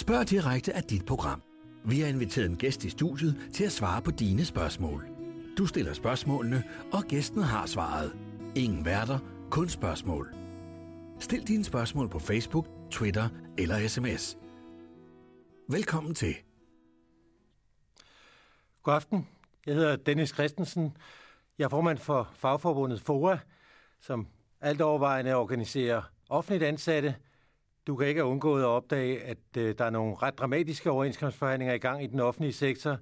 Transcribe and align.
Spørg 0.00 0.30
direkte 0.30 0.72
af 0.72 0.82
dit 0.82 1.06
program. 1.06 1.42
Vi 1.84 2.00
har 2.00 2.08
inviteret 2.08 2.50
en 2.50 2.56
gæst 2.56 2.84
i 2.84 2.90
studiet 2.90 3.50
til 3.54 3.64
at 3.64 3.72
svare 3.72 4.02
på 4.02 4.10
dine 4.10 4.44
spørgsmål. 4.44 5.08
Du 5.58 5.66
stiller 5.66 5.92
spørgsmålene, 5.92 6.64
og 6.92 7.04
gæsten 7.04 7.42
har 7.42 7.66
svaret. 7.66 8.12
Ingen 8.56 8.84
værter, 8.84 9.18
kun 9.50 9.68
spørgsmål. 9.68 10.34
Stil 11.18 11.48
dine 11.48 11.64
spørgsmål 11.64 12.08
på 12.08 12.18
Facebook, 12.18 12.66
Twitter 12.90 13.28
eller 13.58 13.88
sms. 13.88 14.38
Velkommen 15.68 16.14
til. 16.14 16.34
God 18.82 18.94
aften. 18.94 19.28
Jeg 19.66 19.74
hedder 19.74 19.96
Dennis 19.96 20.28
Christensen. 20.28 20.96
Jeg 21.58 21.64
er 21.64 21.68
formand 21.68 21.98
for 21.98 22.30
fagforbundet 22.34 23.00
FOA, 23.00 23.38
som 24.00 24.26
alt 24.60 24.80
overvejende 24.80 25.34
organiserer 25.34 26.02
offentligt 26.28 26.62
ansatte. 26.62 27.14
Du 27.86 27.96
kan 27.96 28.08
ikke 28.08 28.20
have 28.20 28.30
undgået 28.30 28.62
at 28.62 28.66
opdage, 28.66 29.22
at 29.22 29.38
øh, 29.58 29.74
der 29.78 29.84
er 29.84 29.90
nogle 29.90 30.16
ret 30.16 30.38
dramatiske 30.38 30.90
overenskomstforhandlinger 30.90 31.74
i 31.74 31.78
gang 31.78 32.04
i 32.04 32.06
den 32.06 32.20
offentlige 32.20 32.52
sektor. 32.52 32.98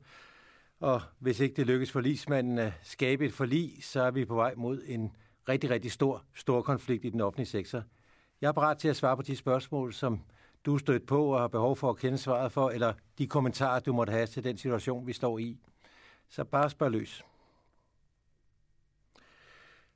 Og 0.81 1.03
hvis 1.19 1.41
ikke 1.41 1.57
det 1.57 1.67
lykkes 1.67 1.93
for 1.93 2.01
lismanden 2.01 2.59
at 2.59 2.73
skabe 2.83 3.27
et 3.27 3.33
forlig, 3.33 3.79
så 3.83 4.03
er 4.03 4.11
vi 4.11 4.25
på 4.25 4.35
vej 4.35 4.55
mod 4.57 4.83
en 4.87 5.17
rigtig, 5.49 5.71
rigtig 5.71 5.93
stor, 5.93 6.25
stor 6.35 6.63
konflikt 6.63 7.05
i 7.05 7.11
den 7.11 7.21
offentlige 7.21 7.47
sektor. 7.47 7.83
Jeg 8.41 8.49
er 8.49 8.53
parat 8.53 8.79
til 8.79 8.89
at 8.89 8.97
svare 8.97 9.17
på 9.17 9.23
de 9.23 9.37
spørgsmål, 9.37 9.93
som 9.93 10.21
du 10.67 10.75
er 10.75 10.79
stødt 10.79 11.07
på 11.07 11.27
og 11.27 11.41
har 11.41 11.49
behov 11.49 11.77
for 11.77 11.91
at 11.91 11.97
kende 11.97 12.19
svaret 12.19 12.53
for, 12.53 12.71
eller 12.71 12.93
de 13.19 13.27
kommentarer, 13.27 13.81
du 13.81 13.93
måtte 13.93 14.11
have 14.11 14.27
til 14.27 14.45
den 14.45 14.59
situation, 14.59 15.07
vi 15.07 15.13
står 15.13 15.39
i. 15.39 15.59
Så 16.29 16.45
bare 16.45 16.71
spørg 16.71 16.91
løs. 16.91 17.25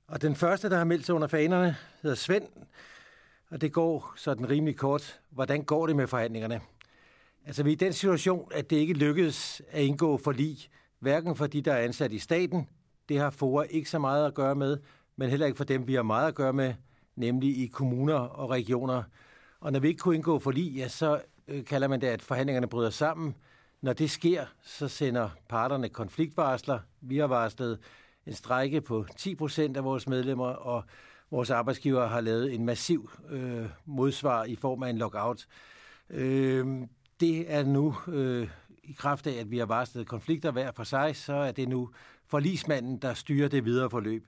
Og 0.07 0.23
den 0.23 0.37
første, 0.37 0.71
der 0.71 0.77
har 0.77 0.85
meldt 0.85 1.07
sig 1.07 1.15
under 1.15 1.29
fanerne, 1.29 1.77
hedder 2.03 2.17
Svend, 2.17 2.49
og 3.53 3.61
det 3.61 3.73
går 3.73 4.13
sådan 4.17 4.51
rimelig 4.51 4.77
kort. 4.77 5.21
Hvordan 5.31 5.65
går 5.65 5.87
det 5.87 5.97
med 5.97 6.07
forhandlingerne? 6.07 6.61
Altså 7.47 7.63
vi 7.63 7.71
er 7.71 7.73
i 7.73 7.77
den 7.77 7.93
situation, 7.93 8.49
at 8.55 8.71
det 8.71 8.77
ikke 8.77 8.95
lykkedes 8.95 9.63
at 9.71 9.83
indgå 9.83 10.17
forlig, 10.17 10.59
hverken 10.99 11.37
for 11.37 11.47
de, 11.47 11.63
der 11.63 11.73
er 11.73 11.85
ansat 11.85 12.13
i 12.13 12.19
staten, 12.19 12.69
det 13.09 13.19
har 13.19 13.31
FOA 13.31 13.65
ikke 13.71 13.91
så 13.91 13.99
meget 13.99 14.27
at 14.27 14.35
gøre 14.35 14.55
med, 14.55 14.79
men 15.17 15.31
heller 15.31 15.47
ikke 15.47 15.57
for 15.57 15.65
dem, 15.65 15.87
vi 15.87 15.95
har 15.95 16.03
meget 16.03 16.29
at 16.29 16.35
gøre 16.35 16.53
med, 16.53 16.75
nemlig 17.17 17.59
i 17.59 17.67
kommuner 17.67 18.15
og 18.15 18.51
regioner. 18.51 19.03
Og 19.61 19.73
når 19.73 19.81
vi 19.81 19.89
ikke 19.89 19.99
kunne 19.99 20.15
indgå 20.15 20.39
forlig, 20.39 20.73
ja, 20.73 20.89
så 20.89 21.21
øh, 21.49 21.65
kalder 21.65 21.89
man 21.89 22.01
det, 22.01 22.07
at 22.07 22.23
forhandlingerne 22.23 22.69
bryder 22.69 22.91
sammen. 22.91 23.35
Når 23.81 23.93
det 23.93 24.11
sker, 24.11 24.45
så 24.63 24.89
sender 24.89 25.31
parterne 25.49 25.89
konfliktvarsler. 25.89 26.79
Vi 27.01 27.19
har 27.19 27.27
varslet 27.27 27.79
en 28.27 28.33
strække 28.33 28.81
på 28.81 29.07
10 29.17 29.35
procent 29.35 29.77
af 29.77 29.85
vores 29.85 30.09
medlemmer, 30.09 30.49
og 30.49 30.85
vores 31.33 31.51
arbejdsgiver 31.51 32.07
har 32.07 32.21
lavet 32.21 32.55
en 32.55 32.65
massiv 32.65 33.11
øh, 33.31 33.67
modsvar 33.87 34.45
i 34.45 34.57
form 34.57 34.83
af 34.83 34.91
en 34.91 34.99
lockout. 34.99 35.47
Øh, 36.11 36.67
det 37.21 37.53
er 37.53 37.65
nu, 37.65 37.95
øh, 38.09 38.49
i 38.85 38.93
kraft 38.93 39.27
af, 39.27 39.41
at 39.41 39.51
vi 39.51 39.59
har 39.59 39.67
varslet 39.67 40.07
konflikter 40.07 40.51
hver 40.51 40.73
for 40.73 40.85
sig, 40.85 41.17
så 41.17 41.33
er 41.33 41.53
det 41.53 41.69
nu 41.69 41.91
forlismanden, 42.27 42.97
der 42.97 43.15
styrer 43.15 43.49
det 43.49 43.65
videre 43.65 43.91
forløb. 43.91 44.27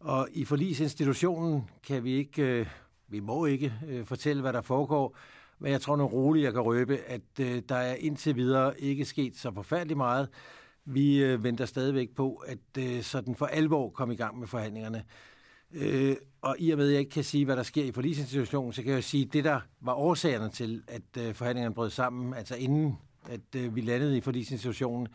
Og 0.00 0.28
i 0.32 0.44
forlisinstitutionen 0.44 1.70
kan 1.86 2.04
vi 2.04 2.12
ikke, 2.12 2.42
øh, 2.42 2.66
vi 3.08 3.20
må 3.20 3.46
ikke 3.46 3.74
øh, 3.88 4.06
fortælle, 4.06 4.42
hvad 4.42 4.52
der 4.52 4.60
foregår, 4.60 5.16
men 5.58 5.72
jeg 5.72 5.80
tror 5.80 5.96
nu 5.96 6.06
roligt, 6.06 6.44
jeg 6.44 6.52
kan 6.52 6.62
røbe, 6.62 6.98
at 6.98 7.40
øh, 7.40 7.62
der 7.68 7.76
er 7.76 7.94
indtil 7.94 8.36
videre 8.36 8.80
ikke 8.80 9.04
sket 9.04 9.36
så 9.36 9.52
forfærdeligt 9.54 9.96
meget. 9.96 10.28
Vi 10.84 11.24
øh, 11.24 11.44
venter 11.44 11.64
stadigvæk 11.64 12.10
på, 12.14 12.34
at 12.34 12.58
øh, 12.78 13.02
sådan 13.02 13.34
for 13.34 13.46
alvor 13.46 13.90
komme 13.90 14.14
i 14.14 14.16
gang 14.16 14.38
med 14.38 14.46
forhandlingerne. 14.46 15.04
Øh, 15.72 16.16
og 16.42 16.56
i 16.58 16.70
og 16.70 16.78
med, 16.78 16.86
at 16.86 16.92
jeg 16.92 17.00
ikke 17.00 17.10
kan 17.10 17.24
sige, 17.24 17.44
hvad 17.44 17.56
der 17.56 17.62
sker 17.62 17.84
i 17.84 17.92
forlisinstitutionen, 17.92 18.72
så 18.72 18.82
kan 18.82 18.92
jeg 18.92 19.04
sige, 19.04 19.24
at 19.26 19.32
det, 19.32 19.44
der 19.44 19.60
var 19.80 19.94
årsagerne 19.94 20.48
til, 20.48 20.82
at 20.88 21.02
øh, 21.18 21.34
forhandlingerne 21.34 21.74
brød 21.74 21.90
sammen, 21.90 22.34
altså 22.34 22.56
inden 22.56 22.98
at 23.28 23.40
øh, 23.56 23.76
vi 23.76 23.80
landede 23.80 24.16
i 24.16 24.20
forlisinstitutionen, 24.20 25.08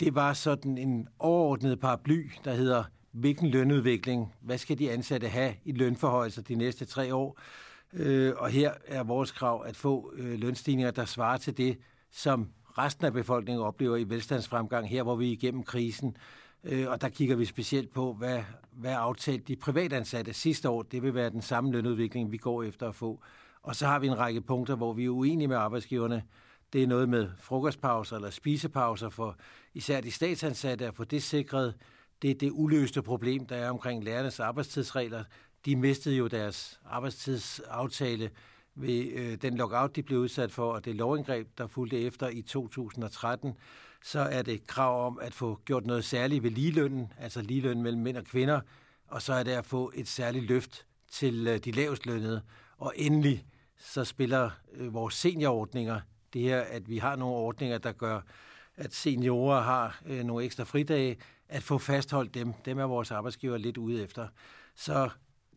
det 0.00 0.14
var 0.14 0.32
sådan 0.32 0.78
en 0.78 1.08
overordnet 1.18 1.80
paraply, 1.80 2.30
der 2.44 2.54
hedder, 2.54 2.84
hvilken 3.12 3.48
lønudvikling, 3.48 4.34
hvad 4.40 4.58
skal 4.58 4.78
de 4.78 4.90
ansatte 4.90 5.28
have 5.28 5.54
i 5.64 5.72
lønforhøjelser 5.72 6.42
de 6.42 6.54
næste 6.54 6.84
tre 6.84 7.14
år? 7.14 7.38
Øh, 7.92 8.32
og 8.36 8.48
her 8.48 8.72
er 8.86 9.02
vores 9.02 9.32
krav 9.32 9.64
at 9.66 9.76
få 9.76 10.12
øh, 10.16 10.38
lønstigninger, 10.38 10.90
der 10.90 11.04
svarer 11.04 11.36
til 11.36 11.56
det, 11.56 11.78
som 12.12 12.48
resten 12.78 13.06
af 13.06 13.12
befolkningen 13.12 13.64
oplever 13.64 13.96
i 13.96 14.04
velstandsfremgang, 14.04 14.88
her 14.88 15.02
hvor 15.02 15.16
vi 15.16 15.32
igennem 15.32 15.62
krisen. 15.62 16.08
Øh, 16.08 16.43
Øh, 16.64 16.90
og 16.90 17.00
der 17.00 17.08
kigger 17.08 17.36
vi 17.36 17.44
specielt 17.44 17.92
på, 17.92 18.12
hvad, 18.12 18.42
hvad 18.72 18.94
aftalt 18.98 19.48
de 19.48 19.56
privatansatte 19.56 20.32
sidste 20.32 20.68
år. 20.68 20.82
Det 20.82 21.02
vil 21.02 21.14
være 21.14 21.30
den 21.30 21.42
samme 21.42 21.72
lønudvikling, 21.72 22.32
vi 22.32 22.36
går 22.36 22.62
efter 22.62 22.88
at 22.88 22.94
få. 22.94 23.22
Og 23.62 23.76
så 23.76 23.86
har 23.86 23.98
vi 23.98 24.06
en 24.06 24.18
række 24.18 24.40
punkter, 24.40 24.76
hvor 24.76 24.92
vi 24.92 25.04
er 25.04 25.10
uenige 25.10 25.48
med 25.48 25.56
arbejdsgiverne. 25.56 26.22
Det 26.72 26.82
er 26.82 26.86
noget 26.86 27.08
med 27.08 27.28
frokostpauser 27.38 28.16
eller 28.16 28.30
spisepauser 28.30 29.08
for 29.08 29.36
især 29.74 30.00
de 30.00 30.10
statsansatte 30.10 30.86
at 30.86 30.94
få 30.94 31.04
det 31.04 31.22
sikret. 31.22 31.74
Det 32.22 32.30
er 32.30 32.34
det 32.34 32.50
uløste 32.52 33.02
problem, 33.02 33.46
der 33.46 33.56
er 33.56 33.70
omkring 33.70 34.04
lærernes 34.04 34.40
arbejdstidsregler. 34.40 35.24
De 35.64 35.76
mistede 35.76 36.16
jo 36.16 36.26
deres 36.26 36.80
arbejdstidsaftale 36.86 38.30
ved 38.74 39.12
øh, 39.12 39.34
den 39.42 39.56
lockout, 39.56 39.96
de 39.96 40.02
blev 40.02 40.18
udsat 40.18 40.52
for, 40.52 40.72
og 40.72 40.84
det 40.84 40.94
lovindgreb, 40.94 41.48
der 41.58 41.66
fulgte 41.66 42.00
efter 42.00 42.28
i 42.28 42.42
2013, 42.42 43.54
så 44.02 44.20
er 44.20 44.42
det 44.42 44.66
krav 44.66 45.06
om 45.06 45.18
at 45.22 45.34
få 45.34 45.60
gjort 45.64 45.86
noget 45.86 46.04
særligt 46.04 46.42
ved 46.42 46.50
ligelønnen, 46.50 47.12
altså 47.18 47.42
ligeløn 47.42 47.82
mellem 47.82 48.02
mænd 48.02 48.16
og 48.16 48.24
kvinder, 48.24 48.60
og 49.06 49.22
så 49.22 49.32
er 49.32 49.42
det 49.42 49.50
at 49.52 49.64
få 49.64 49.92
et 49.94 50.08
særligt 50.08 50.44
løft 50.44 50.86
til 51.10 51.46
øh, 51.46 51.58
de 51.58 51.70
lavest 51.70 52.06
lønnede. 52.06 52.42
Og 52.78 52.92
endelig 52.96 53.46
så 53.78 54.04
spiller 54.04 54.50
øh, 54.72 54.94
vores 54.94 55.14
seniorordninger 55.14 56.00
det 56.32 56.42
her, 56.42 56.60
at 56.60 56.88
vi 56.88 56.98
har 56.98 57.16
nogle 57.16 57.34
ordninger, 57.34 57.78
der 57.78 57.92
gør, 57.92 58.20
at 58.76 58.94
seniorer 58.94 59.60
har 59.62 60.00
øh, 60.06 60.24
nogle 60.24 60.44
ekstra 60.44 60.64
fridage, 60.64 61.16
at 61.48 61.62
få 61.62 61.78
fastholdt 61.78 62.34
dem. 62.34 62.52
Dem 62.64 62.78
er 62.78 62.84
vores 62.84 63.10
arbejdsgiver 63.10 63.56
lidt 63.56 63.76
ude 63.76 64.02
efter. 64.02 64.28
Så 64.74 65.10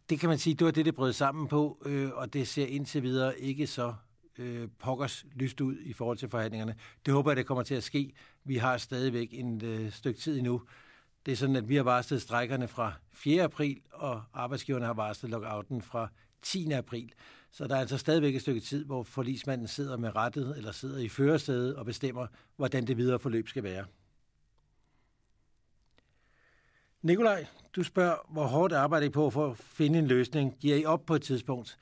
det 0.10 0.20
kan 0.20 0.30
man 0.30 0.38
sige, 0.38 0.54
det 0.54 0.66
var 0.66 0.72
det, 0.72 0.86
det 0.86 0.96
brød 0.96 1.14
sammen 1.14 1.48
på, 1.48 1.84
øh, 1.86 2.12
og 2.14 2.34
det 2.34 2.48
ser 2.48 2.66
indtil 2.66 3.04
videre 3.04 3.40
ikke 3.40 3.68
så 3.68 3.94
øh, 4.38 4.68
pokkers 4.80 5.26
lyst 5.36 5.62
ud 5.62 5.78
i 5.80 5.94
forhold 5.94 6.18
til 6.18 6.30
forhandlingerne. 6.30 6.76
Det 7.06 7.14
håber 7.14 7.32
jeg, 7.32 7.38
det 7.38 7.46
kommer 7.46 7.64
til 7.64 7.76
at 7.76 7.84
ske. 7.84 8.14
Vi 8.44 8.56
har 8.56 8.78
stadigvæk 8.78 9.28
en 9.32 9.66
øh, 9.66 9.92
stykke 9.92 10.20
tid 10.20 10.38
endnu. 10.38 10.62
Det 11.26 11.32
er 11.32 11.36
sådan, 11.36 11.56
at 11.56 11.70
vi 11.70 11.76
har 11.76 11.84
varslet 11.84 12.22
strækkerne 12.22 12.68
fra 12.68 12.94
4. 13.14 13.44
april, 13.44 13.82
og 13.92 14.22
arbejdsgiverne 14.34 14.86
har 14.86 14.94
varslet 14.94 15.32
lockouten 15.32 15.82
fra 15.82 16.08
10. 16.42 16.72
april. 16.72 17.12
Så 17.52 17.68
der 17.68 17.76
er 17.76 17.80
altså 17.80 17.98
stadigvæk 17.98 18.36
et 18.36 18.42
stykke 18.42 18.60
tid, 18.60 18.86
hvor 18.86 19.04
forlismanden 19.04 19.68
sidder 19.68 19.98
med 19.98 20.16
rettet, 20.16 20.58
eller 20.58 20.72
sidder 20.72 21.00
i 21.00 21.10
førersædet 21.10 21.76
og 21.76 21.86
bestemmer, 21.86 22.28
hvordan 22.56 22.88
det 22.88 22.98
videre 22.98 23.20
forløb 23.20 23.48
skal 23.48 23.64
være. 23.64 23.86
Nikolaj, 27.08 27.46
du 27.76 27.84
spørger, 27.84 28.16
hvor 28.30 28.46
hårdt 28.46 28.74
arbejder 28.74 29.08
I 29.08 29.10
på 29.10 29.30
for 29.30 29.52
at 29.52 29.58
finde 29.58 30.00
en 30.00 30.08
løsning? 30.08 30.58
Giver 30.60 30.76
I 30.76 30.86
op 30.86 31.06
på 31.06 31.16
et 31.16 31.22
tidspunkt? 31.22 31.78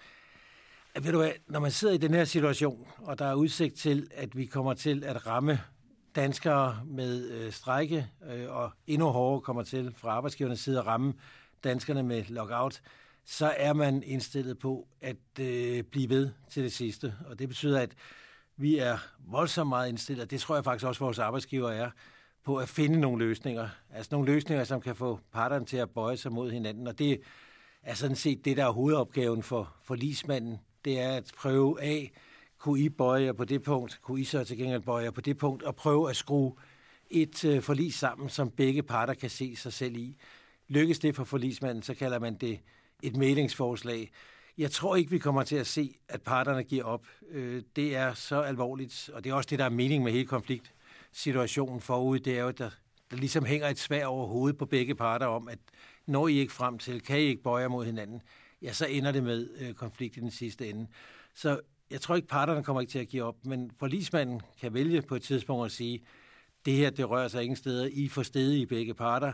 Ved 1.01 1.11
du 1.11 1.17
hvad, 1.17 1.31
når 1.47 1.59
man 1.59 1.71
sidder 1.71 1.93
i 1.93 1.97
den 1.97 2.13
her 2.13 2.25
situation, 2.25 2.87
og 2.97 3.19
der 3.19 3.25
er 3.25 3.33
udsigt 3.33 3.75
til, 3.75 4.07
at 4.15 4.37
vi 4.37 4.45
kommer 4.45 4.73
til 4.73 5.03
at 5.03 5.27
ramme 5.27 5.59
danskere 6.15 6.81
med 6.85 7.29
øh, 7.29 7.51
strække, 7.51 8.07
øh, 8.31 8.49
og 8.49 8.71
endnu 8.87 9.07
hårdere 9.07 9.41
kommer 9.41 9.63
til 9.63 9.93
fra 9.97 10.09
arbejdsgivernes 10.09 10.59
side 10.59 10.79
at 10.79 10.87
ramme 10.87 11.13
danskerne 11.63 12.03
med 12.03 12.23
lockout, 12.29 12.81
så 13.25 13.53
er 13.57 13.73
man 13.73 14.03
indstillet 14.03 14.59
på 14.59 14.87
at 15.01 15.39
øh, 15.39 15.83
blive 15.83 16.09
ved 16.09 16.29
til 16.49 16.63
det 16.63 16.73
sidste. 16.73 17.15
Og 17.25 17.39
det 17.39 17.47
betyder, 17.47 17.81
at 17.81 17.91
vi 18.57 18.77
er 18.77 18.97
voldsomt 19.19 19.69
meget 19.69 19.89
indstillet, 19.89 20.31
det 20.31 20.39
tror 20.39 20.55
jeg 20.55 20.63
faktisk 20.63 20.87
også, 20.87 20.99
vores 20.99 21.19
arbejdsgiver 21.19 21.71
er, 21.71 21.89
på 22.45 22.57
at 22.57 22.69
finde 22.69 22.99
nogle 22.99 23.25
løsninger. 23.25 23.69
Altså 23.93 24.09
nogle 24.11 24.33
løsninger, 24.33 24.63
som 24.63 24.81
kan 24.81 24.95
få 24.95 25.19
parterne 25.31 25.65
til 25.65 25.77
at 25.77 25.89
bøje 25.89 26.17
sig 26.17 26.31
mod 26.31 26.51
hinanden. 26.51 26.87
Og 26.87 26.99
det 26.99 27.21
er 27.83 27.93
sådan 27.93 28.15
set 28.15 28.45
det, 28.45 28.57
der 28.57 28.65
er 28.65 28.71
hovedopgaven 28.71 29.43
for, 29.43 29.73
for 29.83 29.95
lismanden. 29.95 30.57
Det 30.85 30.99
er 30.99 31.11
at 31.11 31.31
prøve 31.37 31.81
af, 31.81 32.11
kunne 32.57 32.79
I 32.79 32.89
bøje 32.89 33.33
på 33.33 33.45
det 33.45 33.63
punkt, 33.63 33.99
kunne 34.01 34.21
I 34.21 34.23
så 34.23 34.43
til 34.43 34.57
gengæld 34.57 34.81
bøje 34.81 35.11
på 35.11 35.21
det 35.21 35.37
punkt, 35.37 35.63
og 35.63 35.75
prøve 35.75 36.09
at 36.09 36.15
skrue 36.15 36.53
et 37.09 37.45
øh, 37.45 37.61
forlig 37.61 37.93
sammen, 37.93 38.29
som 38.29 38.51
begge 38.51 38.83
parter 38.83 39.13
kan 39.13 39.29
se 39.29 39.55
sig 39.55 39.73
selv 39.73 39.95
i. 39.95 40.17
Lykkes 40.67 40.99
det 40.99 41.15
for 41.15 41.23
forlismanden, 41.23 41.83
så 41.83 41.93
kalder 41.93 42.19
man 42.19 42.35
det 42.35 42.59
et 43.01 43.17
mailingsforslag. 43.17 44.11
Jeg 44.57 44.71
tror 44.71 44.95
ikke, 44.95 45.11
vi 45.11 45.17
kommer 45.17 45.43
til 45.43 45.55
at 45.55 45.67
se, 45.67 45.95
at 46.09 46.21
parterne 46.21 46.63
giver 46.63 46.83
op. 46.83 47.07
Øh, 47.29 47.63
det 47.75 47.95
er 47.95 48.13
så 48.13 48.41
alvorligt, 48.41 49.09
og 49.13 49.23
det 49.23 49.29
er 49.29 49.33
også 49.33 49.49
det, 49.49 49.59
der 49.59 49.65
er 49.65 49.69
mening 49.69 50.03
med 50.03 50.11
hele 50.11 50.25
situationen 51.15 51.81
forud. 51.81 52.19
Det 52.19 52.37
er 52.37 52.41
jo, 52.41 52.47
at 52.47 52.57
der, 52.57 52.69
der 53.11 53.17
ligesom 53.17 53.45
hænger 53.45 53.67
et 53.67 53.79
svær 53.79 54.05
over 54.05 54.27
hovedet 54.27 54.57
på 54.57 54.65
begge 54.65 54.95
parter 54.95 55.25
om, 55.25 55.47
at 55.47 55.59
når 56.05 56.27
I 56.27 56.33
ikke 56.33 56.53
frem 56.53 56.77
til, 56.77 57.01
kan 57.01 57.19
I 57.19 57.21
ikke 57.21 57.43
bøje 57.43 57.67
mod 57.67 57.85
hinanden, 57.85 58.21
ja, 58.61 58.73
så 58.73 58.85
ender 58.85 59.11
det 59.11 59.23
med 59.23 59.49
øh, 59.59 59.73
konflikt 59.73 60.17
i 60.17 60.19
den 60.19 60.31
sidste 60.31 60.69
ende. 60.69 60.87
Så 61.33 61.59
jeg 61.89 62.01
tror 62.01 62.15
ikke, 62.15 62.27
parterne 62.27 62.63
kommer 62.63 62.81
ikke 62.81 62.91
til 62.91 62.99
at 62.99 63.07
give 63.07 63.23
op, 63.23 63.45
men 63.45 63.71
forlismanden 63.79 64.41
kan 64.61 64.73
vælge 64.73 65.01
på 65.01 65.15
et 65.15 65.21
tidspunkt 65.21 65.65
at 65.65 65.71
sige, 65.71 66.03
det 66.65 66.73
her, 66.73 66.89
det 66.89 67.09
rører 67.09 67.27
sig 67.27 67.43
ingen 67.43 67.55
steder. 67.55 67.89
I 67.91 68.07
får 68.07 68.23
stede 68.23 68.59
i 68.59 68.65
begge 68.65 68.93
parter. 68.93 69.33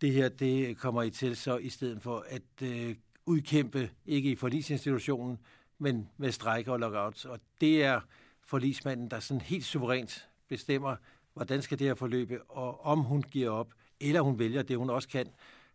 Det 0.00 0.12
her, 0.12 0.28
det 0.28 0.76
kommer 0.76 1.02
I 1.02 1.10
til 1.10 1.36
så 1.36 1.56
i 1.56 1.68
stedet 1.68 2.02
for 2.02 2.24
at 2.28 2.62
øh, 2.62 2.94
udkæmpe, 3.26 3.90
ikke 4.06 4.30
i 4.30 4.36
forlisinstitutionen, 4.36 5.38
men 5.78 6.08
med 6.16 6.32
strejker 6.32 6.72
og 6.72 6.80
lockouts. 6.80 7.24
Og 7.24 7.40
det 7.60 7.84
er 7.84 8.00
forlismanden, 8.42 9.10
der 9.10 9.20
sådan 9.20 9.40
helt 9.40 9.64
suverænt 9.64 10.28
bestemmer, 10.48 10.96
hvordan 11.34 11.62
skal 11.62 11.78
det 11.78 11.86
her 11.86 11.94
forløbe, 11.94 12.42
og 12.42 12.86
om 12.86 13.00
hun 13.00 13.22
giver 13.22 13.50
op, 13.50 13.72
eller 14.00 14.20
hun 14.20 14.38
vælger 14.38 14.62
det, 14.62 14.76
hun 14.76 14.90
også 14.90 15.08
kan, 15.08 15.26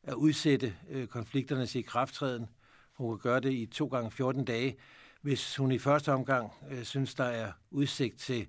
at 0.04 0.14
udsætte 0.14 0.74
øh, 0.90 1.08
i 1.76 1.82
krafttræden. 1.82 2.50
Hun 2.94 3.10
kan 3.10 3.20
gøre 3.24 3.40
det 3.40 3.54
i 3.54 3.66
to 3.66 3.88
gange 3.88 4.12
14 4.12 4.46
dage, 4.46 4.76
hvis 5.22 5.56
hun 5.56 5.72
i 5.72 5.78
første 5.78 6.14
omgang 6.14 6.52
øh, 6.72 6.84
synes, 6.84 7.16
der 7.16 7.24
er 7.24 7.52
udsigt 7.72 8.20
til, 8.20 8.48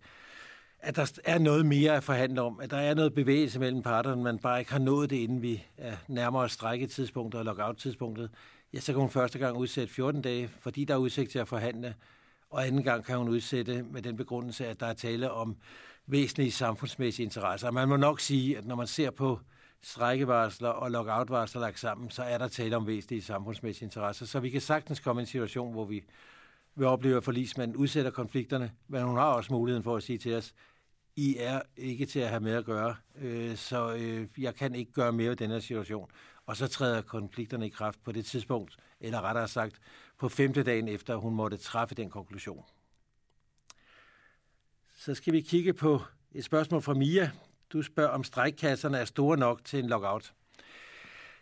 at 0.78 0.96
der 0.96 1.20
er 1.24 1.38
noget 1.38 1.66
mere 1.66 1.96
at 1.96 2.04
forhandle 2.04 2.42
om, 2.42 2.60
at 2.60 2.70
der 2.70 2.76
er 2.76 2.94
noget 2.94 3.14
bevægelse 3.14 3.58
mellem 3.58 3.82
parterne, 3.82 4.22
man 4.22 4.38
bare 4.38 4.58
ikke 4.58 4.72
har 4.72 4.78
nået 4.78 5.10
det, 5.10 5.16
inden 5.16 5.42
vi 5.42 5.64
er 5.76 5.96
nærmere 6.08 6.48
strækketidspunktet 6.48 7.38
og 7.38 7.44
lockout-tidspunktet, 7.44 8.30
ja, 8.72 8.80
så 8.80 8.92
kan 8.92 9.00
hun 9.00 9.10
første 9.10 9.38
gang 9.38 9.56
udsætte 9.56 9.94
14 9.94 10.22
dage, 10.22 10.50
fordi 10.60 10.84
der 10.84 10.94
er 10.94 10.98
udsigt 10.98 11.30
til 11.30 11.38
at 11.38 11.48
forhandle, 11.48 11.94
og 12.50 12.66
anden 12.66 12.82
gang 12.82 13.04
kan 13.04 13.18
hun 13.18 13.28
udsætte 13.28 13.82
med 13.82 14.02
den 14.02 14.16
begrundelse, 14.16 14.66
at 14.66 14.80
der 14.80 14.86
er 14.86 14.94
tale 14.94 15.30
om 15.30 15.56
væsentlige 16.06 16.52
samfundsmæssige 16.52 17.24
interesser. 17.24 17.70
Man 17.70 17.88
må 17.88 17.96
nok 17.96 18.20
sige, 18.20 18.58
at 18.58 18.64
når 18.64 18.74
man 18.74 18.86
ser 18.86 19.10
på 19.10 19.40
strækkevarsler 19.82 20.68
og 20.68 20.90
lockoutvarsler 20.90 21.60
lagt 21.60 21.80
sammen, 21.80 22.10
så 22.10 22.22
er 22.22 22.38
der 22.38 22.48
tale 22.48 22.76
om 22.76 22.86
væsentlige 22.86 23.22
samfundsmæssige 23.22 23.86
interesser. 23.86 24.26
Så 24.26 24.40
vi 24.40 24.50
kan 24.50 24.60
sagtens 24.60 25.00
komme 25.00 25.20
i 25.20 25.22
en 25.22 25.26
situation, 25.26 25.72
hvor 25.72 25.84
vi 25.84 26.04
vil 26.74 26.86
opleve, 26.86 27.16
at 27.16 27.24
forlismanden 27.24 27.76
udsætter 27.76 28.10
konflikterne, 28.10 28.72
men 28.88 29.02
hun 29.02 29.16
har 29.16 29.32
også 29.32 29.52
muligheden 29.52 29.82
for 29.82 29.96
at 29.96 30.02
sige 30.02 30.18
til 30.18 30.34
os, 30.34 30.54
I 31.16 31.36
er 31.38 31.62
ikke 31.76 32.06
til 32.06 32.20
at 32.20 32.28
have 32.28 32.40
med 32.40 32.52
at 32.52 32.64
gøre, 32.64 32.96
øh, 33.18 33.56
så 33.56 33.94
øh, 33.94 34.28
jeg 34.38 34.54
kan 34.54 34.74
ikke 34.74 34.92
gøre 34.92 35.12
mere 35.12 35.32
i 35.32 35.34
denne 35.34 35.60
situation. 35.60 36.10
Og 36.46 36.56
så 36.56 36.68
træder 36.68 37.02
konflikterne 37.02 37.66
i 37.66 37.68
kraft 37.68 38.04
på 38.04 38.12
det 38.12 38.26
tidspunkt, 38.26 38.76
eller 39.00 39.20
rettere 39.20 39.48
sagt 39.48 39.80
på 40.18 40.28
femte 40.28 40.62
dagen 40.62 40.88
efter, 40.88 41.16
hun 41.16 41.34
måtte 41.34 41.56
træffe 41.56 41.94
den 41.94 42.10
konklusion. 42.10 42.64
Så 45.06 45.14
skal 45.14 45.32
vi 45.32 45.40
kigge 45.40 45.72
på 45.72 46.00
et 46.34 46.44
spørgsmål 46.44 46.82
fra 46.82 46.94
Mia. 46.94 47.30
Du 47.72 47.82
spørger, 47.82 48.10
om 48.10 48.24
strækkasserne 48.24 48.98
er 48.98 49.04
store 49.04 49.36
nok 49.36 49.64
til 49.64 49.78
en 49.78 49.86
lockout. 49.86 50.32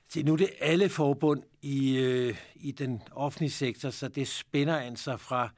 Se, 0.09 0.23
nu 0.23 0.33
er 0.33 0.37
det 0.37 0.51
alle 0.61 0.89
forbund 0.89 1.43
i, 1.63 1.99
øh, 1.99 2.37
i 2.55 2.73
den 2.73 3.03
offentlige 3.13 3.51
sektor, 3.51 3.91
så 3.91 4.09
det 4.09 4.29
spænder 4.29 4.77
altså 4.77 5.17
fra 5.17 5.49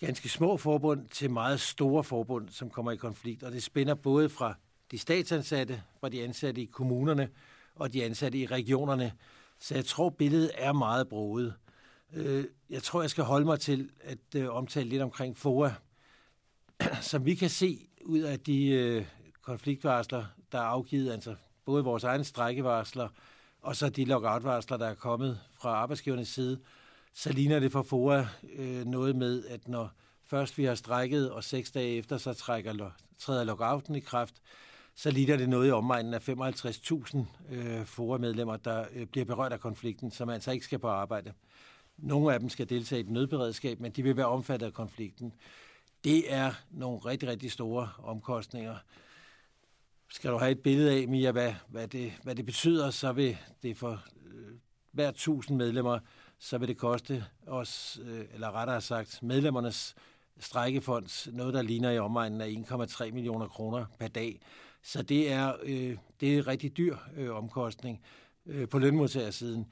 ganske 0.00 0.28
små 0.28 0.56
forbund 0.56 1.08
til 1.08 1.30
meget 1.30 1.60
store 1.60 2.04
forbund, 2.04 2.48
som 2.48 2.70
kommer 2.70 2.92
i 2.92 2.96
konflikt. 2.96 3.42
Og 3.42 3.52
det 3.52 3.62
spænder 3.62 3.94
både 3.94 4.28
fra 4.28 4.54
de 4.90 4.98
statsansatte, 4.98 5.82
fra 6.00 6.08
de 6.08 6.24
ansatte 6.24 6.60
i 6.60 6.66
kommunerne 6.66 7.28
og 7.74 7.92
de 7.92 8.04
ansatte 8.04 8.38
i 8.38 8.46
regionerne. 8.46 9.12
Så 9.58 9.74
jeg 9.74 9.84
tror, 9.84 10.10
billedet 10.10 10.50
er 10.54 10.72
meget 10.72 11.08
broet. 11.08 11.54
Øh, 12.12 12.44
jeg 12.70 12.82
tror, 12.82 13.00
jeg 13.00 13.10
skal 13.10 13.24
holde 13.24 13.46
mig 13.46 13.60
til 13.60 13.90
at 14.00 14.34
øh, 14.36 14.48
omtale 14.54 14.88
lidt 14.88 15.02
omkring 15.02 15.36
FOA. 15.36 15.70
Som 17.10 17.24
vi 17.24 17.34
kan 17.34 17.50
se 17.50 17.88
ud 18.04 18.20
af 18.20 18.40
de 18.40 18.68
øh, 18.68 19.04
konfliktvarsler, 19.42 20.24
der 20.52 20.58
er 20.58 20.62
afgivet, 20.62 21.12
altså 21.12 21.34
både 21.64 21.84
vores 21.84 22.04
egne 22.04 22.24
strækkevarsler 22.24 23.08
og 23.64 23.76
så 23.76 23.88
de 23.88 24.04
lockoutvarsler, 24.04 24.76
der 24.76 24.86
er 24.86 24.94
kommet 24.94 25.40
fra 25.60 25.68
arbejdsgivernes 25.68 26.28
side, 26.28 26.60
så 27.14 27.32
ligner 27.32 27.58
det 27.58 27.72
for 27.72 27.82
FOA 27.82 28.26
øh, 28.56 28.84
noget 28.84 29.16
med, 29.16 29.44
at 29.46 29.68
når 29.68 29.92
først 30.24 30.58
vi 30.58 30.64
har 30.64 30.74
strækket, 30.74 31.30
og 31.30 31.44
seks 31.44 31.70
dage 31.70 31.96
efter, 31.96 32.18
så 32.18 32.32
trækker, 32.32 32.90
træder 33.18 33.44
lockouten 33.44 33.94
i 33.94 34.00
kraft, 34.00 34.34
så 34.94 35.10
ligner 35.10 35.36
det 35.36 35.48
noget 35.48 35.68
i 35.68 35.70
omegnen 35.70 36.14
af 36.14 36.28
55.000 36.28 37.18
øh, 37.50 37.84
FOA-medlemmer, 37.84 38.56
der 38.56 38.84
øh, 38.94 39.06
bliver 39.06 39.24
berørt 39.24 39.52
af 39.52 39.60
konflikten, 39.60 40.10
som 40.10 40.28
altså 40.28 40.50
ikke 40.50 40.64
skal 40.64 40.78
på 40.78 40.88
arbejde. 40.88 41.32
Nogle 41.98 42.34
af 42.34 42.40
dem 42.40 42.48
skal 42.48 42.68
deltage 42.68 43.00
i 43.00 43.04
et 43.04 43.10
nødberedskab, 43.10 43.80
men 43.80 43.92
de 43.92 44.02
vil 44.02 44.16
være 44.16 44.26
omfattet 44.26 44.66
af 44.66 44.72
konflikten. 44.72 45.32
Det 46.04 46.32
er 46.32 46.52
nogle 46.70 46.98
rigtig, 46.98 47.28
rigtig 47.28 47.52
store 47.52 47.90
omkostninger. 47.98 48.76
Skal 50.10 50.30
du 50.30 50.38
have 50.38 50.50
et 50.50 50.62
billede 50.62 50.92
af, 50.92 51.08
Mia, 51.08 51.32
hvad, 51.32 51.54
hvad, 51.68 51.88
det, 51.88 52.12
hvad 52.22 52.34
det 52.34 52.44
betyder, 52.44 52.90
så 52.90 53.12
vil 53.12 53.36
det 53.62 53.76
for 53.76 54.02
øh, 54.26 54.52
hver 54.92 55.10
tusind 55.10 55.56
medlemmer, 55.56 55.98
så 56.38 56.58
vil 56.58 56.68
det 56.68 56.76
koste 56.76 57.24
os, 57.46 58.00
øh, 58.04 58.24
eller 58.34 58.52
rettere 58.52 58.80
sagt, 58.80 59.22
medlemmernes 59.22 59.94
strækkefond, 60.38 61.32
noget, 61.32 61.54
der 61.54 61.62
ligner 61.62 61.90
i 61.90 61.98
omegnen 61.98 62.40
af 62.40 62.48
1,3 62.48 63.12
millioner 63.12 63.48
kroner 63.48 63.86
per 63.98 64.08
dag. 64.08 64.40
Så 64.82 65.02
det 65.02 65.32
er, 65.32 65.52
øh, 65.62 65.96
det 66.20 66.34
er 66.34 66.38
en 66.38 66.46
rigtig 66.46 66.76
dyr 66.76 66.96
øh, 67.16 67.36
omkostning 67.36 68.02
øh, 68.46 68.68
på 68.68 68.78
lønmodtagersiden. 68.78 69.66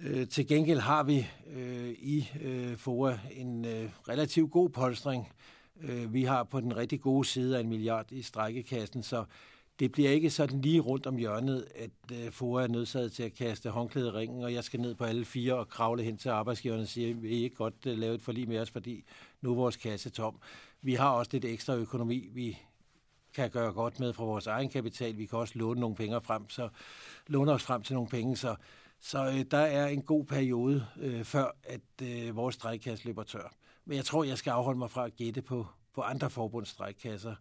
Øh, 0.00 0.28
til 0.28 0.46
gengæld 0.46 0.80
har 0.80 1.02
vi 1.02 1.26
øh, 1.46 1.88
i 1.88 2.30
øh, 2.40 2.76
FOA 2.76 3.18
en 3.32 3.64
øh, 3.64 3.90
relativt 4.08 4.52
god 4.52 4.70
polstring. 4.70 5.32
Øh, 5.80 6.14
vi 6.14 6.24
har 6.24 6.44
på 6.44 6.60
den 6.60 6.76
rigtig 6.76 7.00
gode 7.00 7.24
side 7.24 7.56
af 7.56 7.60
en 7.60 7.68
milliard 7.68 8.12
i 8.12 8.22
strækkekassen, 8.22 9.02
så 9.02 9.24
det 9.78 9.92
bliver 9.92 10.10
ikke 10.10 10.30
sådan 10.30 10.60
lige 10.60 10.80
rundt 10.80 11.06
om 11.06 11.16
hjørnet, 11.16 11.66
at 11.74 11.90
øh, 12.12 12.30
FOA 12.30 12.62
er 12.62 12.66
nødsaget 12.66 13.12
til 13.12 13.22
at 13.22 13.34
kaste 13.34 13.70
håndklæde 13.70 14.08
i 14.08 14.10
ringen, 14.10 14.44
og 14.44 14.54
jeg 14.54 14.64
skal 14.64 14.80
ned 14.80 14.94
på 14.94 15.04
alle 15.04 15.24
fire 15.24 15.54
og 15.54 15.68
kravle 15.68 16.02
hen 16.02 16.16
til 16.16 16.28
arbejdsgiverne 16.28 16.82
og 16.82 16.88
sige, 16.88 17.16
vi 17.16 17.28
ikke 17.28 17.56
godt 17.56 17.86
øh, 17.86 17.98
lave 17.98 18.14
et 18.14 18.22
forlig 18.22 18.48
med 18.48 18.58
os, 18.58 18.70
fordi 18.70 19.04
nu 19.40 19.50
er 19.50 19.54
vores 19.54 19.76
kasse 19.76 20.10
tom. 20.10 20.40
Vi 20.82 20.94
har 20.94 21.10
også 21.10 21.30
lidt 21.32 21.44
ekstra 21.44 21.74
økonomi, 21.74 22.28
vi 22.32 22.58
kan 23.34 23.50
gøre 23.50 23.72
godt 23.72 24.00
med 24.00 24.12
fra 24.12 24.24
vores 24.24 24.46
egen 24.46 24.68
kapital. 24.68 25.18
Vi 25.18 25.26
kan 25.26 25.38
også 25.38 25.58
låne 25.58 25.80
nogle 25.80 25.96
penge 25.96 26.20
frem, 26.20 26.50
så 26.50 26.68
låne 27.26 27.52
os 27.52 27.62
frem 27.62 27.82
til 27.82 27.94
nogle 27.94 28.08
penge, 28.08 28.36
så, 28.36 28.56
så 29.00 29.26
øh, 29.26 29.44
der 29.50 29.58
er 29.58 29.86
en 29.86 30.02
god 30.02 30.24
periode 30.24 30.86
øh, 31.00 31.24
før, 31.24 31.56
at 31.64 31.80
øh, 32.02 32.36
vores 32.36 32.54
strækkasse 32.54 33.06
løber 33.06 33.22
tør. 33.22 33.54
Men 33.84 33.96
jeg 33.96 34.04
tror, 34.04 34.24
jeg 34.24 34.38
skal 34.38 34.50
afholde 34.50 34.78
mig 34.78 34.90
fra 34.90 35.06
at 35.06 35.16
gætte 35.16 35.42
på, 35.42 35.66
på 35.94 36.00
andre 36.00 36.30
forbunds 36.30 36.68
strækkasser 36.68 37.34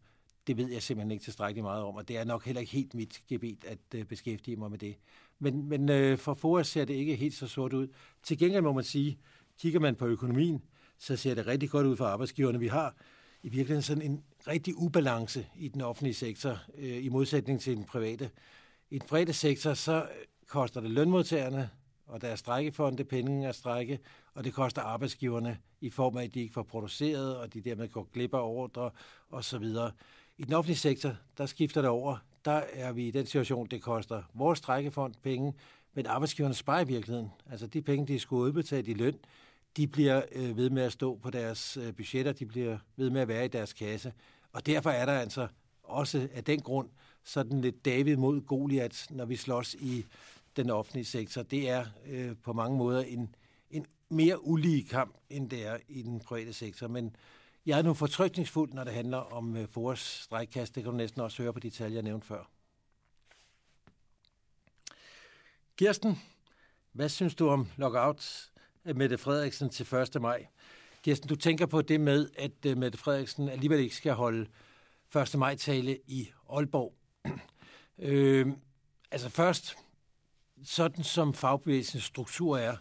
det 0.47 0.57
ved 0.57 0.71
jeg 0.71 0.83
simpelthen 0.83 1.11
ikke 1.11 1.23
tilstrækkeligt 1.23 1.63
meget 1.63 1.83
om, 1.83 1.95
og 1.95 2.07
det 2.07 2.17
er 2.17 2.23
nok 2.23 2.45
heller 2.45 2.59
ikke 2.59 2.73
helt 2.73 2.93
mit 2.93 3.21
gebet 3.27 3.65
at 3.67 3.77
øh, 3.95 4.05
beskæftige 4.05 4.57
mig 4.57 4.71
med 4.71 4.77
det. 4.77 4.95
Men, 5.39 5.69
men 5.69 5.89
øh, 5.89 6.17
for 6.17 6.33
FOA 6.33 6.63
ser 6.63 6.85
det 6.85 6.93
ikke 6.93 7.15
helt 7.15 7.33
så 7.33 7.47
sort 7.47 7.73
ud. 7.73 7.87
Til 8.23 8.37
gengæld 8.37 8.61
må 8.61 8.73
man 8.73 8.83
sige, 8.83 9.19
kigger 9.59 9.79
man 9.79 9.95
på 9.95 10.05
økonomien, 10.05 10.63
så 10.97 11.15
ser 11.15 11.35
det 11.35 11.47
rigtig 11.47 11.69
godt 11.69 11.87
ud 11.87 11.97
for 11.97 12.05
arbejdsgiverne. 12.05 12.59
Vi 12.59 12.67
har 12.67 12.95
i 13.43 13.49
virkeligheden 13.49 13.81
sådan 13.81 14.03
en 14.03 14.23
rigtig 14.47 14.77
ubalance 14.77 15.47
i 15.55 15.67
den 15.67 15.81
offentlige 15.81 16.13
sektor, 16.13 16.57
øh, 16.77 17.05
i 17.05 17.09
modsætning 17.09 17.61
til 17.61 17.77
den 17.77 17.83
private. 17.83 18.29
I 18.89 18.99
den 18.99 19.07
private 19.07 19.33
sektor, 19.33 19.73
så 19.73 20.07
koster 20.47 20.81
det 20.81 20.91
lønmodtagerne 20.91 21.69
og 22.05 22.21
deres 22.21 22.39
strækkefonde 22.39 23.03
penge 23.03 23.47
at 23.47 23.55
strække, 23.55 23.99
og 24.33 24.43
det 24.43 24.53
koster 24.53 24.81
arbejdsgiverne 24.81 25.57
i 25.81 25.89
form 25.89 26.17
af, 26.17 26.23
at 26.23 26.33
de 26.33 26.39
ikke 26.39 26.53
får 26.53 26.63
produceret, 26.63 27.37
og 27.37 27.53
de 27.53 27.61
dermed 27.61 27.89
går 27.89 28.09
glip 28.13 28.33
af 28.33 28.41
ordre 28.41 28.91
osv. 29.29 29.65
I 30.37 30.43
den 30.43 30.53
offentlige 30.53 30.77
sektor, 30.77 31.15
der 31.37 31.45
skifter 31.45 31.81
det 31.81 31.89
over. 31.89 32.17
Der 32.45 32.61
er 32.73 32.91
vi 32.91 33.07
i 33.07 33.11
den 33.11 33.25
situation, 33.25 33.67
det 33.67 33.81
koster 33.81 34.23
vores 34.33 34.59
strækkefond 34.59 35.13
penge, 35.23 35.53
men 35.93 36.05
arbejdsgiverne 36.05 36.55
sparer 36.55 36.81
i 36.81 36.87
virkeligheden. 36.87 37.31
Altså 37.51 37.67
de 37.67 37.81
penge, 37.81 38.07
de 38.07 38.19
skulle 38.19 38.43
udbetale 38.43 38.91
i 38.91 38.93
løn, 38.93 39.15
de 39.77 39.87
bliver 39.87 40.21
øh, 40.31 40.57
ved 40.57 40.69
med 40.69 40.83
at 40.83 40.91
stå 40.91 41.15
på 41.15 41.29
deres 41.29 41.77
øh, 41.77 41.93
budgetter, 41.93 42.31
de 42.31 42.45
bliver 42.45 42.77
ved 42.95 43.09
med 43.09 43.21
at 43.21 43.27
være 43.27 43.45
i 43.45 43.47
deres 43.47 43.73
kasse. 43.73 44.13
Og 44.51 44.65
derfor 44.65 44.89
er 44.89 45.05
der 45.05 45.13
altså 45.13 45.47
også 45.83 46.27
af 46.33 46.43
den 46.43 46.61
grund 46.61 46.89
sådan 47.23 47.61
lidt 47.61 47.85
David 47.85 48.15
mod 48.15 48.41
Goliat, 48.41 49.07
når 49.09 49.25
vi 49.25 49.35
slås 49.35 49.73
i 49.73 50.05
den 50.55 50.69
offentlige 50.69 51.05
sektor. 51.05 51.41
Det 51.43 51.69
er 51.69 51.85
øh, 52.05 52.35
på 52.43 52.53
mange 52.53 52.77
måder 52.77 53.01
en, 53.01 53.35
en 53.69 53.85
mere 54.09 54.45
ulige 54.45 54.83
kamp, 54.83 55.17
end 55.29 55.49
det 55.49 55.65
er 55.65 55.77
i 55.87 56.01
den 56.01 56.19
private 56.19 56.53
sektor. 56.53 56.87
Men 56.87 57.15
jeg 57.65 57.77
er 57.77 57.81
nu 57.81 57.93
fortrykningsfuld, 57.93 58.73
når 58.73 58.83
det 58.83 58.93
handler 58.93 59.17
om 59.17 59.57
øh, 59.57 59.67
Fores 59.67 59.99
strækkast. 59.99 60.75
Det 60.75 60.83
kan 60.83 60.91
du 60.91 60.97
næsten 60.97 61.21
også 61.21 61.43
høre 61.43 61.53
på 61.53 61.59
de 61.59 61.69
tal, 61.69 61.91
jeg 61.91 62.01
nævnte 62.01 62.27
før. 62.27 62.49
Kirsten, 65.77 66.19
hvad 66.91 67.09
synes 67.09 67.35
du 67.35 67.49
om 67.49 67.67
lockout 67.77 68.51
af 68.85 68.95
Mette 68.95 69.17
Frederiksen 69.17 69.69
til 69.69 69.95
1. 69.95 70.21
maj? 70.21 70.47
Kirsten, 71.03 71.29
du 71.29 71.35
tænker 71.35 71.65
på 71.65 71.81
det 71.81 72.01
med, 72.01 72.29
at 72.37 72.65
uh, 72.65 72.77
Mette 72.77 72.97
Frederiksen 72.97 73.49
alligevel 73.49 73.79
ikke 73.79 73.95
skal 73.95 74.13
holde 74.13 74.47
1. 75.15 75.35
maj-tale 75.37 75.99
i 76.07 76.31
Aalborg. 76.49 76.93
øh, 77.97 78.47
altså 79.11 79.29
først, 79.29 79.77
sådan 80.63 81.03
som 81.03 81.33
fagbevægelsens 81.33 82.03
struktur 82.03 82.57
er, 82.57 82.75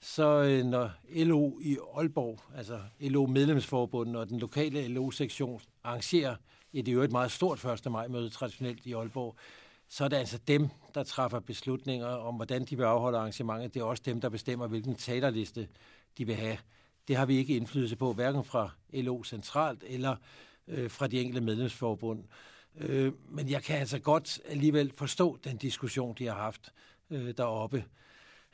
så 0.00 0.42
øh, 0.42 0.64
når 0.64 0.90
LO 1.14 1.58
i 1.60 1.76
Aalborg, 1.96 2.40
altså 2.56 2.80
LO 3.00 3.26
medlemsforbundet 3.26 4.16
og 4.16 4.28
den 4.28 4.38
lokale 4.38 4.88
LO-sektion 4.88 5.60
arrangerer 5.84 6.36
et 6.72 6.88
i 6.88 6.92
øvrigt 6.92 7.12
meget 7.12 7.32
stort 7.32 7.64
1. 7.64 7.92
maj-møde 7.92 8.30
traditionelt 8.30 8.86
i 8.86 8.92
Aalborg, 8.92 9.36
så 9.88 10.04
er 10.04 10.08
det 10.08 10.16
altså 10.16 10.38
dem, 10.38 10.68
der 10.94 11.02
træffer 11.02 11.40
beslutninger 11.40 12.06
om, 12.06 12.34
hvordan 12.34 12.64
de 12.64 12.76
vil 12.76 12.84
afholde 12.84 13.18
arrangementet. 13.18 13.74
Det 13.74 13.80
er 13.80 13.84
også 13.84 14.02
dem, 14.06 14.20
der 14.20 14.28
bestemmer, 14.28 14.66
hvilken 14.66 14.94
talerliste 14.94 15.68
de 16.18 16.24
vil 16.26 16.34
have. 16.34 16.58
Det 17.08 17.16
har 17.16 17.26
vi 17.26 17.36
ikke 17.36 17.56
indflydelse 17.56 17.96
på, 17.96 18.12
hverken 18.12 18.44
fra 18.44 18.70
LO 18.92 19.24
centralt 19.24 19.84
eller 19.86 20.16
øh, 20.68 20.90
fra 20.90 21.06
de 21.06 21.20
enkelte 21.20 21.40
medlemsforbund. 21.40 22.24
Øh, 22.76 23.12
men 23.28 23.48
jeg 23.48 23.62
kan 23.62 23.76
altså 23.76 23.98
godt 23.98 24.40
alligevel 24.48 24.92
forstå 24.92 25.38
den 25.44 25.56
diskussion, 25.56 26.14
de 26.18 26.26
har 26.26 26.34
haft 26.34 26.72
øh, 27.10 27.34
deroppe. 27.36 27.84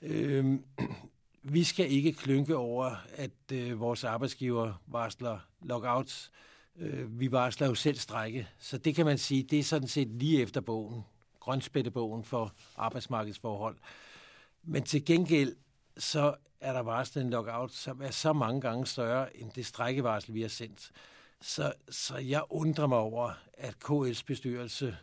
Øh, 0.03 0.59
vi 1.43 1.65
skal 1.65 1.91
ikke 1.91 2.13
klynke 2.13 2.57
over, 2.57 2.97
at 3.15 3.53
øh, 3.53 3.81
vores 3.81 4.05
arbejdsgiver 4.05 4.83
varsler 4.87 5.39
lockouts 5.63 6.33
Øh, 6.77 7.21
vi 7.21 7.33
varsler 7.33 7.67
jo 7.67 7.75
selv 7.75 7.97
strække, 7.97 8.49
så 8.59 8.79
det 8.79 8.95
kan 8.95 9.07
man 9.07 9.19
sige, 9.19 9.43
det 9.43 9.59
er 9.59 9.63
sådan 9.63 9.89
set 9.89 10.09
lige 10.09 10.43
efter 10.43 10.61
bogen, 10.61 11.05
grønspættebogen 11.41 12.25
for 12.25 12.53
arbejdsmarkedsforhold. 12.77 13.77
Men 14.63 14.83
til 14.83 15.05
gengæld, 15.05 15.57
så 15.97 16.35
er 16.61 16.73
der 16.73 16.81
varslet 16.81 17.25
en 17.25 17.31
lockout, 17.31 17.73
som 17.73 18.03
er 18.03 18.11
så 18.11 18.33
mange 18.33 18.61
gange 18.61 18.87
større 18.87 19.37
end 19.37 19.51
det 19.51 19.67
strækkevarsel, 19.67 20.35
vi 20.35 20.43
har 20.43 20.49
sendt. 20.49 20.91
Så, 21.41 21.73
så 21.91 22.17
jeg 22.17 22.43
undrer 22.51 22.87
mig 22.87 22.99
over, 22.99 23.33
at 23.55 23.77
KL's 23.85 24.23
bestyrelse 24.27 24.97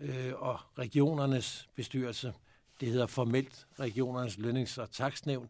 øh, 0.00 0.32
og 0.36 0.58
regionernes 0.78 1.68
bestyrelse, 1.74 2.32
det 2.80 2.88
hedder 2.88 3.06
formelt 3.06 3.66
regionernes 3.80 4.36
lønnings- 4.38 4.78
og 4.78 4.90
taksnævn, 4.90 5.48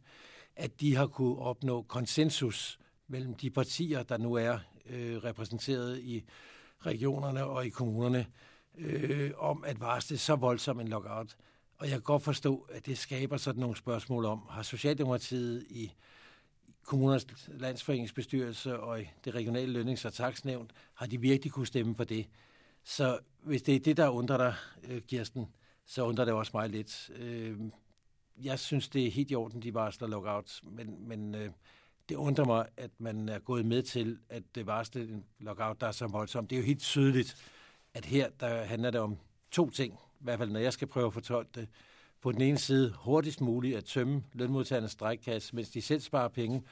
at 0.56 0.80
de 0.80 0.96
har 0.96 1.06
kunne 1.06 1.38
opnå 1.38 1.82
konsensus 1.82 2.78
mellem 3.08 3.34
de 3.34 3.50
partier, 3.50 4.02
der 4.02 4.16
nu 4.16 4.34
er 4.34 4.58
øh, 4.86 5.16
repræsenteret 5.16 6.00
i 6.00 6.24
regionerne 6.86 7.44
og 7.44 7.66
i 7.66 7.68
kommunerne, 7.68 8.26
øh, 8.78 9.30
om 9.36 9.64
at 9.64 9.80
varsle 9.80 10.18
så 10.18 10.36
voldsom 10.36 10.80
en 10.80 10.88
lockout. 10.88 11.36
Og 11.78 11.86
jeg 11.86 11.92
kan 11.92 12.00
godt 12.00 12.22
forstå, 12.22 12.66
at 12.70 12.86
det 12.86 12.98
skaber 12.98 13.36
sådan 13.36 13.60
nogle 13.60 13.76
spørgsmål 13.76 14.24
om, 14.24 14.42
har 14.50 14.62
Socialdemokratiet 14.62 15.66
i 15.70 15.92
kommunernes 16.84 17.26
landsforeningsbestyrelse 17.48 18.80
og 18.80 19.00
i 19.00 19.10
det 19.24 19.34
regionale 19.34 19.72
lønnings- 19.72 20.06
og 20.06 20.12
taksnævn, 20.12 20.70
har 20.94 21.06
de 21.06 21.20
virkelig 21.20 21.52
kunne 21.52 21.66
stemme 21.66 21.94
for 21.94 22.04
det? 22.04 22.26
Så 22.84 23.18
hvis 23.42 23.62
det 23.62 23.76
er 23.76 23.80
det, 23.80 23.96
der 23.96 24.08
undrer 24.08 24.36
dig, 24.36 24.54
øh, 24.84 25.02
Kirsten, 25.02 25.46
så 25.88 26.02
undrer 26.02 26.24
det 26.24 26.34
også 26.34 26.50
mig 26.54 26.68
lidt. 26.68 27.10
Øh, 27.14 27.58
jeg 28.42 28.58
synes, 28.58 28.88
det 28.88 29.06
er 29.06 29.10
helt 29.10 29.30
i 29.30 29.34
orden, 29.34 29.62
de 29.62 29.74
varsler 29.74 30.08
lockout, 30.08 30.60
men, 30.62 31.08
men 31.08 31.34
øh, 31.34 31.50
det 32.08 32.16
undrer 32.16 32.44
mig, 32.44 32.66
at 32.76 32.90
man 32.98 33.28
er 33.28 33.38
gået 33.38 33.66
med 33.66 33.82
til, 33.82 34.18
at 34.28 34.42
det 34.54 34.66
varsler 34.66 35.02
en 35.02 35.24
lockout, 35.38 35.80
der 35.80 35.86
er 35.86 35.92
så 35.92 36.06
voldsom. 36.06 36.46
Det 36.46 36.56
er 36.56 36.60
jo 36.60 36.66
helt 36.66 36.80
tydeligt, 36.80 37.36
at 37.94 38.04
her 38.04 38.28
der 38.40 38.64
handler 38.64 38.90
det 38.90 39.00
om 39.00 39.16
to 39.50 39.70
ting, 39.70 39.94
i 39.94 40.24
hvert 40.24 40.38
fald 40.38 40.50
når 40.50 40.60
jeg 40.60 40.72
skal 40.72 40.88
prøve 40.88 41.06
at 41.06 41.12
fortolke 41.12 41.50
det. 41.54 41.68
På 42.20 42.32
den 42.32 42.40
ene 42.40 42.58
side 42.58 42.94
hurtigst 42.98 43.40
muligt 43.40 43.76
at 43.76 43.84
tømme 43.84 44.24
lønmodtagernes 44.32 44.90
strækkasse, 44.90 45.56
mens 45.56 45.70
de 45.70 45.82
selv 45.82 46.00
sparer 46.00 46.28
penge, 46.28 46.62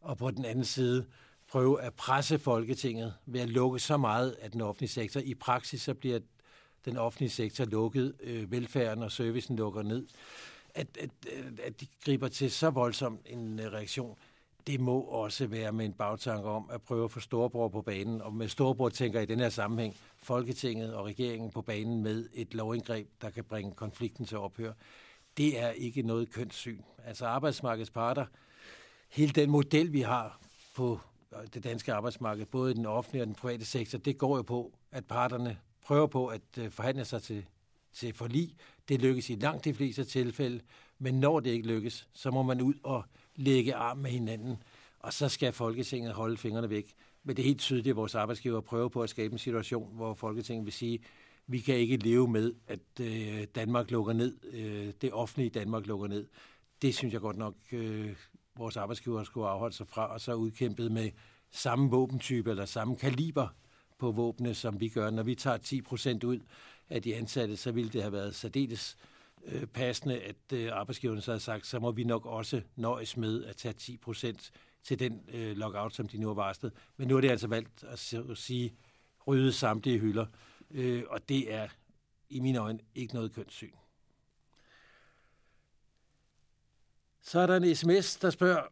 og 0.00 0.18
på 0.18 0.30
den 0.30 0.44
anden 0.44 0.64
side 0.64 1.06
prøve 1.48 1.82
at 1.82 1.94
presse 1.94 2.38
Folketinget 2.38 3.14
ved 3.26 3.40
at 3.40 3.48
lukke 3.48 3.78
så 3.78 3.96
meget 3.96 4.30
af 4.30 4.50
den 4.50 4.60
offentlige 4.60 4.90
sektor. 4.90 5.20
I 5.20 5.34
praksis 5.34 5.82
så 5.82 5.94
bliver 5.94 6.20
den 6.84 6.96
offentlige 6.96 7.30
sektor 7.30 7.64
lukket, 7.64 8.14
øh, 8.22 8.50
velfærden 8.50 9.02
og 9.02 9.12
servicen 9.12 9.56
lukker 9.56 9.82
ned. 9.82 10.06
At, 10.74 10.86
at, 11.00 11.10
at 11.64 11.80
de 11.80 11.86
griber 12.04 12.28
til 12.28 12.50
så 12.50 12.70
voldsom 12.70 13.18
en 13.26 13.60
øh, 13.60 13.72
reaktion, 13.72 14.16
det 14.66 14.80
må 14.80 15.00
også 15.00 15.46
være 15.46 15.72
med 15.72 15.84
en 15.84 15.92
bagtanke 15.92 16.48
om 16.48 16.70
at 16.72 16.82
prøve 16.82 17.04
at 17.04 17.10
få 17.10 17.20
Storbror 17.20 17.68
på 17.68 17.82
banen. 17.82 18.22
Og 18.22 18.34
med 18.34 18.48
Storbror 18.48 18.88
tænker 18.88 19.20
i 19.20 19.26
den 19.26 19.38
her 19.38 19.48
sammenhæng 19.48 19.96
Folketinget 20.16 20.94
og 20.94 21.06
regeringen 21.06 21.50
på 21.50 21.62
banen 21.62 22.02
med 22.02 22.28
et 22.34 22.54
lovindgreb, 22.54 23.08
der 23.22 23.30
kan 23.30 23.44
bringe 23.44 23.72
konflikten 23.72 24.24
til 24.24 24.38
ophør. 24.38 24.72
Det 25.36 25.60
er 25.60 25.70
ikke 25.70 26.02
noget 26.02 26.32
kønssyn. 26.32 26.82
Altså 27.04 27.26
arbejdsmarkedets 27.26 27.90
parter, 27.90 28.26
hele 29.08 29.32
den 29.32 29.50
model, 29.50 29.92
vi 29.92 30.00
har 30.00 30.40
på 30.74 31.00
øh, 31.32 31.48
det 31.54 31.64
danske 31.64 31.92
arbejdsmarked, 31.92 32.46
både 32.46 32.72
i 32.72 32.74
den 32.74 32.86
offentlige 32.86 33.22
og 33.22 33.26
den 33.26 33.34
private 33.34 33.64
sektor, 33.64 33.98
det 33.98 34.18
går 34.18 34.36
jo 34.36 34.42
på, 34.42 34.72
at 34.92 35.04
parterne 35.04 35.58
prøver 35.82 36.06
på 36.06 36.26
at 36.26 36.42
øh, 36.58 36.70
forhandle 36.70 37.04
sig 37.04 37.22
til, 37.22 37.44
til 37.92 38.12
forlig. 38.12 38.56
Det 38.88 39.00
lykkes 39.00 39.30
i 39.30 39.34
langt 39.34 39.64
de 39.64 39.74
fleste 39.74 40.04
tilfælde, 40.04 40.60
men 40.98 41.14
når 41.14 41.40
det 41.40 41.50
ikke 41.50 41.66
lykkes, 41.68 42.08
så 42.12 42.30
må 42.30 42.42
man 42.42 42.60
ud 42.60 42.74
og 42.82 43.04
lægge 43.36 43.74
arm 43.74 43.98
med 43.98 44.10
hinanden, 44.10 44.62
og 44.98 45.12
så 45.12 45.28
skal 45.28 45.52
Folketinget 45.52 46.12
holde 46.12 46.36
fingrene 46.36 46.70
væk. 46.70 46.94
Men 47.24 47.36
det 47.36 47.42
er 47.42 47.46
helt 47.46 47.60
tydeligt, 47.60 47.88
at 47.88 47.96
vores 47.96 48.14
arbejdsgiver 48.14 48.60
prøver 48.60 48.88
på 48.88 49.02
at 49.02 49.10
skabe 49.10 49.32
en 49.32 49.38
situation, 49.38 49.96
hvor 49.96 50.14
Folketinget 50.14 50.64
vil 50.64 50.72
sige, 50.72 51.00
vi 51.46 51.60
kan 51.60 51.74
ikke 51.74 51.96
leve 51.96 52.28
med, 52.28 52.52
at 52.66 53.00
øh, 53.00 53.44
Danmark 53.54 53.90
lukker 53.90 54.12
ned, 54.12 54.36
øh, 54.52 54.92
det 55.00 55.12
offentlige 55.12 55.50
Danmark 55.50 55.86
lukker 55.86 56.08
ned. 56.08 56.28
Det 56.82 56.94
synes 56.94 57.12
jeg 57.12 57.20
godt 57.20 57.36
nok, 57.36 57.54
øh, 57.72 58.16
vores 58.56 58.76
arbejdsgiver 58.76 59.24
skulle 59.24 59.48
afholde 59.48 59.76
sig 59.76 59.86
fra, 59.88 60.12
og 60.12 60.20
så 60.20 60.34
udkæmpet 60.34 60.92
med 60.92 61.10
samme 61.50 61.90
våbentype 61.90 62.50
eller 62.50 62.64
samme 62.64 62.96
kaliber 62.96 63.48
på 64.02 64.10
våbne, 64.10 64.54
som 64.54 64.80
vi 64.80 64.88
gør. 64.88 65.10
Når 65.10 65.22
vi 65.22 65.34
tager 65.34 65.56
10 65.56 65.82
procent 65.82 66.24
ud 66.24 66.38
af 66.90 67.02
de 67.02 67.16
ansatte, 67.16 67.56
så 67.56 67.72
ville 67.72 67.90
det 67.90 68.02
have 68.02 68.12
været 68.12 68.34
særdeles 68.34 68.96
øh, 69.44 69.66
passende, 69.66 70.20
at 70.20 70.52
øh, 70.52 70.70
arbejdsgiverne 70.72 71.20
så 71.20 71.32
har 71.32 71.38
sagt, 71.38 71.66
så 71.66 71.78
må 71.78 71.90
vi 71.90 72.04
nok 72.04 72.26
også 72.26 72.62
nøjes 72.76 73.16
med 73.16 73.44
at 73.44 73.56
tage 73.56 73.72
10 73.72 73.96
procent 73.96 74.52
til 74.82 74.98
den 74.98 75.20
øh, 75.28 75.56
lockout, 75.56 75.94
som 75.94 76.08
de 76.08 76.18
nu 76.18 76.26
har 76.26 76.34
varslet. 76.34 76.72
Men 76.96 77.08
nu 77.08 77.16
er 77.16 77.20
det 77.20 77.30
altså 77.30 77.46
valgt 77.46 77.84
at, 77.84 78.14
at 78.30 78.38
sige, 78.38 78.74
rydde 79.26 79.52
samtlige 79.52 79.98
hylder, 79.98 80.26
øh, 80.70 81.02
og 81.08 81.28
det 81.28 81.54
er 81.54 81.68
i 82.28 82.40
mine 82.40 82.58
øjne 82.58 82.78
ikke 82.94 83.14
noget 83.14 83.32
kønssyn. 83.32 83.74
Så 87.22 87.40
er 87.40 87.46
der 87.46 87.56
en 87.56 87.74
sms, 87.74 88.16
der 88.16 88.30
spørger, 88.30 88.62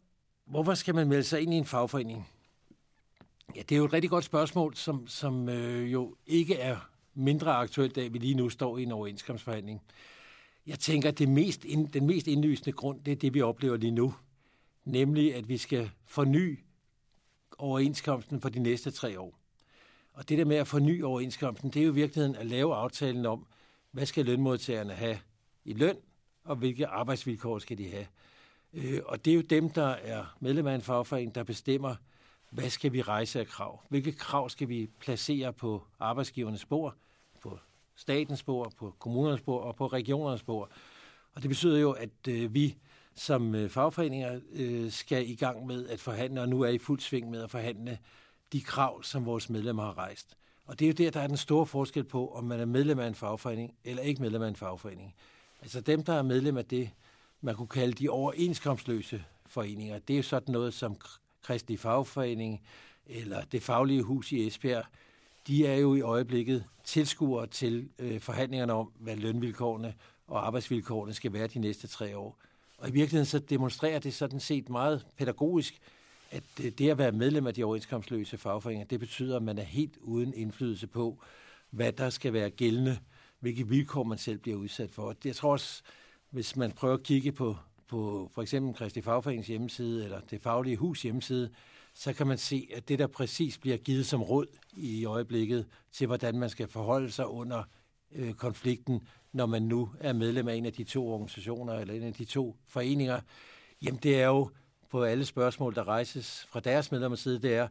hvorfor 0.45 0.75
skal 0.75 0.95
man 0.95 1.09
melde 1.09 1.25
sig 1.25 1.41
ind 1.41 1.55
i 1.55 1.57
en 1.57 1.67
fagforening? 1.67 2.29
Ja, 3.57 3.63
det 3.63 3.73
er 3.73 3.77
jo 3.79 3.85
et 3.85 3.93
rigtig 3.93 4.11
godt 4.11 4.25
spørgsmål, 4.25 4.75
som, 4.77 5.07
som 5.07 5.49
øh, 5.49 5.93
jo 5.93 6.17
ikke 6.27 6.55
er 6.55 6.77
mindre 7.15 7.53
aktuelt, 7.53 7.97
da 7.97 8.07
vi 8.07 8.19
lige 8.19 8.35
nu 8.35 8.49
står 8.49 8.79
i 8.79 8.83
en 8.83 8.93
overenskomstforhandling. 8.93 9.81
Jeg 10.67 10.79
tænker, 10.79 11.09
at 11.09 11.19
det 11.19 11.29
mest 11.29 11.65
ind, 11.65 11.89
den 11.89 12.07
mest 12.07 12.27
indlysende 12.27 12.73
grund, 12.73 13.01
det 13.05 13.13
er 13.13 13.17
det, 13.17 13.35
vi 13.35 13.41
oplever 13.41 13.77
lige 13.77 13.91
nu. 13.91 14.15
Nemlig, 14.85 15.35
at 15.35 15.49
vi 15.49 15.57
skal 15.57 15.91
forny 16.07 16.59
overenskomsten 17.59 18.41
for 18.41 18.49
de 18.49 18.59
næste 18.59 18.91
tre 18.91 19.21
år. 19.21 19.39
Og 20.13 20.29
det 20.29 20.39
der 20.39 20.45
med 20.45 20.57
at 20.57 20.67
forny 20.67 21.03
overenskomsten, 21.03 21.71
det 21.71 21.81
er 21.81 21.85
jo 21.85 21.93
i 21.93 21.95
virkeligheden 21.95 22.37
at 22.37 22.47
lave 22.47 22.75
aftalen 22.75 23.27
om, 23.27 23.47
hvad 23.91 24.07
skal 24.07 24.25
lønmodtagerne 24.27 24.93
have 24.93 25.19
i 25.65 25.73
løn, 25.73 25.97
og 26.45 26.57
hvilke 26.57 26.87
arbejdsvilkår 26.87 27.59
skal 27.59 27.79
de 27.79 27.89
have. 27.89 28.07
Øh, 28.73 29.01
og 29.07 29.25
det 29.25 29.31
er 29.31 29.35
jo 29.35 29.41
dem, 29.41 29.71
der 29.71 29.89
er 29.89 30.37
medlem 30.41 30.67
af 30.67 30.75
en 30.75 30.83
fagforening, 30.83 31.35
der 31.35 31.43
bestemmer, 31.43 31.95
hvad 32.51 32.71
skal 32.71 32.93
vi 32.93 33.03
rejse 33.03 33.41
af 33.41 33.47
krav? 33.47 33.83
Hvilke 33.89 34.13
krav 34.13 34.51
skal 34.51 34.69
vi 34.69 34.91
placere 35.01 35.53
på 35.53 35.83
arbejdsgivernes 36.01 36.61
spor, 36.61 36.95
på 37.41 37.59
statens 37.97 38.39
spor, 38.39 38.73
på 38.79 38.95
kommunernes 38.99 39.41
spor 39.41 39.61
og 39.61 39.77
på 39.77 39.87
regionernes 39.87 40.41
spor? 40.41 40.71
Og 41.35 41.43
det 41.43 41.49
betyder 41.49 41.79
jo, 41.79 41.91
at 41.91 42.29
øh, 42.29 42.55
vi 42.55 42.77
som 43.15 43.55
øh, 43.55 43.71
fagforeninger 43.71 44.41
øh, 44.53 44.91
skal 44.91 45.31
i 45.31 45.35
gang 45.35 45.67
med 45.67 45.89
at 45.89 46.01
forhandle, 46.01 46.41
og 46.41 46.49
nu 46.49 46.61
er 46.61 46.69
i 46.69 46.79
fuld 46.79 47.01
sving 47.01 47.31
med 47.31 47.43
at 47.43 47.51
forhandle 47.51 47.99
de 48.53 48.61
krav, 48.61 49.03
som 49.03 49.27
vores 49.27 49.51
medlemmer 49.51 49.83
har 49.83 49.99
rejst. 49.99 50.37
Og 50.67 50.79
det 50.79 50.85
er 50.85 50.89
jo 50.89 50.95
der, 50.95 51.11
der 51.11 51.21
er 51.21 51.27
den 51.27 51.37
store 51.37 51.67
forskel 51.67 52.05
på, 52.05 52.29
om 52.29 52.45
man 52.45 52.61
er 52.61 52.65
medlem 52.65 52.99
af 52.99 53.07
en 53.07 53.15
fagforening 53.15 53.75
eller 53.85 54.03
ikke 54.03 54.23
medlem 54.23 54.43
af 54.43 54.49
en 54.49 54.57
fagforening. 54.57 55.15
Altså 55.63 55.81
dem, 55.81 56.05
der 56.05 56.13
er 56.13 56.23
medlem 56.23 56.57
af 56.57 56.65
det, 56.65 56.91
man 57.41 57.55
kunne 57.55 57.69
kalde 57.69 57.93
de 57.93 58.09
overenskomstløse 58.09 59.25
foreninger, 59.47 59.99
det 59.99 60.15
er 60.15 60.19
jo 60.19 60.23
sådan 60.23 60.53
noget 60.53 60.75
som 60.75 60.97
Kristelig 61.43 61.79
Fagforening 61.79 62.63
eller 63.07 63.45
det 63.45 63.63
faglige 63.63 64.03
hus 64.03 64.33
i 64.33 64.47
Esbjerg, 64.47 64.85
de 65.47 65.67
er 65.67 65.77
jo 65.77 65.95
i 65.95 66.01
øjeblikket 66.01 66.65
tilskuere 66.85 67.47
til 67.47 67.89
øh, 67.99 68.21
forhandlingerne 68.21 68.73
om, 68.73 68.93
hvad 68.99 69.17
lønvilkårene 69.17 69.95
og 70.27 70.47
arbejdsvilkårene 70.47 71.15
skal 71.15 71.33
være 71.33 71.47
de 71.47 71.59
næste 71.59 71.87
tre 71.87 72.17
år. 72.17 72.39
Og 72.79 72.89
i 72.89 72.93
virkeligheden 72.93 73.27
så 73.27 73.39
demonstrerer 73.39 73.99
det 73.99 74.15
sådan 74.15 74.41
set 74.41 74.69
meget 74.69 75.07
pædagogisk, 75.17 75.81
at 76.31 76.43
øh, 76.61 76.73
det 76.73 76.91
at 76.91 76.99
være 76.99 77.13
medlem 77.13 77.47
af 77.47 77.55
de 77.55 77.65
overenskomstløse 77.65 78.39
fagforeninger, 78.39 78.87
det 78.87 79.01
betyder, 79.01 79.37
at 79.37 79.43
man 79.43 79.59
er 79.59 79.63
helt 79.63 79.97
uden 80.01 80.35
indflydelse 80.35 80.87
på, 80.87 81.23
hvad 81.71 81.93
der 81.93 82.11
skal 82.11 82.33
være 82.33 82.51
gældende, 82.51 82.99
hvilke 83.41 83.69
vilkår 83.69 84.03
man 84.03 84.19
selv 84.19 84.39
bliver 84.39 84.57
udsat 84.57 84.91
for. 84.91 85.15
Jeg 85.25 85.37
tror 85.37 85.53
også, 85.53 85.83
hvis 86.31 86.57
man 86.57 86.73
prøver 86.73 86.95
at 86.95 87.03
kigge 87.03 87.33
på 87.33 87.57
på 87.91 88.31
for 88.35 88.43
eksempel 88.43 88.75
Kristi 88.75 89.03
Fagforenings 89.03 89.49
hjemmeside 89.49 90.05
eller 90.05 90.21
det 90.21 90.43
faglige 90.43 90.77
hus 90.77 91.03
hjemmeside, 91.03 91.51
så 91.95 92.13
kan 92.13 92.27
man 92.27 92.39
se, 92.39 92.69
at 92.75 92.89
det, 92.89 92.99
der 92.99 93.07
præcis 93.07 93.59
bliver 93.59 93.77
givet 93.77 94.07
som 94.07 94.23
råd 94.23 94.47
i 94.77 95.05
øjeblikket 95.05 95.67
til, 95.93 96.07
hvordan 96.07 96.39
man 96.39 96.51
skal 96.51 96.69
forholde 96.69 97.11
sig 97.11 97.27
under 97.27 97.63
øh, 98.13 98.33
konflikten, 98.33 99.01
når 99.33 99.47
man 99.47 99.63
nu 99.63 99.91
er 100.01 100.13
medlem 100.13 100.49
af 100.49 100.55
en 100.55 100.67
af 100.67 100.73
de 100.73 100.85
to 100.85 101.09
organisationer 101.09 101.75
eller 101.75 101.95
en 101.95 102.03
af 102.03 102.15
de 102.15 102.25
to 102.25 102.57
foreninger, 102.67 103.21
jamen 103.83 104.01
det 104.03 104.21
er 104.21 104.27
jo 104.27 104.51
på 104.91 105.05
alle 105.05 105.25
spørgsmål, 105.25 105.75
der 105.75 105.89
rejses 105.89 106.47
fra 106.49 106.61
deres 106.61 106.93
medlemmers 106.93 107.21
side, 107.21 107.43
det 107.43 107.55
er, 107.55 107.69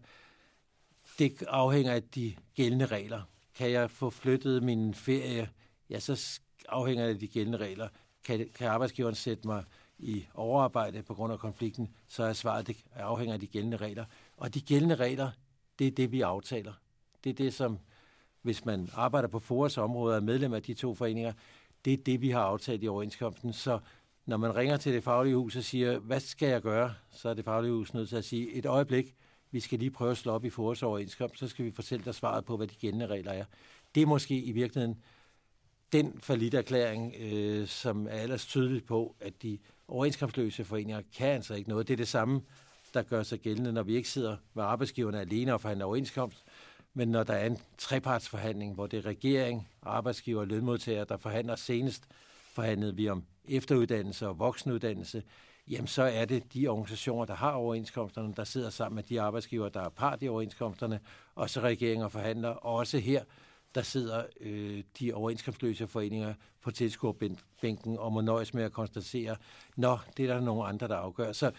det 1.19 1.43
afhænger 1.47 1.93
af 1.93 2.03
de 2.03 2.35
gældende 2.55 2.85
regler. 2.85 3.21
Kan 3.55 3.71
jeg 3.71 3.91
få 3.91 4.09
flyttet 4.09 4.63
min 4.63 4.93
ferie? 4.93 5.49
Ja, 5.89 5.99
så 5.99 6.39
afhænger 6.69 7.05
det 7.05 7.13
af 7.13 7.19
de 7.19 7.27
gældende 7.27 7.57
regler. 7.57 7.87
Kan, 8.23 8.49
kan 8.55 8.67
arbejdsgiveren 8.67 9.15
sætte 9.15 9.47
mig 9.47 9.63
i 9.99 10.25
overarbejde 10.33 11.03
på 11.03 11.13
grund 11.13 11.33
af 11.33 11.39
konflikten, 11.39 11.89
så 12.07 12.23
er 12.23 12.33
svaret, 12.33 12.67
det 12.67 12.77
afhænger 12.93 13.33
af 13.33 13.39
de 13.39 13.47
gældende 13.47 13.77
regler. 13.77 14.05
Og 14.37 14.53
de 14.53 14.61
gældende 14.61 14.95
regler, 14.95 15.31
det 15.79 15.87
er 15.87 15.91
det, 15.91 16.11
vi 16.11 16.21
aftaler. 16.21 16.73
Det 17.23 17.29
er 17.29 17.33
det, 17.33 17.53
som, 17.53 17.79
hvis 18.41 18.65
man 18.65 18.89
arbejder 18.93 19.27
på 19.27 19.39
FORES 19.39 19.77
område 19.77 20.13
og 20.13 20.17
er 20.17 20.21
medlem 20.21 20.53
af 20.53 20.63
de 20.63 20.73
to 20.73 20.95
foreninger, 20.95 21.33
det 21.85 21.93
er 21.93 21.97
det, 21.97 22.21
vi 22.21 22.29
har 22.29 22.41
aftalt 22.41 22.83
i 22.83 22.87
overenskomsten. 22.87 23.53
Så 23.53 23.79
når 24.25 24.37
man 24.37 24.55
ringer 24.55 24.77
til 24.77 24.93
det 24.93 25.03
faglige 25.03 25.35
hus 25.35 25.55
og 25.55 25.63
siger, 25.63 25.99
hvad 25.99 26.19
skal 26.19 26.49
jeg 26.49 26.61
gøre, 26.61 26.93
så 27.11 27.29
er 27.29 27.33
det 27.33 27.45
faglige 27.45 27.73
hus 27.73 27.93
nødt 27.93 28.09
til 28.09 28.15
at 28.15 28.25
sige, 28.25 28.51
et 28.53 28.65
øjeblik, 28.65 29.15
vi 29.51 29.59
skal 29.59 29.79
lige 29.79 29.91
prøve 29.91 30.11
at 30.11 30.17
slå 30.17 30.31
op 30.31 30.45
i 30.45 30.49
forårsoverenskomst, 30.49 31.39
så 31.39 31.47
skal 31.47 31.65
vi 31.65 31.71
fortælle 31.71 32.05
dig 32.05 32.15
svaret 32.15 32.45
på, 32.45 32.57
hvad 32.57 32.67
de 32.67 32.75
gældende 32.75 33.07
regler 33.07 33.31
er. 33.31 33.45
Det 33.95 34.03
er 34.03 34.07
måske 34.07 34.41
i 34.41 34.51
virkeligheden 34.51 35.01
den 35.91 36.19
forlitterklæring, 36.21 37.15
øh, 37.19 37.67
som 37.67 38.07
er 38.07 38.21
ellers 38.21 38.45
tydeligt 38.45 38.85
på, 38.85 39.15
at 39.19 39.41
de 39.41 39.59
overenskomstløse 39.89 40.63
foreninger 40.63 41.01
kan 41.17 41.27
altså 41.27 41.53
ikke 41.53 41.69
noget. 41.69 41.87
Det 41.87 41.93
er 41.93 41.97
det 41.97 42.07
samme, 42.07 42.41
der 42.93 43.01
gør 43.01 43.23
sig 43.23 43.39
gældende, 43.39 43.73
når 43.73 43.83
vi 43.83 43.95
ikke 43.95 44.09
sidder 44.09 44.37
med 44.53 44.63
arbejdsgiverne 44.63 45.19
alene 45.19 45.53
og 45.53 45.61
forhandler 45.61 45.85
overenskomst, 45.85 46.43
men 46.93 47.07
når 47.07 47.23
der 47.23 47.33
er 47.33 47.45
en 47.45 47.57
trepartsforhandling, 47.77 48.73
hvor 48.73 48.87
det 48.87 48.97
er 48.97 49.05
regering, 49.05 49.67
arbejdsgiver 49.83 50.41
og 50.41 50.47
lønmodtagere, 50.47 51.05
der 51.09 51.17
forhandler 51.17 51.55
senest, 51.55 52.03
forhandlede 52.53 52.95
vi 52.95 53.09
om 53.09 53.23
efteruddannelse 53.47 54.27
og 54.27 54.39
voksenuddannelse, 54.39 55.23
jamen 55.69 55.87
så 55.87 56.03
er 56.03 56.25
det 56.25 56.53
de 56.53 56.67
organisationer, 56.67 57.25
der 57.25 57.35
har 57.35 57.51
overenskomsterne, 57.51 58.33
der 58.33 58.43
sidder 58.43 58.69
sammen 58.69 58.95
med 58.95 59.03
de 59.03 59.21
arbejdsgiver, 59.21 59.69
der 59.69 59.81
er 59.81 59.89
part 59.89 60.23
i 60.23 60.27
overenskomsterne, 60.27 60.99
og 61.35 61.49
så 61.49 61.59
regeringer 61.59 62.07
forhandler. 62.07 62.49
Og 62.49 62.75
også 62.75 62.97
her, 62.97 63.23
der 63.75 63.81
sidder 63.81 64.23
øh, 64.39 64.83
de 64.99 65.13
overenskomstløse 65.13 65.87
foreninger 65.87 66.33
på 66.61 66.71
tilskuerbænken 66.71 67.97
og 67.97 68.13
må 68.13 68.21
nøjes 68.21 68.53
med 68.53 68.63
at 68.63 68.71
konstatere, 68.71 69.35
nå, 69.75 69.97
det 70.17 70.29
er 70.29 70.33
der 70.33 70.41
nogle 70.41 70.65
andre, 70.65 70.87
der 70.87 70.95
afgør. 70.95 71.31
Så 71.31 71.51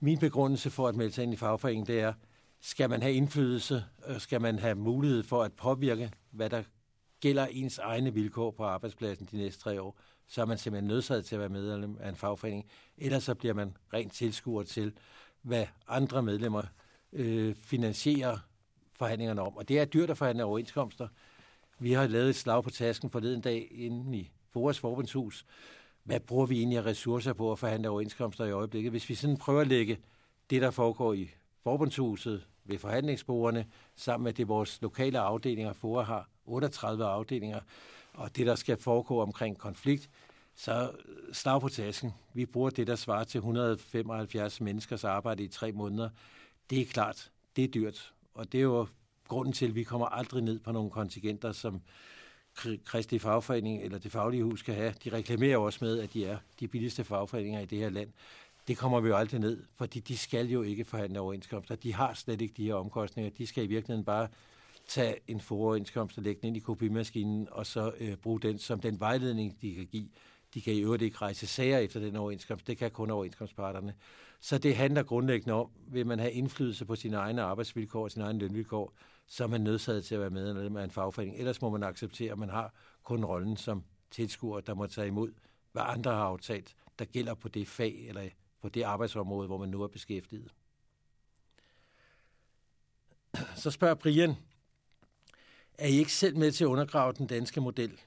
min 0.00 0.18
begrundelse 0.18 0.70
for 0.70 0.88
at 0.88 0.96
melde 0.96 1.12
sig 1.12 1.22
ind 1.22 1.32
i 1.32 1.36
fagforeningen, 1.36 1.86
det 1.86 2.00
er, 2.00 2.12
skal 2.60 2.90
man 2.90 3.02
have 3.02 3.14
indflydelse, 3.14 3.84
øh, 4.06 4.20
skal 4.20 4.40
man 4.40 4.58
have 4.58 4.74
mulighed 4.74 5.22
for 5.22 5.42
at 5.42 5.52
påvirke, 5.52 6.10
hvad 6.30 6.50
der 6.50 6.62
gælder 7.20 7.46
ens 7.46 7.78
egne 7.78 8.14
vilkår 8.14 8.50
på 8.50 8.64
arbejdspladsen 8.64 9.28
de 9.30 9.36
næste 9.36 9.62
tre 9.62 9.82
år, 9.82 9.98
så 10.26 10.42
er 10.42 10.46
man 10.46 10.58
simpelthen 10.58 10.88
nødsaget 10.88 11.24
til 11.24 11.34
at 11.34 11.40
være 11.40 11.48
medlem 11.48 11.96
af 12.00 12.08
en 12.08 12.16
fagforening. 12.16 12.66
Ellers 12.98 13.24
så 13.24 13.34
bliver 13.34 13.54
man 13.54 13.76
rent 13.92 14.12
tilskuer 14.12 14.62
til, 14.62 14.92
hvad 15.42 15.66
andre 15.88 16.22
medlemmer 16.22 16.62
øh, 17.12 17.54
finansierer 17.54 18.38
forhandlingerne 18.92 19.42
om. 19.42 19.56
Og 19.56 19.68
det 19.68 19.78
er 19.78 19.84
dyrt 19.84 20.10
at 20.10 20.18
forhandle 20.18 20.44
overenskomster. 20.44 21.08
Vi 21.82 21.92
har 21.92 22.06
lavet 22.06 22.28
et 22.28 22.36
slag 22.36 22.64
på 22.64 22.70
tasken 22.70 23.10
forleden 23.10 23.40
dag 23.40 23.68
inde 23.70 24.18
i 24.18 24.30
Foras 24.50 24.78
Forbundshus. 24.78 25.46
Hvad 26.04 26.20
bruger 26.20 26.46
vi 26.46 26.58
egentlig 26.58 26.78
af 26.78 26.86
ressourcer 26.86 27.32
på 27.32 27.52
at 27.52 27.58
forhandle 27.58 27.88
overenskomster 27.88 28.44
i 28.44 28.50
øjeblikket? 28.50 28.92
Hvis 28.92 29.08
vi 29.08 29.14
sådan 29.14 29.36
prøver 29.36 29.60
at 29.60 29.66
lægge 29.66 29.98
det, 30.50 30.62
der 30.62 30.70
foregår 30.70 31.12
i 31.12 31.30
Forbundshuset 31.62 32.46
ved 32.64 32.78
forhandlingsbordene, 32.78 33.66
sammen 33.96 34.24
med 34.24 34.32
det 34.32 34.48
vores 34.48 34.78
lokale 34.82 35.18
afdelinger, 35.18 35.72
Fora 35.72 36.02
har 36.02 36.28
38 36.44 37.04
afdelinger, 37.04 37.60
og 38.12 38.36
det, 38.36 38.46
der 38.46 38.54
skal 38.54 38.76
foregå 38.76 39.20
omkring 39.22 39.58
konflikt, 39.58 40.10
så 40.54 40.90
slag 41.32 41.60
på 41.60 41.68
tasken. 41.68 42.12
Vi 42.34 42.46
bruger 42.46 42.70
det, 42.70 42.86
der 42.86 42.96
svarer 42.96 43.24
til 43.24 43.38
175 43.38 44.60
menneskers 44.60 45.04
arbejde 45.04 45.44
i 45.44 45.48
tre 45.48 45.72
måneder. 45.72 46.10
Det 46.70 46.80
er 46.80 46.86
klart, 46.86 47.30
det 47.56 47.64
er 47.64 47.68
dyrt, 47.68 48.12
og 48.34 48.52
det 48.52 48.58
er 48.58 48.62
jo 48.62 48.86
grunden 49.32 49.52
til, 49.52 49.66
at 49.66 49.74
vi 49.74 49.82
kommer 49.82 50.06
aldrig 50.06 50.42
ned 50.42 50.58
på 50.58 50.72
nogle 50.72 50.90
kontingenter, 50.90 51.52
som 51.52 51.80
Kristi 52.84 53.18
Fagforening 53.18 53.82
eller 53.82 53.98
det 53.98 54.12
faglige 54.12 54.44
hus 54.44 54.60
skal 54.60 54.74
have. 54.74 54.94
De 55.04 55.10
reklamerer 55.10 55.58
også 55.58 55.78
med, 55.82 55.98
at 55.98 56.14
de 56.14 56.26
er 56.26 56.38
de 56.60 56.68
billigste 56.68 57.04
fagforeninger 57.04 57.60
i 57.60 57.64
det 57.64 57.78
her 57.78 57.90
land. 57.90 58.08
Det 58.68 58.78
kommer 58.78 59.00
vi 59.00 59.08
jo 59.08 59.16
aldrig 59.16 59.40
ned, 59.40 59.62
fordi 59.76 60.00
de 60.00 60.18
skal 60.18 60.46
jo 60.46 60.62
ikke 60.62 60.84
forhandle 60.84 61.20
overenskomster. 61.20 61.74
De 61.74 61.94
har 61.94 62.14
slet 62.14 62.40
ikke 62.40 62.54
de 62.56 62.64
her 62.64 62.74
omkostninger. 62.74 63.30
De 63.38 63.46
skal 63.46 63.64
i 63.64 63.66
virkeligheden 63.66 64.04
bare 64.04 64.28
tage 64.88 65.14
en 65.28 65.40
foroverenskomst 65.40 66.18
og 66.18 66.24
lægge 66.24 66.40
den 66.40 66.48
ind 66.48 66.56
i 66.56 66.60
kopimaskinen, 66.60 67.48
og 67.50 67.66
så 67.66 67.92
øh, 68.00 68.16
bruge 68.16 68.40
den 68.40 68.58
som 68.58 68.80
den 68.80 69.00
vejledning, 69.00 69.56
de 69.62 69.74
kan 69.74 69.86
give. 69.86 70.08
De 70.54 70.60
kan 70.60 70.74
i 70.74 70.80
øvrigt 70.80 71.02
ikke 71.02 71.16
rejse 71.16 71.46
sager 71.46 71.78
efter 71.78 72.00
den 72.00 72.16
overenskomst. 72.16 72.66
Det 72.66 72.78
kan 72.78 72.90
kun 72.90 73.10
overenskomstparterne. 73.10 73.94
Så 74.40 74.58
det 74.58 74.76
handler 74.76 75.02
grundlæggende 75.02 75.54
om, 75.54 75.68
vil 75.86 76.06
man 76.06 76.18
have 76.18 76.32
indflydelse 76.32 76.84
på 76.84 76.96
sine 76.96 77.16
egne 77.16 77.42
arbejdsvilkår 77.42 78.02
og 78.02 78.10
sine 78.10 78.24
egne 78.24 78.38
lønvilkår, 78.38 78.92
så 79.26 79.44
er 79.44 79.48
man 79.48 79.60
nødsaget 79.60 80.04
til 80.04 80.14
at 80.14 80.20
være 80.20 80.30
med 80.30 80.76
af 80.76 80.84
en 80.84 80.90
fagforening. 80.90 81.36
Ellers 81.36 81.62
må 81.62 81.70
man 81.70 81.82
acceptere, 81.82 82.32
at 82.32 82.38
man 82.38 82.48
har 82.48 82.74
kun 83.02 83.24
rollen 83.24 83.56
som 83.56 83.84
tilskuer, 84.10 84.60
der 84.60 84.74
må 84.74 84.86
tage 84.86 85.06
imod, 85.06 85.32
hvad 85.72 85.82
andre 85.86 86.10
har 86.10 86.24
aftalt, 86.24 86.74
der 86.98 87.04
gælder 87.04 87.34
på 87.34 87.48
det 87.48 87.68
fag 87.68 88.08
eller 88.08 88.28
på 88.62 88.68
det 88.68 88.82
arbejdsområde, 88.82 89.46
hvor 89.46 89.58
man 89.58 89.68
nu 89.68 89.82
er 89.82 89.88
beskæftiget. 89.88 90.52
Så 93.56 93.70
spørger 93.70 93.94
Brian, 93.94 94.34
er 95.78 95.86
I 95.86 95.92
ikke 95.92 96.12
selv 96.12 96.36
med 96.36 96.52
til 96.52 96.64
at 96.64 96.68
undergrave 96.68 97.12
den 97.12 97.26
danske 97.26 97.60
model? 97.60 98.00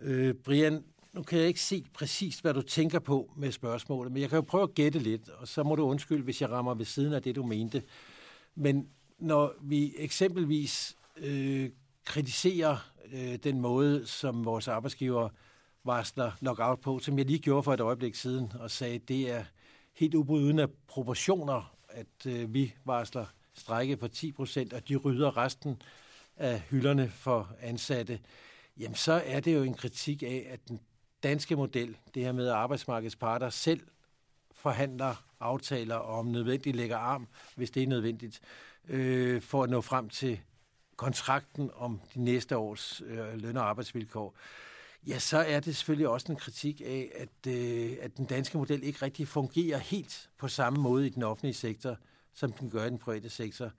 Øh, 0.00 0.34
Brian, 0.34 0.84
nu 1.12 1.22
kan 1.22 1.38
jeg 1.38 1.48
ikke 1.48 1.60
se 1.60 1.84
præcis, 1.94 2.38
hvad 2.38 2.54
du 2.54 2.62
tænker 2.62 2.98
på 2.98 3.32
med 3.36 3.52
spørgsmålet, 3.52 4.12
men 4.12 4.22
jeg 4.22 4.30
kan 4.30 4.36
jo 4.36 4.42
prøve 4.42 4.62
at 4.62 4.74
gætte 4.74 4.98
lidt, 4.98 5.28
og 5.28 5.48
så 5.48 5.62
må 5.62 5.76
du 5.76 5.82
undskylde, 5.82 6.22
hvis 6.22 6.40
jeg 6.40 6.50
rammer 6.50 6.74
ved 6.74 6.84
siden 6.84 7.12
af 7.12 7.22
det, 7.22 7.36
du 7.36 7.42
mente. 7.42 7.82
Men 8.54 8.88
når 9.24 9.54
vi 9.62 9.94
eksempelvis 9.96 10.96
øh, 11.16 11.70
kritiserer 12.04 12.90
øh, 13.12 13.36
den 13.36 13.60
måde, 13.60 14.06
som 14.06 14.44
vores 14.44 14.68
arbejdsgiver 14.68 15.28
varsler 15.84 16.32
lockout 16.40 16.80
på, 16.80 16.98
som 16.98 17.18
jeg 17.18 17.26
lige 17.26 17.38
gjorde 17.38 17.62
for 17.62 17.74
et 17.74 17.80
øjeblik 17.80 18.14
siden, 18.14 18.52
og 18.60 18.70
sagde, 18.70 18.94
at 18.94 19.08
det 19.08 19.30
er 19.30 19.44
helt 19.94 20.14
ubrydende 20.14 20.62
af 20.62 20.68
proportioner, 20.86 21.76
at 21.88 22.26
øh, 22.26 22.54
vi 22.54 22.74
varsler 22.84 23.26
strække 23.54 23.96
på 23.96 24.08
10 24.08 24.32
procent, 24.32 24.72
og 24.72 24.88
de 24.88 24.96
rydder 24.96 25.36
resten 25.36 25.82
af 26.36 26.60
hylderne 26.60 27.08
for 27.08 27.50
ansatte, 27.60 28.18
jamen 28.76 28.94
så 28.94 29.22
er 29.26 29.40
det 29.40 29.54
jo 29.54 29.62
en 29.62 29.74
kritik 29.74 30.22
af, 30.22 30.46
at 30.50 30.68
den 30.68 30.80
danske 31.22 31.56
model, 31.56 31.96
det 32.14 32.22
her 32.22 32.32
med 32.32 32.48
arbejdsmarkedets 32.48 33.16
parter 33.16 33.50
selv 33.50 33.80
forhandler 34.52 35.24
aftaler 35.40 35.94
og 35.94 36.18
om 36.18 36.26
nødvendigt 36.26 36.76
lægger 36.76 36.96
arm, 36.96 37.28
hvis 37.56 37.70
det 37.70 37.82
er 37.82 37.86
nødvendigt, 37.86 38.40
øh, 38.88 39.42
for 39.42 39.62
at 39.62 39.70
nå 39.70 39.80
frem 39.80 40.08
til 40.08 40.40
kontrakten 40.96 41.70
om 41.74 42.00
de 42.14 42.20
næste 42.20 42.56
års 42.56 43.02
øh, 43.06 43.34
løn- 43.34 43.56
og 43.56 43.68
arbejdsvilkår, 43.68 44.34
ja, 45.06 45.18
så 45.18 45.38
er 45.38 45.60
det 45.60 45.76
selvfølgelig 45.76 46.08
også 46.08 46.32
en 46.32 46.38
kritik 46.38 46.80
af, 46.80 47.12
at, 47.14 47.52
øh, 47.52 47.96
at 48.00 48.16
den 48.16 48.24
danske 48.24 48.58
model 48.58 48.82
ikke 48.82 49.02
rigtig 49.02 49.28
fungerer 49.28 49.78
helt 49.78 50.30
på 50.38 50.48
samme 50.48 50.82
måde 50.82 51.06
i 51.06 51.10
den 51.10 51.22
offentlige 51.22 51.54
sektor, 51.54 51.96
som 52.34 52.52
den 52.52 52.70
gør 52.70 52.84
i 52.84 52.90
den 52.90 52.98
private 52.98 53.30
sektor. 53.30 53.70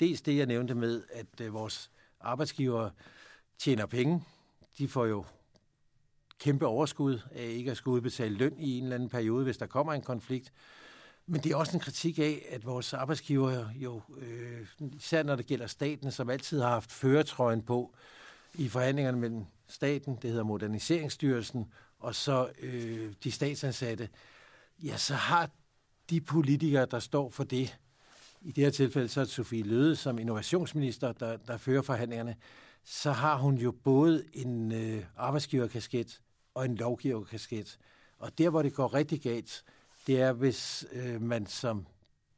Dels 0.00 0.22
det, 0.22 0.36
jeg 0.36 0.46
nævnte 0.46 0.74
med, 0.74 1.02
at 1.12 1.40
øh, 1.40 1.54
vores 1.54 1.90
arbejdsgiver 2.20 2.90
tjener 3.58 3.86
penge. 3.86 4.24
De 4.78 4.88
får 4.88 5.06
jo 5.06 5.24
kæmpe 6.38 6.66
overskud 6.66 7.20
af 7.32 7.44
ikke 7.44 7.70
at 7.70 7.76
skulle 7.76 7.94
udbetale 7.94 8.36
løn 8.36 8.58
i 8.58 8.78
en 8.78 8.82
eller 8.82 8.94
anden 8.94 9.08
periode, 9.08 9.44
hvis 9.44 9.56
der 9.56 9.66
kommer 9.66 9.92
en 9.92 10.02
konflikt. 10.02 10.52
Men 11.26 11.40
det 11.40 11.52
er 11.52 11.56
også 11.56 11.72
en 11.76 11.80
kritik 11.80 12.18
af, 12.18 12.46
at 12.50 12.66
vores 12.66 12.92
arbejdsgiver 12.92 13.68
jo, 13.74 14.00
øh, 14.18 14.66
især 14.96 15.22
når 15.22 15.36
det 15.36 15.46
gælder 15.46 15.66
staten, 15.66 16.12
som 16.12 16.30
altid 16.30 16.60
har 16.60 16.68
haft 16.68 16.92
føretrøjen 16.92 17.62
på 17.62 17.94
i 18.54 18.68
forhandlingerne 18.68 19.18
mellem 19.18 19.44
staten, 19.68 20.18
det 20.22 20.30
hedder 20.30 20.44
Moderniseringsstyrelsen, 20.44 21.72
og 21.98 22.14
så 22.14 22.48
øh, 22.60 23.12
de 23.24 23.30
statsansatte, 23.30 24.08
ja, 24.82 24.96
så 24.96 25.14
har 25.14 25.50
de 26.10 26.20
politikere, 26.20 26.86
der 26.90 26.98
står 26.98 27.30
for 27.30 27.44
det, 27.44 27.78
i 28.40 28.52
det 28.52 28.64
her 28.64 28.70
tilfælde 28.70 29.08
så 29.08 29.20
er 29.20 29.24
det 29.24 29.32
Sofie 29.32 29.62
Løde 29.62 29.96
som 29.96 30.18
innovationsminister, 30.18 31.12
der, 31.12 31.36
der 31.36 31.56
fører 31.56 31.82
forhandlingerne, 31.82 32.36
så 32.84 33.12
har 33.12 33.36
hun 33.36 33.54
jo 33.54 33.72
både 33.72 34.24
en 34.32 34.72
øh, 34.72 35.04
arbejdsgiverkasket 35.16 36.20
og 36.54 36.64
en 36.64 36.74
lovgiverkasket. 36.74 37.78
Og 38.18 38.38
der, 38.38 38.50
hvor 38.50 38.62
det 38.62 38.74
går 38.74 38.94
rigtig 38.94 39.20
galt, 39.20 39.64
det 40.06 40.20
er, 40.20 40.32
hvis 40.32 40.86
øh, 40.92 41.22
man 41.22 41.46
som 41.46 41.86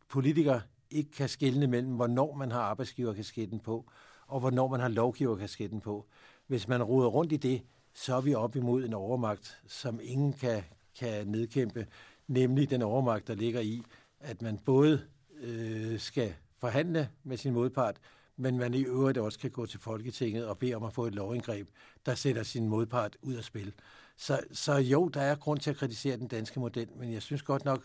politiker 0.08 0.60
ikke 0.90 1.10
kan 1.10 1.28
skelne 1.28 1.66
mellem, 1.66 1.92
hvornår 1.92 2.34
man 2.34 2.52
har 2.52 2.60
arbejdsgiverkasketten 2.60 3.60
på, 3.60 3.90
og 4.26 4.40
hvornår 4.40 4.68
man 4.68 4.80
har 4.80 4.88
lovgiverkasketten 4.88 5.80
på. 5.80 6.06
Hvis 6.46 6.68
man 6.68 6.82
ruder 6.82 7.08
rundt 7.08 7.32
i 7.32 7.36
det, 7.36 7.62
så 7.94 8.16
er 8.16 8.20
vi 8.20 8.34
op 8.34 8.56
imod 8.56 8.84
en 8.84 8.94
overmagt, 8.94 9.62
som 9.66 10.00
ingen 10.02 10.32
kan, 10.32 10.62
kan 10.98 11.26
nedkæmpe, 11.26 11.86
nemlig 12.28 12.70
den 12.70 12.82
overmagt, 12.82 13.26
der 13.26 13.34
ligger 13.34 13.60
i, 13.60 13.82
at 14.20 14.42
man 14.42 14.58
både 14.58 15.04
øh, 15.40 16.00
skal 16.00 16.34
forhandle 16.58 17.08
med 17.24 17.36
sin 17.36 17.52
modpart, 17.52 17.96
men 18.36 18.58
man 18.58 18.74
i 18.74 18.84
øvrigt 18.84 19.18
også 19.18 19.38
kan 19.38 19.50
gå 19.50 19.66
til 19.66 19.80
Folketinget 19.80 20.46
og 20.46 20.58
bede 20.58 20.74
om 20.74 20.82
at 20.82 20.92
få 20.92 21.06
et 21.06 21.14
lovindgreb, 21.14 21.68
der 22.06 22.14
sætter 22.14 22.42
sin 22.42 22.68
modpart 22.68 23.16
ud 23.22 23.34
af 23.34 23.44
spil. 23.44 23.72
Så, 24.16 24.40
så 24.52 24.74
jo, 24.74 25.08
der 25.08 25.20
er 25.20 25.34
grund 25.34 25.60
til 25.60 25.70
at 25.70 25.76
kritisere 25.76 26.16
den 26.16 26.28
danske 26.28 26.60
model, 26.60 26.88
men 26.96 27.12
jeg 27.12 27.22
synes 27.22 27.42
godt 27.42 27.64
nok, 27.64 27.82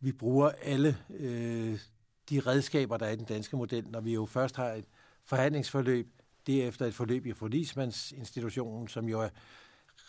vi 0.00 0.12
bruger 0.12 0.50
alle 0.62 0.96
øh, 1.10 1.78
de 2.30 2.40
redskaber, 2.40 2.96
der 2.96 3.06
er 3.06 3.10
i 3.10 3.16
den 3.16 3.24
danske 3.24 3.56
model, 3.56 3.88
når 3.88 4.00
vi 4.00 4.14
jo 4.14 4.26
først 4.26 4.56
har 4.56 4.68
et 4.68 4.84
forhandlingsforløb, 5.24 6.08
derefter 6.46 6.86
et 6.86 6.94
forløb 6.94 7.26
i 7.26 7.32
forlismandsinstitutionen, 7.32 8.88
som 8.88 9.08
jo 9.08 9.20
er 9.20 9.28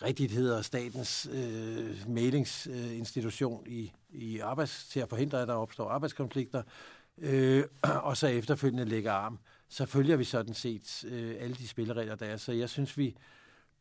rigtigt 0.02 0.32
hedder 0.32 0.62
statens 0.62 1.28
øh, 1.32 2.08
mailingsinstitution 2.08 3.64
øh, 3.66 3.72
i, 3.72 3.92
i 4.10 4.38
arbejds, 4.38 4.88
til 4.88 5.00
at 5.00 5.08
forhindre, 5.08 5.42
at 5.42 5.48
der 5.48 5.54
opstår 5.54 5.88
arbejdskonflikter, 5.88 6.62
øh, 7.18 7.64
og 8.08 8.16
så 8.16 8.26
efterfølgende 8.26 8.84
lægger 8.84 9.12
arm. 9.12 9.38
Så 9.68 9.86
følger 9.86 10.16
vi 10.16 10.24
sådan 10.24 10.54
set 10.54 11.04
øh, 11.08 11.36
alle 11.38 11.56
de 11.56 11.68
spilleregler, 11.68 12.14
der 12.14 12.26
er. 12.26 12.36
Så 12.36 12.52
jeg 12.52 12.68
synes, 12.68 12.98
vi 12.98 13.16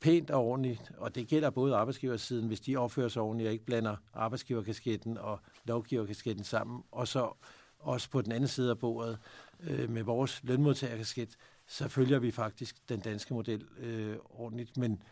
pænt 0.01 0.31
og 0.31 0.43
ordentligt, 0.45 0.91
og 0.97 1.15
det 1.15 1.27
gælder 1.27 1.49
både 1.49 1.75
arbejdsgiversiden, 1.75 2.47
hvis 2.47 2.59
de 2.59 2.77
opfører 2.77 3.09
sig 3.09 3.21
ordentligt 3.21 3.47
og 3.47 3.53
ikke 3.53 3.65
blander 3.65 3.95
arbejdsgiverkasketten 4.13 5.17
og 5.17 5.39
lovgiverkasketten 5.65 6.43
sammen, 6.43 6.83
og 6.91 7.07
så 7.07 7.33
også 7.79 8.09
på 8.09 8.21
den 8.21 8.31
anden 8.31 8.47
side 8.47 8.69
af 8.69 8.79
bordet 8.79 9.17
øh, 9.59 9.89
med 9.89 10.03
vores 10.03 10.43
lønmodtagerkasket, 10.43 11.35
så 11.67 11.87
følger 11.87 12.19
vi 12.19 12.31
faktisk 12.31 12.89
den 12.89 12.99
danske 12.99 13.33
model 13.33 13.67
øh, 13.79 14.17
ordentligt, 14.29 14.77
men 14.77 15.03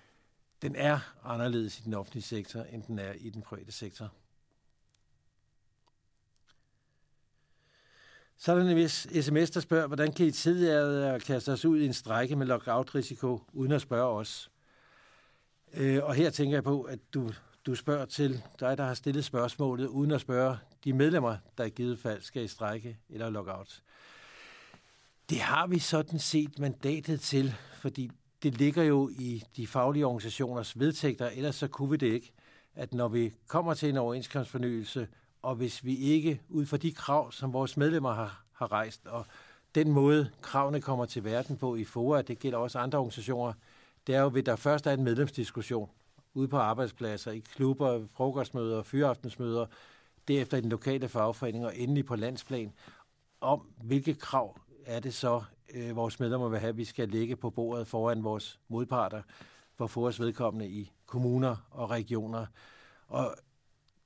den 0.61 0.75
er 0.75 0.99
anderledes 1.23 1.79
i 1.79 1.83
den 1.83 1.93
offentlige 1.93 2.23
sektor, 2.23 2.61
end 2.61 2.83
den 2.83 2.99
er 2.99 3.13
i 3.13 3.29
den 3.29 3.41
private 3.41 3.71
sektor. 3.71 4.11
Så 8.37 8.51
er 8.51 8.55
der 8.55 8.69
en 8.69 8.75
vis 8.75 9.07
sms, 9.21 9.51
der 9.51 9.59
spørger, 9.59 9.87
hvordan 9.87 10.13
kan 10.13 10.25
I 10.25 10.31
tidligere 10.31 11.19
kaste 11.19 11.51
os 11.51 11.65
ud 11.65 11.79
i 11.79 11.85
en 11.85 11.93
strække 11.93 12.35
med 12.35 12.47
lockout-risiko, 12.47 13.41
uden 13.53 13.71
at 13.71 13.81
spørge 13.81 14.19
os? 14.19 14.51
Øh, 15.73 16.03
og 16.03 16.15
her 16.15 16.29
tænker 16.29 16.55
jeg 16.55 16.63
på, 16.63 16.81
at 16.81 16.99
du, 17.13 17.31
du 17.65 17.75
spørger 17.75 18.05
til 18.05 18.43
dig, 18.59 18.77
der 18.77 18.83
har 18.85 18.93
stillet 18.93 19.25
spørgsmålet, 19.25 19.87
uden 19.87 20.11
at 20.11 20.21
spørge 20.21 20.57
de 20.83 20.93
medlemmer, 20.93 21.37
der 21.57 21.63
i 21.63 21.69
givet 21.69 21.99
fald 21.99 22.21
skal 22.21 22.43
i 22.43 22.47
strække 22.47 22.97
eller 23.09 23.29
lockout. 23.29 23.81
Det 25.29 25.39
har 25.39 25.67
vi 25.67 25.79
sådan 25.79 26.19
set 26.19 26.59
mandatet 26.59 27.21
til, 27.21 27.53
fordi 27.73 28.11
det 28.43 28.57
ligger 28.57 28.83
jo 28.83 29.09
i 29.09 29.43
de 29.57 29.67
faglige 29.67 30.05
organisationers 30.05 30.79
vedtægter, 30.79 31.29
ellers 31.29 31.55
så 31.55 31.67
kunne 31.67 31.89
vi 31.89 31.97
det 31.97 32.13
ikke, 32.13 32.31
at 32.75 32.93
når 32.93 33.07
vi 33.07 33.33
kommer 33.47 33.73
til 33.73 33.89
en 33.89 33.97
overenskomstfornyelse, 33.97 35.07
og 35.41 35.55
hvis 35.55 35.85
vi 35.85 35.95
ikke 35.95 36.41
ud 36.49 36.65
fra 36.65 36.77
de 36.77 36.91
krav, 36.91 37.31
som 37.31 37.53
vores 37.53 37.77
medlemmer 37.77 38.13
har, 38.13 38.43
har 38.53 38.71
rejst, 38.71 39.07
og 39.07 39.25
den 39.75 39.91
måde 39.91 40.29
kravene 40.41 40.81
kommer 40.81 41.05
til 41.05 41.23
verden 41.23 41.57
på 41.57 41.75
i 41.75 41.83
FOA, 41.83 42.21
det 42.21 42.39
gælder 42.39 42.57
også 42.57 42.79
andre 42.79 42.97
organisationer, 42.99 43.53
det 44.09 44.17
er 44.17 44.21
jo, 44.21 44.37
at 44.37 44.45
der 44.45 44.55
først 44.55 44.87
er 44.87 44.91
en 44.91 45.03
medlemsdiskussion 45.03 45.89
ude 46.33 46.47
på 46.47 46.57
arbejdspladser, 46.57 47.31
i 47.31 47.39
klubber, 47.39 48.05
frokostmøder, 48.13 48.83
fyraftensmøder, 48.83 49.65
derefter 50.27 50.57
i 50.57 50.61
den 50.61 50.69
lokale 50.69 51.09
fagforening 51.09 51.65
og 51.65 51.77
endelig 51.77 52.05
på 52.05 52.15
landsplan, 52.15 52.73
om 53.41 53.61
hvilke 53.83 54.13
krav 54.13 54.57
er 54.85 54.99
det 54.99 55.13
så, 55.13 55.41
øh, 55.73 55.95
vores 55.95 56.19
medlemmer 56.19 56.49
vil 56.49 56.59
have, 56.59 56.69
at 56.69 56.77
vi 56.77 56.85
skal 56.85 57.09
lægge 57.09 57.35
på 57.35 57.49
bordet 57.49 57.87
foran 57.87 58.23
vores 58.23 58.59
modparter 58.67 59.21
for 59.75 59.83
at 59.83 59.91
få 59.91 60.07
os 60.07 60.19
vedkommende 60.19 60.69
i 60.69 60.91
kommuner 61.05 61.55
og 61.71 61.89
regioner. 61.89 62.45
Og 63.07 63.35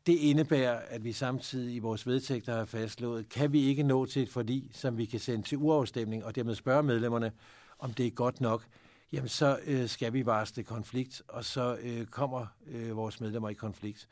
det 0.06 0.14
indebærer, 0.14 0.80
at 0.88 1.04
vi 1.04 1.12
samtidig 1.12 1.76
i 1.76 1.80
vores 1.80 2.08
vedtægter 2.08 2.56
har 2.56 2.66
fastslået, 2.66 3.30
kan 3.30 3.54
vi 3.54 3.62
ikke 3.62 3.84
nå 3.84 4.06
til 4.06 4.22
et 4.22 4.30
forlig, 4.30 4.70
som 4.74 4.98
vi 4.98 5.06
kan 5.06 5.20
sende 5.20 5.46
til 5.46 5.58
uafstemning, 5.58 6.26
og 6.26 6.36
dermed 6.36 6.56
spørge 6.56 6.84
medlemmerne, 6.84 7.32
om 7.80 7.94
det 7.94 8.08
er 8.08 8.12
godt 8.12 8.42
nok, 8.42 8.66
jamen 9.14 9.30
så 9.30 9.60
øh, 9.66 9.90
skal 9.90 10.14
vi 10.14 10.26
varsle 10.26 10.64
konflikt, 10.64 11.22
og 11.28 11.46
så 11.46 11.78
øh, 11.82 12.06
kommer 12.06 12.46
øh, 12.68 12.98
vores 12.98 13.22
medlemmer 13.22 13.50
i 13.50 13.54
konflikt. 13.54 14.08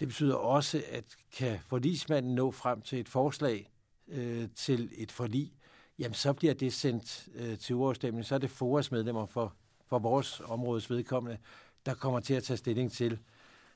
Det 0.00 0.08
betyder 0.08 0.34
også, 0.34 0.82
at 0.90 1.04
kan 1.36 1.58
forlismanden 1.66 2.34
nå 2.34 2.50
frem 2.50 2.80
til 2.80 3.00
et 3.00 3.08
forslag 3.08 3.70
øh, 4.08 4.48
til 4.56 4.90
et 4.92 5.12
forlig, 5.12 5.52
jamen 5.98 6.14
så 6.14 6.32
bliver 6.32 6.54
det 6.54 6.72
sendt 6.72 7.28
øh, 7.34 7.58
til 7.58 7.74
uafstemning. 7.74 8.24
Så 8.24 8.34
er 8.34 8.38
det 8.38 8.50
FORAs 8.50 8.90
medlemmer 8.92 9.26
for, 9.26 9.54
for 9.86 9.98
vores 9.98 10.40
områdes 10.40 10.90
vedkommende, 10.90 11.38
der 11.86 11.94
kommer 11.94 12.20
til 12.20 12.34
at 12.34 12.42
tage 12.42 12.56
stilling 12.56 12.92
til, 12.92 13.18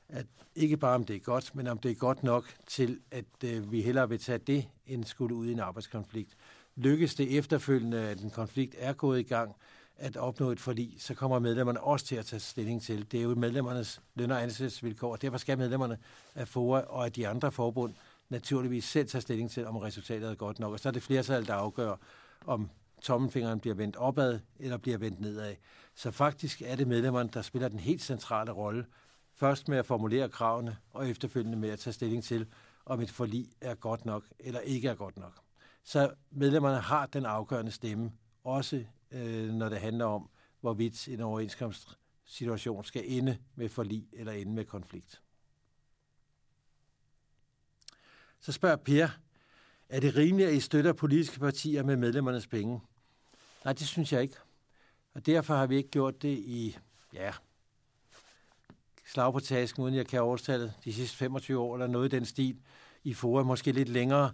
at 0.09 0.25
ikke 0.55 0.77
bare 0.77 0.95
om 0.95 1.03
det 1.03 1.15
er 1.15 1.19
godt, 1.19 1.55
men 1.55 1.67
om 1.67 1.77
det 1.77 1.91
er 1.91 1.95
godt 1.95 2.23
nok 2.23 2.55
til, 2.67 2.99
at 3.11 3.25
øh, 3.43 3.71
vi 3.71 3.81
hellere 3.81 4.09
vil 4.09 4.19
tage 4.19 4.37
det, 4.37 4.67
end 4.87 5.03
skulle 5.03 5.35
ud 5.35 5.47
i 5.47 5.51
en 5.51 5.59
arbejdskonflikt. 5.59 6.37
Lykkes 6.75 7.15
det 7.15 7.37
efterfølgende, 7.37 7.99
at 7.99 8.21
en 8.21 8.29
konflikt 8.29 8.75
er 8.77 8.93
gået 8.93 9.19
i 9.19 9.23
gang, 9.23 9.55
at 9.97 10.17
opnå 10.17 10.51
et 10.51 10.59
forlig, 10.59 10.95
så 10.99 11.13
kommer 11.13 11.39
medlemmerne 11.39 11.81
også 11.81 12.05
til 12.05 12.15
at 12.15 12.25
tage 12.25 12.39
stilling 12.39 12.81
til. 12.81 13.11
Det 13.11 13.19
er 13.19 13.23
jo 13.23 13.35
medlemmernes 13.35 14.01
løn- 14.15 14.31
og 14.31 14.43
ansættelsesvilkår, 14.43 15.11
og 15.11 15.21
derfor 15.21 15.37
skal 15.37 15.57
medlemmerne 15.57 15.97
af 16.35 16.47
FOA 16.47 16.79
og 16.79 17.05
af 17.05 17.11
de 17.11 17.27
andre 17.27 17.51
forbund 17.51 17.93
naturligvis 18.29 18.85
selv 18.85 19.07
tage 19.07 19.21
stilling 19.21 19.51
til, 19.51 19.67
om 19.67 19.75
resultatet 19.75 20.29
er 20.29 20.35
godt 20.35 20.59
nok. 20.59 20.73
Og 20.73 20.79
så 20.79 20.89
er 20.89 20.93
det 20.93 21.03
flertal, 21.03 21.47
der 21.47 21.53
afgør, 21.53 21.95
om 22.45 22.69
tommelfingeren 23.01 23.59
bliver 23.59 23.75
vendt 23.75 23.95
opad 23.95 24.39
eller 24.59 24.77
bliver 24.77 24.97
vendt 24.97 25.19
nedad. 25.19 25.55
Så 25.95 26.11
faktisk 26.11 26.61
er 26.65 26.75
det 26.75 26.87
medlemmerne, 26.87 27.29
der 27.33 27.41
spiller 27.41 27.67
den 27.67 27.79
helt 27.79 28.01
centrale 28.01 28.51
rolle. 28.51 28.85
Først 29.35 29.67
med 29.67 29.77
at 29.77 29.85
formulere 29.85 30.29
kravene, 30.29 30.77
og 30.93 31.09
efterfølgende 31.09 31.57
med 31.57 31.69
at 31.69 31.79
tage 31.79 31.93
stilling 31.93 32.23
til, 32.23 32.47
om 32.85 33.01
et 33.01 33.11
forlig 33.11 33.47
er 33.61 33.75
godt 33.75 34.05
nok 34.05 34.23
eller 34.39 34.59
ikke 34.59 34.87
er 34.87 34.95
godt 34.95 35.17
nok. 35.17 35.33
Så 35.83 36.11
medlemmerne 36.31 36.79
har 36.79 37.05
den 37.05 37.25
afgørende 37.25 37.71
stemme, 37.71 38.11
også 38.43 38.85
øh, 39.15 39.53
når 39.53 39.69
det 39.69 39.79
handler 39.79 40.05
om, 40.05 40.29
hvorvidt 40.61 41.07
en 41.07 41.19
overenskomstsituation 41.19 42.83
skal 42.83 43.03
ende 43.05 43.37
med 43.55 43.69
forlig 43.69 44.07
eller 44.13 44.31
ende 44.31 44.53
med 44.53 44.65
konflikt. 44.65 45.21
Så 48.39 48.51
spørger 48.51 48.75
Per, 48.75 49.07
er 49.89 49.99
det 49.99 50.15
rimeligt, 50.15 50.49
at 50.49 50.55
I 50.55 50.59
støtter 50.59 50.93
politiske 50.93 51.39
partier 51.39 51.83
med 51.83 51.95
medlemmernes 51.95 52.47
penge? 52.47 52.81
Nej, 53.63 53.73
det 53.73 53.87
synes 53.87 54.13
jeg 54.13 54.21
ikke. 54.21 54.35
Og 55.13 55.25
derfor 55.25 55.53
har 55.53 55.67
vi 55.67 55.75
ikke 55.75 55.89
gjort 55.89 56.21
det 56.21 56.37
i, 56.37 56.77
ja, 57.13 57.31
slag 59.05 59.33
på 59.33 59.39
tasken, 59.39 59.83
uden 59.83 59.95
jeg 59.95 60.07
kan 60.07 60.21
overstale 60.21 60.73
de 60.85 60.93
sidste 60.93 61.17
25 61.17 61.59
år, 61.59 61.75
eller 61.75 61.87
noget 61.87 62.13
i 62.13 62.15
den 62.15 62.25
stil, 62.25 62.57
i 63.03 63.13
FOA, 63.13 63.43
måske 63.43 63.71
lidt 63.71 63.89
længere. 63.89 64.31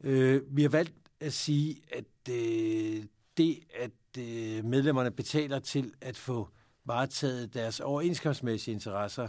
Øh, 0.00 0.56
vi 0.56 0.62
har 0.62 0.68
valgt 0.68 0.94
at 1.20 1.32
sige, 1.32 1.82
at 1.92 2.34
øh, 2.34 3.04
det, 3.36 3.58
at 3.74 3.90
øh, 4.18 4.64
medlemmerne 4.64 5.10
betaler 5.10 5.58
til 5.58 5.92
at 6.00 6.16
få 6.16 6.48
varetaget 6.84 7.54
deres 7.54 7.80
overenskomstmæssige 7.80 8.74
interesser, 8.74 9.28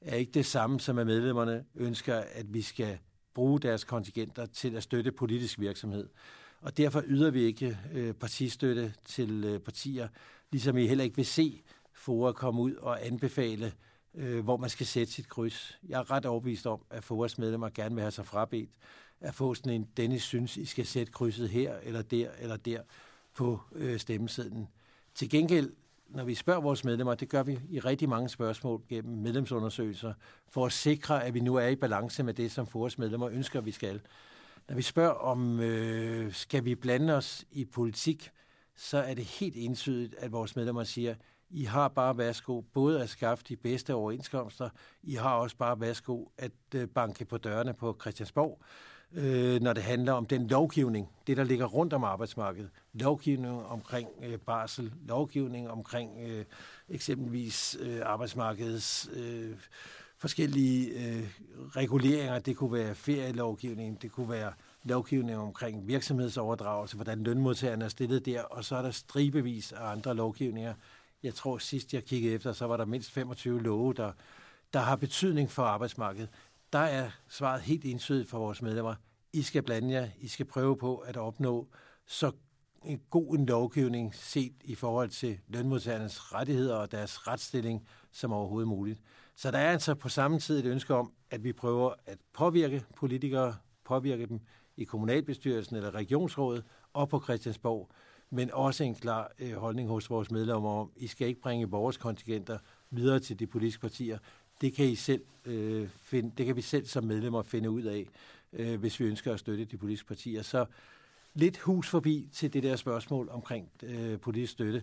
er 0.00 0.16
ikke 0.16 0.32
det 0.32 0.46
samme 0.46 0.80
som 0.80 0.98
at 0.98 1.06
medlemmerne 1.06 1.64
ønsker, 1.74 2.16
at 2.16 2.54
vi 2.54 2.62
skal 2.62 2.98
bruge 3.34 3.60
deres 3.60 3.84
kontingenter 3.84 4.46
til 4.46 4.76
at 4.76 4.82
støtte 4.82 5.12
politisk 5.12 5.60
virksomhed. 5.60 6.08
Og 6.60 6.76
derfor 6.76 7.02
yder 7.06 7.30
vi 7.30 7.42
ikke 7.42 7.78
øh, 7.92 8.14
partistøtte 8.14 8.94
til 9.04 9.44
øh, 9.44 9.60
partier, 9.60 10.08
ligesom 10.52 10.76
I 10.76 10.86
heller 10.86 11.04
ikke 11.04 11.16
vil 11.16 11.26
se 11.26 11.62
FOA 11.94 12.32
komme 12.32 12.60
ud 12.60 12.74
og 12.74 13.06
anbefale, 13.06 13.72
øh, 14.14 14.44
hvor 14.44 14.56
man 14.56 14.70
skal 14.70 14.86
sætte 14.86 15.12
sit 15.12 15.28
kryds. 15.28 15.78
Jeg 15.88 16.00
er 16.00 16.10
ret 16.10 16.26
overbevist 16.26 16.66
om, 16.66 16.80
at 16.90 17.04
FOAs 17.04 17.38
medlemmer 17.38 17.68
gerne 17.68 17.94
vil 17.94 18.02
have 18.02 18.10
sig 18.10 18.26
frabedt 18.26 18.70
at 19.20 19.34
få 19.34 19.54
sådan 19.54 19.72
en, 19.72 19.88
Dennis 19.96 20.22
synes, 20.22 20.56
I 20.56 20.64
skal 20.64 20.86
sætte 20.86 21.12
krydset 21.12 21.48
her, 21.48 21.74
eller 21.82 22.02
der, 22.02 22.28
eller 22.40 22.56
der 22.56 22.80
på 23.34 23.60
øh, 23.72 23.98
stemmesedlen. 23.98 24.68
Til 25.14 25.30
gengæld, 25.30 25.72
når 26.08 26.24
vi 26.24 26.34
spørger 26.34 26.60
vores 26.60 26.84
medlemmer, 26.84 27.14
det 27.14 27.28
gør 27.28 27.42
vi 27.42 27.60
i 27.70 27.80
rigtig 27.80 28.08
mange 28.08 28.28
spørgsmål 28.28 28.82
gennem 28.88 29.18
medlemsundersøgelser, 29.18 30.12
for 30.48 30.66
at 30.66 30.72
sikre, 30.72 31.24
at 31.24 31.34
vi 31.34 31.40
nu 31.40 31.54
er 31.54 31.66
i 31.66 31.76
balance 31.76 32.22
med 32.22 32.34
det, 32.34 32.52
som 32.52 32.66
vores 32.74 32.98
medlemmer 32.98 33.28
ønsker, 33.28 33.60
vi 33.60 33.70
skal. 33.70 34.00
Når 34.68 34.76
vi 34.76 34.82
spørger 34.82 35.12
om, 35.12 35.60
øh, 35.60 36.32
skal 36.32 36.64
vi 36.64 36.74
blande 36.74 37.16
os 37.16 37.44
i 37.50 37.64
politik, 37.64 38.30
så 38.76 38.98
er 38.98 39.14
det 39.14 39.24
helt 39.24 39.56
entydigt, 39.56 40.14
at 40.18 40.32
vores 40.32 40.56
medlemmer 40.56 40.84
siger, 40.84 41.14
I 41.50 41.64
har 41.64 41.88
bare 41.88 42.18
værsgo 42.18 42.60
både 42.60 43.02
at 43.02 43.08
skaffe 43.08 43.44
de 43.48 43.56
bedste 43.56 43.94
overenskomster, 43.94 44.70
I 45.02 45.14
har 45.14 45.34
også 45.34 45.56
bare 45.56 45.80
værsgo 45.80 46.24
at 46.38 46.52
øh, 46.74 46.88
banke 46.88 47.24
på 47.24 47.38
dørene 47.38 47.74
på 47.74 47.96
Christiansborg, 48.00 48.62
øh, 49.14 49.60
når 49.60 49.72
det 49.72 49.82
handler 49.82 50.12
om 50.12 50.26
den 50.26 50.46
lovgivning, 50.46 51.08
det 51.26 51.36
der 51.36 51.44
ligger 51.44 51.66
rundt 51.66 51.92
om 51.92 52.04
arbejdsmarkedet. 52.04 52.70
Lovgivning 52.92 53.66
omkring 53.66 54.08
øh, 54.22 54.38
barsel, 54.38 54.92
lovgivning 55.06 55.70
omkring 55.70 56.10
øh, 56.28 56.44
eksempelvis 56.88 57.76
øh, 57.80 58.00
arbejdsmarkedets 58.04 59.10
øh, 59.12 59.50
forskellige 60.18 60.88
øh, 60.88 61.28
reguleringer. 61.76 62.38
Det 62.38 62.56
kunne 62.56 62.72
være 62.72 62.94
ferielovgivning, 62.94 64.02
det 64.02 64.12
kunne 64.12 64.30
være 64.30 64.52
lovgivning 64.84 65.38
omkring 65.38 65.88
virksomhedsoverdragelse, 65.88 66.96
hvordan 66.96 67.22
lønmodtagerne 67.22 67.84
er 67.84 67.88
stillet 67.88 68.26
der, 68.26 68.42
og 68.42 68.64
så 68.64 68.76
er 68.76 68.82
der 68.82 68.90
stribevis 68.90 69.72
af 69.72 69.86
andre 69.86 70.14
lovgivninger. 70.14 70.74
Jeg 71.22 71.34
tror 71.34 71.58
sidst 71.58 71.94
jeg 71.94 72.04
kiggede 72.04 72.34
efter, 72.34 72.52
så 72.52 72.66
var 72.66 72.76
der 72.76 72.84
mindst 72.84 73.10
25 73.10 73.62
love, 73.62 73.94
der, 73.94 74.12
der 74.72 74.80
har 74.80 74.96
betydning 74.96 75.50
for 75.50 75.62
arbejdsmarkedet 75.62 76.28
der 76.74 76.80
er 76.80 77.10
svaret 77.28 77.62
helt 77.62 77.84
entydigt 77.84 78.30
for 78.30 78.38
vores 78.38 78.62
medlemmer. 78.62 78.94
I 79.32 79.42
skal 79.42 79.62
blande 79.62 79.94
jer. 79.94 80.08
I 80.18 80.28
skal 80.28 80.46
prøve 80.46 80.76
på 80.76 80.96
at 80.96 81.16
opnå 81.16 81.68
så 82.06 82.32
en 82.84 83.00
god 83.10 83.38
en 83.38 83.46
lovgivning 83.46 84.14
set 84.14 84.52
i 84.64 84.74
forhold 84.74 85.08
til 85.08 85.38
lønmodtagernes 85.48 86.34
rettigheder 86.34 86.76
og 86.76 86.92
deres 86.92 87.28
retsstilling 87.28 87.88
som 88.12 88.32
overhovedet 88.32 88.68
muligt. 88.68 89.00
Så 89.36 89.50
der 89.50 89.58
er 89.58 89.72
altså 89.72 89.94
på 89.94 90.08
samme 90.08 90.38
tid 90.38 90.58
et 90.58 90.70
ønske 90.70 90.94
om, 90.94 91.12
at 91.30 91.44
vi 91.44 91.52
prøver 91.52 91.92
at 92.06 92.18
påvirke 92.32 92.84
politikere, 92.96 93.56
påvirke 93.84 94.26
dem 94.26 94.40
i 94.76 94.84
kommunalbestyrelsen 94.84 95.76
eller 95.76 95.94
regionsrådet 95.94 96.64
og 96.92 97.08
på 97.08 97.20
Christiansborg, 97.20 97.90
men 98.30 98.50
også 98.52 98.84
en 98.84 98.94
klar 98.94 99.32
øh, 99.38 99.52
holdning 99.52 99.88
hos 99.88 100.10
vores 100.10 100.30
medlemmer 100.30 100.70
om, 100.70 100.90
I 100.96 101.06
skal 101.06 101.28
ikke 101.28 101.40
bringe 101.40 101.70
vores 101.70 101.96
kontingenter 101.96 102.58
videre 102.90 103.20
til 103.20 103.38
de 103.38 103.46
politiske 103.46 103.80
partier 103.80 104.18
det 104.60 104.74
kan 104.74 104.86
I 104.86 104.94
selv 104.94 105.22
øh, 105.44 105.88
finde, 106.02 106.32
det 106.38 106.46
kan 106.46 106.56
vi 106.56 106.62
selv 106.62 106.86
som 106.86 107.04
medlemmer 107.04 107.42
finde 107.42 107.70
ud 107.70 107.82
af, 107.82 108.06
øh, 108.52 108.80
hvis 108.80 109.00
vi 109.00 109.04
ønsker 109.04 109.32
at 109.32 109.40
støtte 109.40 109.64
de 109.64 109.76
politiske 109.76 110.06
partier. 110.06 110.42
Så 110.42 110.66
lidt 111.34 111.58
hus 111.58 111.88
forbi 111.88 112.28
til 112.32 112.52
det 112.52 112.62
der 112.62 112.76
spørgsmål 112.76 113.28
omkring 113.28 113.70
øh, 113.82 114.20
politisk 114.20 114.52
støtte. 114.52 114.82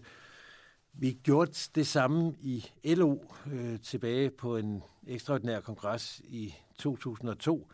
Vi 0.93 1.17
gjorde 1.23 1.51
det 1.75 1.87
samme 1.87 2.35
i 2.41 2.65
LO 2.83 3.17
øh, 3.51 3.79
tilbage 3.79 4.29
på 4.29 4.57
en 4.57 4.83
ekstraordinær 5.07 5.59
kongres 5.59 6.21
i 6.23 6.55
2002, 6.77 7.71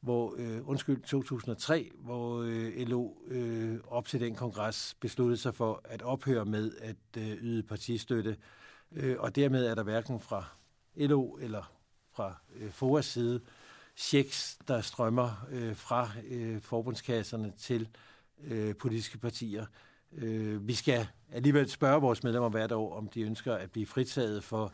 hvor, 0.00 0.34
øh, 0.38 0.68
undskyld, 0.68 1.02
2003, 1.02 1.90
hvor 1.94 2.42
øh, 2.42 2.88
LO 2.88 3.12
øh, 3.28 3.78
op 3.88 4.06
til 4.06 4.20
den 4.20 4.34
kongres 4.34 4.96
besluttede 5.00 5.36
sig 5.36 5.54
for 5.54 5.80
at 5.84 6.02
ophøre 6.02 6.44
med 6.44 6.72
at 6.80 7.22
øh, 7.22 7.36
yde 7.42 7.62
partistøtte, 7.62 8.36
øh, 8.92 9.16
og 9.18 9.36
dermed 9.36 9.66
er 9.66 9.74
der 9.74 9.82
hverken 9.82 10.20
fra 10.20 10.44
LO 11.06 11.38
eller 11.40 11.72
fra 12.12 12.36
øh, 12.56 12.70
FOAs 12.70 13.04
side 13.04 13.40
checks, 13.96 14.58
der 14.68 14.80
strømmer 14.80 15.46
øh, 15.50 15.76
fra 15.76 16.10
øh, 16.28 16.60
forbundskasserne 16.60 17.52
til 17.58 17.88
øh, 18.44 18.76
politiske 18.76 19.18
partier. 19.18 19.66
Øh, 20.12 20.68
vi 20.68 20.74
skal 20.74 21.06
alligevel 21.32 21.70
spørge 21.70 22.00
vores 22.00 22.22
medlemmer 22.22 22.48
hvert 22.48 22.72
år, 22.72 22.96
om 22.96 23.08
de 23.08 23.22
ønsker 23.22 23.54
at 23.54 23.70
blive 23.70 23.86
fritaget 23.86 24.44
for, 24.44 24.72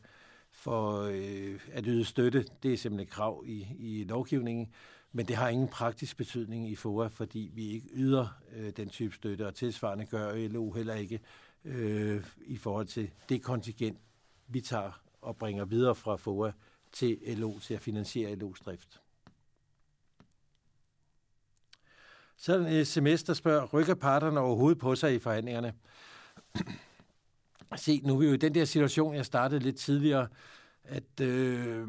for 0.50 1.02
øh, 1.02 1.60
at 1.72 1.84
yde 1.86 2.04
støtte. 2.04 2.46
Det 2.62 2.72
er 2.72 2.76
simpelthen 2.76 3.08
et 3.08 3.12
krav 3.12 3.42
i, 3.46 3.66
i 3.78 4.04
lovgivningen, 4.04 4.72
men 5.12 5.28
det 5.28 5.36
har 5.36 5.48
ingen 5.48 5.68
praktisk 5.68 6.16
betydning 6.16 6.70
i 6.70 6.76
FOA, 6.76 7.06
fordi 7.06 7.50
vi 7.54 7.70
ikke 7.70 7.88
yder 7.92 8.28
øh, 8.56 8.72
den 8.76 8.88
type 8.88 9.14
støtte, 9.14 9.46
og 9.46 9.54
tilsvarende 9.54 10.06
gør 10.06 10.48
LO 10.48 10.72
heller 10.72 10.94
ikke 10.94 11.20
øh, 11.64 12.24
i 12.46 12.56
forhold 12.56 12.86
til 12.86 13.10
det 13.28 13.42
kontingent, 13.42 13.98
vi 14.48 14.60
tager 14.60 15.05
og 15.26 15.36
bringer 15.36 15.64
videre 15.64 15.94
fra 15.94 16.16
FOA 16.16 16.52
til 16.92 17.18
LO 17.26 17.58
til 17.58 17.74
at 17.74 17.80
finansiere 17.80 18.32
LO's 18.32 18.64
drift. 18.64 19.00
Så 22.36 22.66
er 22.68 22.84
semester 22.84 23.34
spørger, 23.34 23.66
rykker 23.66 23.94
parterne 23.94 24.40
overhovedet 24.40 24.78
på 24.78 24.94
sig 24.94 25.14
i 25.14 25.18
forhandlingerne? 25.18 25.72
Se, 27.76 28.00
nu 28.04 28.14
er 28.14 28.18
vi 28.18 28.26
jo 28.26 28.32
i 28.32 28.36
den 28.36 28.54
der 28.54 28.64
situation, 28.64 29.14
jeg 29.14 29.26
startede 29.26 29.60
lidt 29.60 29.76
tidligere, 29.76 30.28
at 30.84 31.20
øh, 31.20 31.88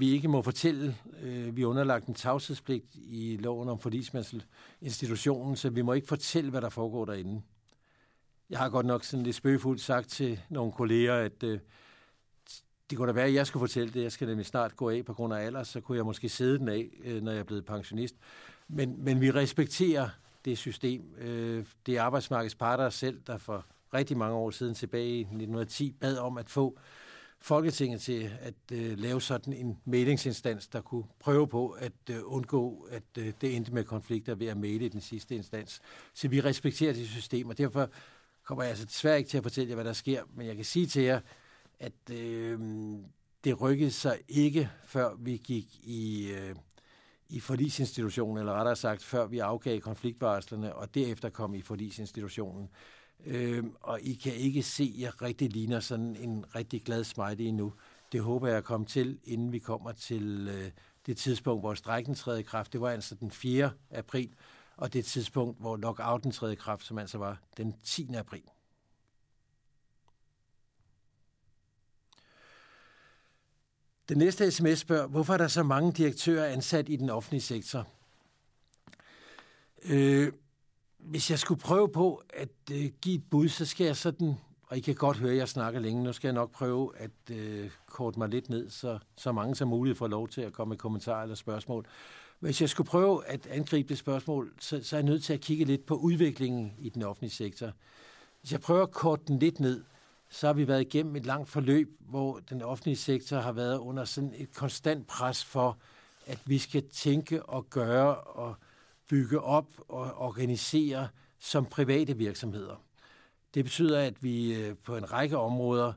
vi 0.00 0.10
ikke 0.10 0.28
må 0.28 0.42
fortælle, 0.42 0.96
øh, 1.22 1.56
vi 1.56 1.62
er 1.62 1.66
underlagt 1.66 2.06
en 2.06 2.14
tavshedspligt 2.14 2.86
i 2.94 3.36
loven 3.40 3.68
om 3.68 3.78
forlismandsinstitutionen, 3.78 5.56
så 5.56 5.70
vi 5.70 5.82
må 5.82 5.92
ikke 5.92 6.08
fortælle, 6.08 6.50
hvad 6.50 6.60
der 6.60 6.68
foregår 6.68 7.04
derinde. 7.04 7.42
Jeg 8.50 8.58
har 8.58 8.68
godt 8.68 8.86
nok 8.86 9.04
sådan 9.04 9.24
lidt 9.24 9.36
spøgefuldt 9.36 9.80
sagt 9.80 10.08
til 10.08 10.40
nogle 10.48 10.72
kolleger, 10.72 11.14
at 11.14 11.42
øh, 11.42 11.58
det 12.90 12.98
kunne 12.98 13.08
da 13.08 13.12
være, 13.12 13.26
at 13.26 13.34
jeg 13.34 13.46
skulle 13.46 13.60
fortælle 13.60 13.92
det. 13.94 14.02
Jeg 14.02 14.12
skal 14.12 14.28
nemlig 14.28 14.46
snart 14.46 14.76
gå 14.76 14.90
af 14.90 15.04
på 15.04 15.14
grund 15.14 15.34
af 15.34 15.38
alder, 15.46 15.62
så 15.62 15.80
kunne 15.80 15.98
jeg 15.98 16.04
måske 16.04 16.28
sidde 16.28 16.58
den 16.58 16.68
af, 16.68 16.88
øh, 17.04 17.22
når 17.22 17.32
jeg 17.32 17.38
er 17.38 17.44
blevet 17.44 17.64
pensionist. 17.64 18.14
Men, 18.68 19.04
men 19.04 19.20
vi 19.20 19.30
respekterer 19.30 20.08
det 20.44 20.58
system. 20.58 21.14
Øh, 21.18 21.64
det 21.86 21.96
er 21.96 22.02
arbejdsmarkedets 22.02 22.54
parter 22.54 22.90
selv, 22.90 23.20
der 23.26 23.38
for 23.38 23.66
rigtig 23.94 24.16
mange 24.16 24.36
år 24.36 24.50
siden 24.50 24.74
tilbage 24.74 25.16
i 25.16 25.20
1910 25.20 25.92
bad 26.00 26.18
om 26.18 26.38
at 26.38 26.48
få 26.48 26.78
Folketinget 27.40 28.00
til 28.00 28.30
at 28.40 28.54
øh, 28.72 28.98
lave 28.98 29.20
sådan 29.20 29.52
en 29.52 29.78
mailingsinstans, 29.84 30.68
der 30.68 30.80
kunne 30.80 31.04
prøve 31.20 31.48
på 31.48 31.70
at 31.70 31.92
øh, 32.10 32.16
undgå, 32.24 32.88
at 32.90 33.02
øh, 33.18 33.32
det 33.40 33.56
endte 33.56 33.74
med 33.74 33.84
konflikter 33.84 34.34
ved 34.34 34.46
at 34.46 34.56
mæle 34.56 34.84
i 34.84 34.88
den 34.88 35.00
sidste 35.00 35.34
instans. 35.34 35.80
Så 36.14 36.28
vi 36.28 36.40
respekterer 36.40 36.92
det 36.92 37.08
system, 37.08 37.48
og 37.48 37.58
derfor 37.58 37.90
kommer 38.44 38.62
jeg 38.62 38.70
altså 38.70 38.84
desværre 38.84 39.18
ikke 39.18 39.30
til 39.30 39.36
at 39.36 39.42
fortælle 39.42 39.68
jer, 39.68 39.74
hvad 39.74 39.84
der 39.84 39.92
sker, 39.92 40.22
men 40.34 40.46
jeg 40.46 40.56
kan 40.56 40.64
sige 40.64 40.86
til 40.86 41.02
jer, 41.02 41.20
at 41.80 42.10
øh, 42.10 42.58
det 43.44 43.60
rykkede 43.60 43.90
sig 43.90 44.18
ikke, 44.28 44.70
før 44.84 45.14
vi 45.18 45.36
gik 45.44 45.78
i, 45.82 46.30
øh, 46.32 46.54
i 47.28 47.40
forlisinstitutionen, 47.40 48.38
eller 48.38 48.52
rettere 48.52 48.76
sagt, 48.76 49.04
før 49.04 49.26
vi 49.26 49.38
afgav 49.38 49.80
konfliktvarslerne, 49.80 50.74
og 50.74 50.94
derefter 50.94 51.28
kom 51.28 51.54
i 51.54 51.62
forlisinstitutionen. 51.62 52.68
Øh, 53.26 53.64
og 53.80 54.00
I 54.00 54.14
kan 54.14 54.34
ikke 54.34 54.62
se, 54.62 54.92
at 54.94 55.00
jeg 55.00 55.22
rigtig 55.22 55.52
ligner 55.52 55.80
sådan 55.80 56.16
en 56.16 56.44
rigtig 56.54 56.82
glad 56.82 57.04
smiley 57.04 57.44
endnu. 57.44 57.72
Det 58.12 58.20
håber 58.20 58.48
jeg 58.48 58.56
at 58.56 58.64
komme 58.64 58.86
til, 58.86 59.18
inden 59.24 59.52
vi 59.52 59.58
kommer 59.58 59.92
til 59.92 60.48
øh, 60.48 60.70
det 61.06 61.16
tidspunkt, 61.16 61.62
hvor 61.62 61.74
strækken 61.74 62.14
træder 62.14 62.38
i 62.38 62.42
kraft. 62.42 62.72
Det 62.72 62.80
var 62.80 62.90
altså 62.90 63.14
den 63.14 63.30
4. 63.30 63.70
april, 63.90 64.34
og 64.76 64.92
det 64.92 65.04
tidspunkt, 65.04 65.60
hvor 65.60 65.76
lockouten 65.76 66.30
træder 66.30 66.52
i 66.52 66.56
kraft, 66.56 66.86
som 66.86 66.98
altså 66.98 67.18
var 67.18 67.38
den 67.56 67.74
10. 67.84 68.14
april. 68.14 68.42
Den 74.08 74.18
næste 74.18 74.50
sms 74.50 74.78
spørger, 74.78 75.06
hvorfor 75.06 75.32
er 75.32 75.38
der 75.38 75.48
så 75.48 75.62
mange 75.62 75.92
direktører 75.92 76.46
ansat 76.46 76.88
i 76.88 76.96
den 76.96 77.10
offentlige 77.10 77.42
sektor? 77.42 77.86
Øh, 79.84 80.32
hvis 80.98 81.30
jeg 81.30 81.38
skulle 81.38 81.60
prøve 81.60 81.88
på 81.88 82.22
at 82.30 82.48
øh, 82.72 82.90
give 83.02 83.14
et 83.14 83.24
bud, 83.30 83.48
så 83.48 83.64
skal 83.64 83.86
jeg 83.86 83.96
sådan, 83.96 84.34
og 84.66 84.76
I 84.76 84.80
kan 84.80 84.94
godt 84.94 85.16
høre, 85.16 85.30
at 85.30 85.36
jeg 85.36 85.48
snakker 85.48 85.80
længe, 85.80 86.04
nu 86.04 86.12
skal 86.12 86.28
jeg 86.28 86.34
nok 86.34 86.50
prøve 86.50 86.92
at 86.96 87.10
øh, 87.30 87.70
korte 87.86 88.18
mig 88.18 88.28
lidt 88.28 88.48
ned, 88.48 88.70
så, 88.70 88.98
så 89.16 89.32
mange 89.32 89.54
som 89.54 89.68
muligt 89.68 89.98
får 89.98 90.08
lov 90.08 90.28
til 90.28 90.40
at 90.40 90.52
komme 90.52 90.68
med 90.70 90.78
kommentarer 90.78 91.22
eller 91.22 91.36
spørgsmål. 91.36 91.86
Hvis 92.40 92.60
jeg 92.60 92.68
skulle 92.68 92.88
prøve 92.88 93.26
at 93.26 93.46
angribe 93.46 93.88
det 93.88 93.98
spørgsmål, 93.98 94.52
så, 94.60 94.80
så 94.82 94.96
er 94.96 95.00
jeg 95.00 95.04
nødt 95.04 95.24
til 95.24 95.32
at 95.32 95.40
kigge 95.40 95.64
lidt 95.64 95.86
på 95.86 95.94
udviklingen 95.94 96.74
i 96.78 96.88
den 96.88 97.02
offentlige 97.02 97.30
sektor. 97.30 97.72
Hvis 98.40 98.52
jeg 98.52 98.60
prøver 98.60 98.82
at 98.82 98.90
korte 98.90 99.22
den 99.26 99.38
lidt 99.38 99.60
ned, 99.60 99.84
så 100.28 100.46
har 100.46 100.54
vi 100.54 100.68
været 100.68 100.80
igennem 100.80 101.16
et 101.16 101.26
langt 101.26 101.48
forløb, 101.48 101.88
hvor 102.00 102.38
den 102.38 102.62
offentlige 102.62 102.96
sektor 102.96 103.36
har 103.36 103.52
været 103.52 103.78
under 103.78 104.04
sådan 104.04 104.34
et 104.36 104.54
konstant 104.54 105.06
pres 105.06 105.44
for, 105.44 105.78
at 106.26 106.40
vi 106.44 106.58
skal 106.58 106.88
tænke 106.88 107.42
og 107.42 107.70
gøre 107.70 108.14
og 108.16 108.54
bygge 109.08 109.40
op 109.40 109.66
og 109.88 110.14
organisere 110.16 111.08
som 111.38 111.66
private 111.66 112.16
virksomheder. 112.16 112.82
Det 113.54 113.64
betyder, 113.64 114.00
at 114.00 114.22
vi 114.22 114.54
øh, 114.54 114.76
på 114.84 114.96
en 114.96 115.12
række 115.12 115.38
områder 115.38 115.92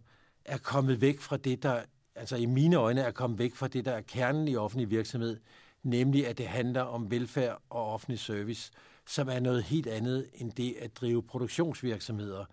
er 0.45 0.57
kommet 0.57 1.01
væk 1.01 1.19
fra 1.19 1.37
det, 1.37 1.63
der, 1.63 1.81
altså 2.15 2.35
i 2.35 2.45
mine 2.45 2.75
øjne 2.75 3.01
er 3.01 3.11
kommet 3.11 3.39
væk 3.39 3.55
fra 3.55 3.67
det, 3.67 3.85
der 3.85 3.91
er 3.91 4.01
kernen 4.01 4.47
i 4.47 4.55
offentlig 4.55 4.89
virksomhed, 4.89 5.39
nemlig 5.83 6.27
at 6.27 6.37
det 6.37 6.47
handler 6.47 6.81
om 6.81 7.11
velfærd 7.11 7.61
og 7.69 7.93
offentlig 7.93 8.19
service, 8.19 8.71
som 9.07 9.29
er 9.29 9.39
noget 9.39 9.63
helt 9.63 9.87
andet 9.87 10.29
end 10.33 10.51
det 10.51 10.75
at 10.79 10.97
drive 10.97 11.23
produktionsvirksomheder 11.23 12.45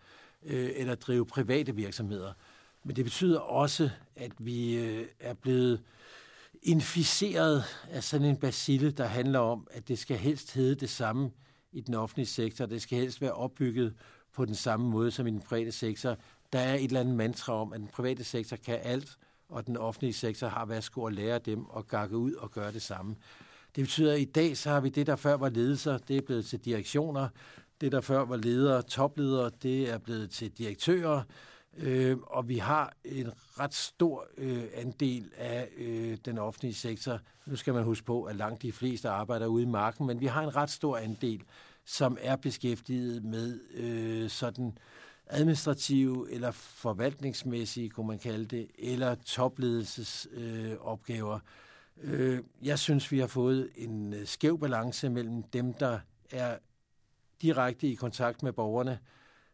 øh, 0.42 0.70
eller 0.74 0.94
drive 0.94 1.26
private 1.26 1.76
virksomheder. 1.76 2.32
Men 2.84 2.96
det 2.96 3.04
betyder 3.04 3.40
også, 3.40 3.90
at 4.16 4.32
vi 4.38 4.76
øh, 4.76 5.06
er 5.20 5.34
blevet 5.34 5.82
inficeret 6.62 7.64
af 7.90 8.04
sådan 8.04 8.26
en 8.26 8.36
basille, 8.36 8.90
der 8.90 9.04
handler 9.06 9.38
om, 9.38 9.66
at 9.70 9.88
det 9.88 9.98
skal 9.98 10.16
helst 10.16 10.54
hedde 10.54 10.74
det 10.74 10.90
samme 10.90 11.30
i 11.72 11.80
den 11.80 11.94
offentlige 11.94 12.26
sektor. 12.26 12.66
Det 12.66 12.82
skal 12.82 12.98
helst 12.98 13.20
være 13.20 13.32
opbygget 13.32 13.94
på 14.32 14.44
den 14.44 14.54
samme 14.54 14.90
måde 14.90 15.10
som 15.10 15.26
i 15.26 15.30
den 15.30 15.40
private 15.40 15.72
sektor. 15.72 16.16
Der 16.52 16.58
er 16.58 16.74
et 16.74 16.84
eller 16.84 17.00
andet 17.00 17.14
mantra 17.14 17.52
om, 17.52 17.72
at 17.72 17.80
den 17.80 17.88
private 17.88 18.24
sektor 18.24 18.56
kan 18.56 18.78
alt, 18.82 19.18
og 19.48 19.66
den 19.66 19.76
offentlige 19.76 20.12
sektor 20.12 20.48
har 20.48 20.64
værsgo 20.64 21.04
at 21.04 21.12
lære 21.12 21.38
dem 21.38 21.64
og 21.64 21.86
gakke 21.86 22.16
ud 22.16 22.32
og 22.32 22.50
gøre 22.50 22.72
det 22.72 22.82
samme. 22.82 23.16
Det 23.76 23.84
betyder, 23.84 24.12
at 24.12 24.20
i 24.20 24.24
dag 24.24 24.56
så 24.56 24.70
har 24.70 24.80
vi 24.80 24.88
det, 24.88 25.06
der 25.06 25.16
før 25.16 25.34
var 25.34 25.48
ledelser, 25.48 25.98
det 25.98 26.16
er 26.16 26.20
blevet 26.20 26.46
til 26.46 26.58
direktioner. 26.58 27.28
Det, 27.80 27.92
der 27.92 28.00
før 28.00 28.24
var 28.24 28.36
ledere, 28.36 28.82
topledere, 28.82 29.50
det 29.62 29.90
er 29.90 29.98
blevet 29.98 30.30
til 30.30 30.50
direktører. 30.50 31.22
Øh, 31.78 32.16
og 32.22 32.48
vi 32.48 32.58
har 32.58 32.92
en 33.04 33.30
ret 33.60 33.74
stor 33.74 34.26
øh, 34.38 34.64
andel 34.74 35.30
af 35.36 35.68
øh, 35.76 36.18
den 36.24 36.38
offentlige 36.38 36.74
sektor. 36.74 37.20
Nu 37.46 37.56
skal 37.56 37.74
man 37.74 37.84
huske 37.84 38.06
på, 38.06 38.24
at 38.24 38.36
langt 38.36 38.62
de 38.62 38.72
fleste 38.72 39.08
arbejder 39.08 39.46
ude 39.46 39.62
i 39.62 39.66
marken, 39.66 40.06
men 40.06 40.20
vi 40.20 40.26
har 40.26 40.42
en 40.42 40.56
ret 40.56 40.70
stor 40.70 40.96
andel, 40.96 41.42
som 41.84 42.18
er 42.20 42.36
beskæftiget 42.36 43.24
med 43.24 43.60
øh, 43.74 44.30
sådan 44.30 44.78
administrative 45.26 46.32
eller 46.32 46.50
forvaltningsmæssige, 46.50 47.90
kunne 47.90 48.06
man 48.06 48.18
kalde 48.18 48.44
det, 48.44 48.68
eller 48.78 49.14
topledelsesopgaver. 49.14 51.34
Øh, 51.34 51.40
øh, 52.36 52.42
jeg 52.62 52.78
synes, 52.78 53.12
vi 53.12 53.18
har 53.18 53.26
fået 53.26 53.70
en 53.74 54.14
øh, 54.14 54.26
skæv 54.26 54.60
balance 54.60 55.10
mellem 55.10 55.42
dem, 55.42 55.74
der 55.74 55.98
er 56.30 56.56
direkte 57.42 57.88
i 57.88 57.94
kontakt 57.94 58.42
med 58.42 58.52
borgerne, 58.52 58.98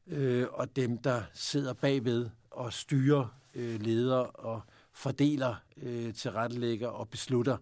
øh, 0.07 0.47
og 0.51 0.77
dem, 0.77 0.99
der 0.99 1.23
sidder 1.35 1.73
bagved 1.73 2.31
og 2.51 2.73
styrer, 2.73 3.39
øh, 3.55 3.81
leder 3.81 4.19
og 4.19 4.61
fordeler, 4.93 5.55
øh, 5.77 6.15
tilrettelægger 6.15 6.89
og 6.89 7.09
beslutter. 7.09 7.57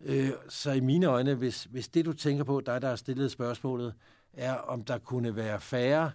Øh, 0.00 0.30
så 0.48 0.72
i 0.72 0.80
mine 0.80 1.06
øjne, 1.06 1.34
hvis, 1.34 1.64
hvis 1.64 1.88
det 1.88 2.04
du 2.04 2.12
tænker 2.12 2.44
på, 2.44 2.60
dig 2.60 2.82
der 2.82 2.88
har 2.88 2.96
stillet 2.96 3.30
spørgsmålet, 3.30 3.94
er 4.32 4.54
om 4.54 4.84
der 4.84 4.98
kunne 4.98 5.36
være 5.36 5.60
færre, 5.60 6.10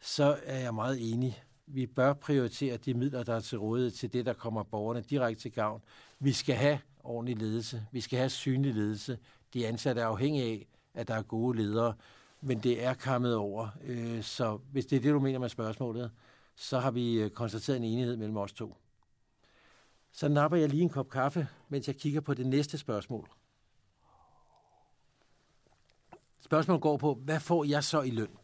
så 0.00 0.38
er 0.44 0.58
jeg 0.58 0.74
meget 0.74 1.12
enig. 1.12 1.42
Vi 1.66 1.86
bør 1.86 2.12
prioritere 2.12 2.76
de 2.76 2.94
midler, 2.94 3.22
der 3.22 3.34
er 3.34 3.40
til 3.40 3.58
rådighed 3.58 3.90
til 3.90 4.12
det, 4.12 4.26
der 4.26 4.32
kommer 4.32 4.62
borgerne 4.62 5.00
direkte 5.00 5.42
til 5.42 5.52
gavn. 5.52 5.82
Vi 6.18 6.32
skal 6.32 6.54
have 6.54 6.78
ordentlig 7.04 7.36
ledelse. 7.36 7.86
Vi 7.92 8.00
skal 8.00 8.18
have 8.18 8.30
synlig 8.30 8.74
ledelse. 8.74 9.18
De 9.54 9.66
ansatte 9.66 10.00
er 10.00 10.06
afhængige 10.06 10.44
af, 10.44 10.66
at 10.94 11.08
der 11.08 11.14
er 11.14 11.22
gode 11.22 11.58
ledere 11.58 11.94
men 12.42 12.58
det 12.58 12.84
er 12.84 12.94
kommet 12.94 13.36
over. 13.36 13.68
Øh, 13.84 14.22
så 14.22 14.58
hvis 14.72 14.86
det 14.86 14.96
er 14.96 15.00
det, 15.00 15.12
du 15.12 15.20
mener 15.20 15.38
med 15.38 15.48
spørgsmålet, 15.48 16.10
så 16.56 16.78
har 16.78 16.90
vi 16.90 17.14
øh, 17.14 17.30
konstateret 17.30 17.76
en 17.76 17.84
enighed 17.84 18.16
mellem 18.16 18.36
os 18.36 18.52
to. 18.52 18.76
Så 20.12 20.28
napper 20.28 20.58
jeg 20.58 20.68
lige 20.68 20.82
en 20.82 20.88
kop 20.88 21.08
kaffe, 21.08 21.48
mens 21.68 21.86
jeg 21.86 21.96
kigger 21.96 22.20
på 22.20 22.34
det 22.34 22.46
næste 22.46 22.78
spørgsmål. 22.78 23.28
Spørgsmålet 26.40 26.82
går 26.82 26.96
på, 26.96 27.14
hvad 27.14 27.40
får 27.40 27.64
jeg 27.64 27.84
så 27.84 28.02
i 28.02 28.10
løn? 28.10 28.36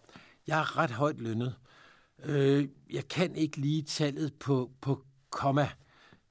Jeg 0.46 0.60
er 0.60 0.78
ret 0.78 0.90
højt 0.90 1.20
lønnet. 1.20 1.54
Øh, 2.24 2.68
jeg 2.90 3.08
kan 3.08 3.36
ikke 3.36 3.56
lige 3.56 3.82
tallet 3.82 4.34
på, 4.34 4.70
på 4.80 5.04
komma, 5.30 5.68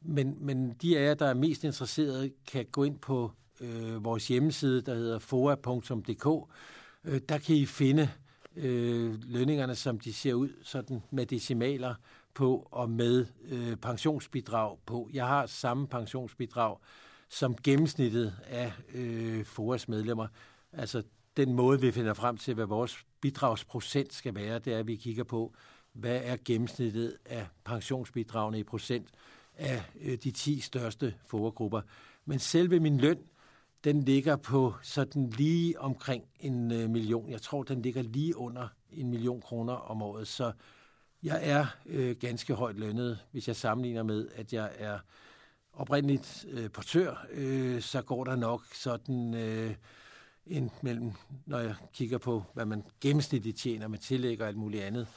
men, 0.01 0.38
men 0.39 0.73
de 0.73 0.97
af 0.97 1.06
jer, 1.06 1.13
der 1.13 1.25
er 1.25 1.34
mest 1.34 1.63
interesserede, 1.63 2.32
kan 2.47 2.65
gå 2.65 2.84
ind 2.84 2.99
på 2.99 3.32
øh, 3.62 4.03
vores 4.03 4.27
hjemmeside, 4.27 4.82
der 4.82 4.95
hedder 4.95 5.19
foa.dk. 5.19 6.49
Øh, 7.08 7.22
der 7.30 7.38
kan 7.38 7.56
I 7.56 7.65
finde 7.65 8.10
øh, 8.56 9.15
lønningerne, 9.24 9.76
som 9.76 10.00
de 10.00 10.13
ser 10.13 10.34
ud, 10.34 10.50
sådan 10.63 11.04
med 11.12 11.26
decimaler 11.26 11.96
på 12.34 12.67
og 12.72 12.89
med 12.89 13.26
øh, 13.50 13.76
pensionsbidrag 13.76 14.78
på. 14.86 15.10
Jeg 15.13 15.28
har 15.28 15.46
samme 15.46 15.88
pensionsbidrag 15.88 16.78
som 17.30 17.56
gennemsnittet 17.63 18.34
af 18.46 18.72
øh, 18.93 19.46
FOAs 19.46 19.88
medlemmer. 19.88 20.28
Altså 20.74 21.04
den 21.38 21.54
måde, 21.54 21.82
vi 21.82 21.91
finder 21.91 22.13
frem 22.13 22.38
til, 22.38 22.54
hvad 22.54 22.65
vores 22.65 23.06
bidragsprocent 23.22 24.13
skal 24.13 24.36
være, 24.36 24.60
det 24.60 24.74
er, 24.74 24.80
at 24.80 24.88
vi 24.88 24.96
kigger 24.96 25.24
på, 25.24 25.54
hvad 25.93 26.22
er 26.24 26.38
gennemsnittet 26.46 27.17
af 27.26 27.48
pensionsbidragene 27.63 28.60
i 28.60 28.63
procent 28.63 29.08
af 29.56 29.84
øh, 30.02 30.17
de 30.24 30.32
10 30.32 30.60
største 30.60 31.13
foregrupper. 31.26 31.82
Men 32.26 32.39
selve 32.39 32.80
min 32.80 32.98
løn, 32.98 33.20
den 33.84 34.02
ligger 34.02 34.36
på 34.36 34.74
sådan 34.82 35.30
lige 35.30 35.80
omkring 35.80 36.24
en 36.40 36.72
øh, 36.72 36.90
million. 36.90 37.30
Jeg 37.30 37.42
tror, 37.42 37.63
den 37.63 37.82
ligger 37.82 38.02
lige 38.02 38.38
under 38.38 38.68
en 38.92 39.10
million 39.10 39.42
kroner 39.42 39.74
om 39.74 40.02
året. 40.02 40.28
Så 40.28 40.52
jeg 41.24 41.40
er 41.44 41.66
øh, 41.86 42.16
ganske 42.16 42.54
højt 42.54 42.76
lønnet, 42.76 43.20
hvis 43.32 43.48
jeg 43.48 43.56
sammenligner 43.56 44.04
med, 44.04 44.28
at 44.36 44.54
jeg 44.54 44.72
er 44.78 45.00
oprindeligt 45.74 46.46
øh, 46.50 46.72
portør, 46.72 47.26
øh, 47.32 47.82
så 47.82 48.02
går 48.02 48.24
der 48.24 48.36
nok 48.36 48.62
sådan 48.74 49.34
øh, 49.34 49.76
en 50.46 50.72
mellem, 50.82 51.12
når 51.46 51.60
jeg 51.60 51.76
kigger 51.94 52.18
på, 52.18 52.44
hvad 52.54 52.66
man 52.66 52.84
gennemsnitligt 53.02 53.58
tjener 53.58 53.88
med 53.88 53.98
tillæg 54.00 54.42
og 54.42 54.48
alt 54.48 54.58
muligt 54.58 54.84
andet, 54.84 55.08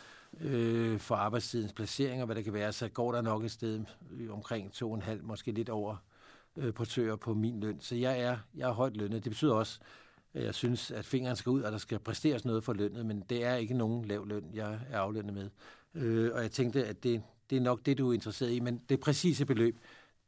øh, 0.40 0.98
for 0.98 1.14
arbejdstidens 1.14 1.72
placering 1.72 2.22
og 2.22 2.26
hvad 2.26 2.36
det 2.36 2.44
kan 2.44 2.52
være, 2.52 2.72
så 2.72 2.88
går 2.88 3.12
der 3.12 3.20
nok 3.20 3.44
et 3.44 3.50
sted 3.50 3.84
øh, 4.10 4.32
omkring 4.32 4.72
to 4.72 4.90
og 4.90 4.94
en 4.96 5.02
halv, 5.02 5.24
måske 5.24 5.52
lidt 5.52 5.68
over 5.68 5.96
øh, 6.56 6.74
portører 6.74 7.16
på 7.16 7.34
min 7.34 7.60
løn. 7.60 7.80
Så 7.80 7.94
jeg 7.94 8.20
er, 8.20 8.38
jeg 8.54 8.68
er 8.68 8.72
højt 8.72 8.96
lønnet. 8.96 9.24
Det 9.24 9.30
betyder 9.30 9.54
også, 9.54 9.80
at 10.34 10.44
jeg 10.44 10.54
synes, 10.54 10.90
at 10.90 11.06
fingeren 11.06 11.36
skal 11.36 11.50
ud, 11.50 11.62
og 11.62 11.72
der 11.72 11.78
skal 11.78 11.98
præsteres 11.98 12.44
noget 12.44 12.64
for 12.64 12.72
lønnet, 12.72 13.06
men 13.06 13.20
det 13.20 13.44
er 13.44 13.54
ikke 13.54 13.74
nogen 13.74 14.04
lav 14.04 14.26
løn, 14.26 14.50
jeg 14.54 14.80
er 14.90 14.98
aflønnet 14.98 15.34
med. 15.34 15.50
Øh, 15.94 16.30
og 16.34 16.42
jeg 16.42 16.50
tænkte, 16.50 16.86
at 16.86 17.02
det, 17.02 17.22
det 17.50 17.56
er 17.56 17.60
nok 17.60 17.86
det, 17.86 17.98
du 17.98 18.10
er 18.10 18.14
interesseret 18.14 18.52
i, 18.52 18.60
men 18.60 18.80
det 18.88 19.00
præcise 19.00 19.46
beløb, 19.46 19.78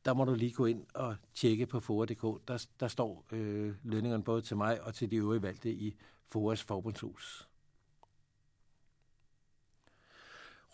der 0.04 0.14
må 0.14 0.24
du 0.24 0.34
lige 0.34 0.52
gå 0.52 0.66
ind 0.66 0.84
og 0.94 1.16
tjekke 1.34 1.66
på 1.66 1.80
FOA.dk. 1.80 2.48
Der, 2.48 2.66
der 2.80 2.88
står 2.88 3.24
øh, 3.32 3.74
lønningerne 3.82 4.24
både 4.24 4.42
til 4.42 4.56
mig 4.56 4.82
og 4.82 4.94
til 4.94 5.10
de 5.10 5.16
øvrige 5.16 5.42
valgte 5.42 5.72
i 5.72 5.96
FOAs 6.28 6.62
forbundshus. 6.62 7.48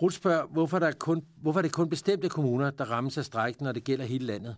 Ruth 0.02 0.14
spørger, 0.16 0.46
hvorfor, 0.46 0.78
der 0.78 0.92
kun, 0.92 1.26
hvorfor 1.36 1.60
er 1.60 1.62
det 1.62 1.72
kun 1.72 1.88
bestemte 1.88 2.28
kommuner, 2.28 2.70
der 2.70 2.84
rammes 2.84 3.18
af 3.18 3.24
strækken, 3.24 3.64
når 3.64 3.72
det 3.72 3.84
gælder 3.84 4.04
hele 4.04 4.26
landet? 4.26 4.56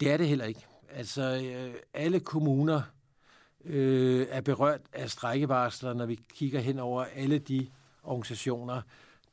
Det 0.00 0.10
er 0.10 0.16
det 0.16 0.28
heller 0.28 0.44
ikke. 0.44 0.66
Altså, 0.90 1.22
øh, 1.44 1.74
alle 1.94 2.20
kommuner 2.20 2.82
øh, 3.64 4.26
er 4.30 4.40
berørt 4.40 4.80
af 4.92 5.10
strækkevarsler, 5.10 5.94
når 5.94 6.06
vi 6.06 6.20
kigger 6.34 6.60
hen 6.60 6.78
over 6.78 7.04
alle 7.04 7.38
de 7.38 7.68
organisationer, 8.02 8.82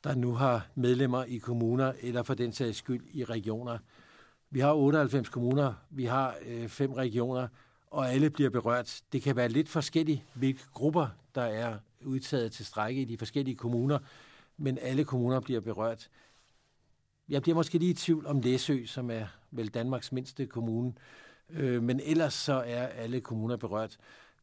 der 0.04 0.14
nu 0.14 0.34
har 0.34 0.66
medlemmer 0.74 1.24
i 1.24 1.38
kommuner, 1.38 1.92
eller 2.00 2.22
for 2.22 2.34
den 2.34 2.52
sags 2.52 2.78
skyld 2.78 3.04
i 3.12 3.24
regioner. 3.24 3.78
Vi 4.50 4.60
har 4.60 4.74
98 4.74 5.28
kommuner, 5.28 5.74
vi 5.90 6.04
har 6.04 6.36
øh, 6.46 6.68
fem 6.68 6.92
regioner, 6.92 7.48
og 7.90 8.12
alle 8.12 8.30
bliver 8.30 8.50
berørt. 8.50 9.00
Det 9.12 9.22
kan 9.22 9.36
være 9.36 9.48
lidt 9.48 9.68
forskelligt, 9.68 10.22
hvilke 10.34 10.62
grupper, 10.72 11.06
der 11.34 11.42
er 11.42 11.78
udtaget 12.04 12.52
til 12.52 12.66
strække 12.66 13.02
i 13.02 13.04
de 13.04 13.18
forskellige 13.18 13.56
kommuner, 13.56 13.98
men 14.56 14.78
alle 14.78 15.04
kommuner 15.04 15.40
bliver 15.40 15.60
berørt. 15.60 16.08
Jeg 17.28 17.42
bliver 17.42 17.54
måske 17.54 17.78
lige 17.78 17.90
i 17.90 17.94
tvivl 17.94 18.26
om 18.26 18.40
Læsø, 18.40 18.86
som 18.86 19.10
er 19.10 19.26
vel 19.56 19.68
Danmarks 19.68 20.12
mindste 20.12 20.46
kommune, 20.46 20.92
øh, 21.50 21.82
men 21.82 22.00
ellers 22.00 22.34
så 22.34 22.52
er 22.66 22.86
alle 22.86 23.20
kommuner 23.20 23.56
berørt. 23.56 23.96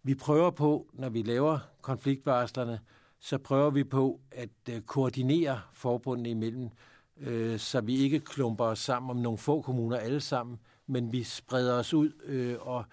Vi 0.03 0.15
prøver 0.15 0.51
på, 0.51 0.87
når 0.93 1.09
vi 1.09 1.21
laver 1.21 1.59
konfliktvarslerne, 1.81 2.79
så 3.19 3.37
prøver 3.37 3.69
vi 3.69 3.83
på 3.83 4.19
at 4.31 4.49
øh, 4.69 4.81
koordinere 4.81 5.61
forbundene 5.73 6.29
imellem, 6.29 6.69
øh, 7.17 7.59
så 7.59 7.81
vi 7.81 7.95
ikke 7.95 8.19
klumper 8.19 8.65
os 8.65 8.79
sammen 8.79 9.09
om 9.09 9.17
nogle 9.17 9.37
få 9.37 9.61
kommuner 9.61 9.97
alle 9.97 10.21
sammen, 10.21 10.59
men 10.87 11.11
vi 11.11 11.23
spreder 11.23 11.73
os 11.73 11.93
ud 11.93 12.11
øh, 12.25 12.55
og 12.59 12.85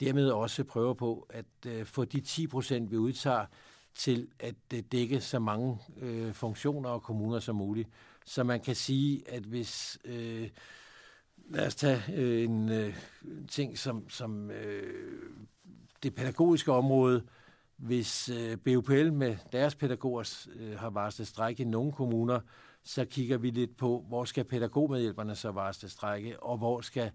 dermed 0.00 0.30
også 0.30 0.64
prøver 0.64 0.94
på 0.94 1.26
at 1.30 1.46
øh, 1.66 1.84
få 1.84 2.04
de 2.04 2.20
10 2.20 2.46
procent, 2.46 2.90
vi 2.90 2.96
udtager, 2.96 3.46
til 3.94 4.28
at 4.40 4.54
øh, 4.74 4.82
dække 4.92 5.20
så 5.20 5.38
mange 5.38 5.78
øh, 6.00 6.32
funktioner 6.32 6.90
og 6.90 7.02
kommuner 7.02 7.38
som 7.38 7.56
muligt. 7.56 7.88
Så 8.24 8.44
man 8.44 8.60
kan 8.60 8.74
sige, 8.74 9.30
at 9.30 9.42
hvis... 9.42 9.98
Øh, 10.04 10.48
lad 11.48 11.66
os 11.66 11.74
tage 11.74 12.02
øh, 12.14 12.44
en 12.44 12.68
øh, 12.68 12.94
ting 13.48 13.78
som, 13.78 14.08
som 14.10 14.50
øh, 14.50 15.22
det 16.02 16.14
pædagogiske 16.14 16.72
område. 16.72 17.22
Hvis 17.76 18.28
øh, 18.28 18.58
BUPL 18.58 19.12
med 19.12 19.36
deres 19.52 19.74
pædagoger 19.74 20.46
øh, 20.56 20.78
har 20.78 20.90
varslet 20.90 21.28
strække 21.28 21.62
i 21.62 21.66
nogle 21.66 21.92
kommuner, 21.92 22.40
så 22.82 23.04
kigger 23.04 23.38
vi 23.38 23.50
lidt 23.50 23.76
på, 23.76 24.04
hvor 24.08 24.24
skal 24.24 24.44
pædagogmedhjælperne 24.44 25.36
så 25.36 25.50
varsle 25.50 25.88
strække, 25.88 26.42
og 26.42 26.58
hvor 26.58 26.80
skal 26.80 27.10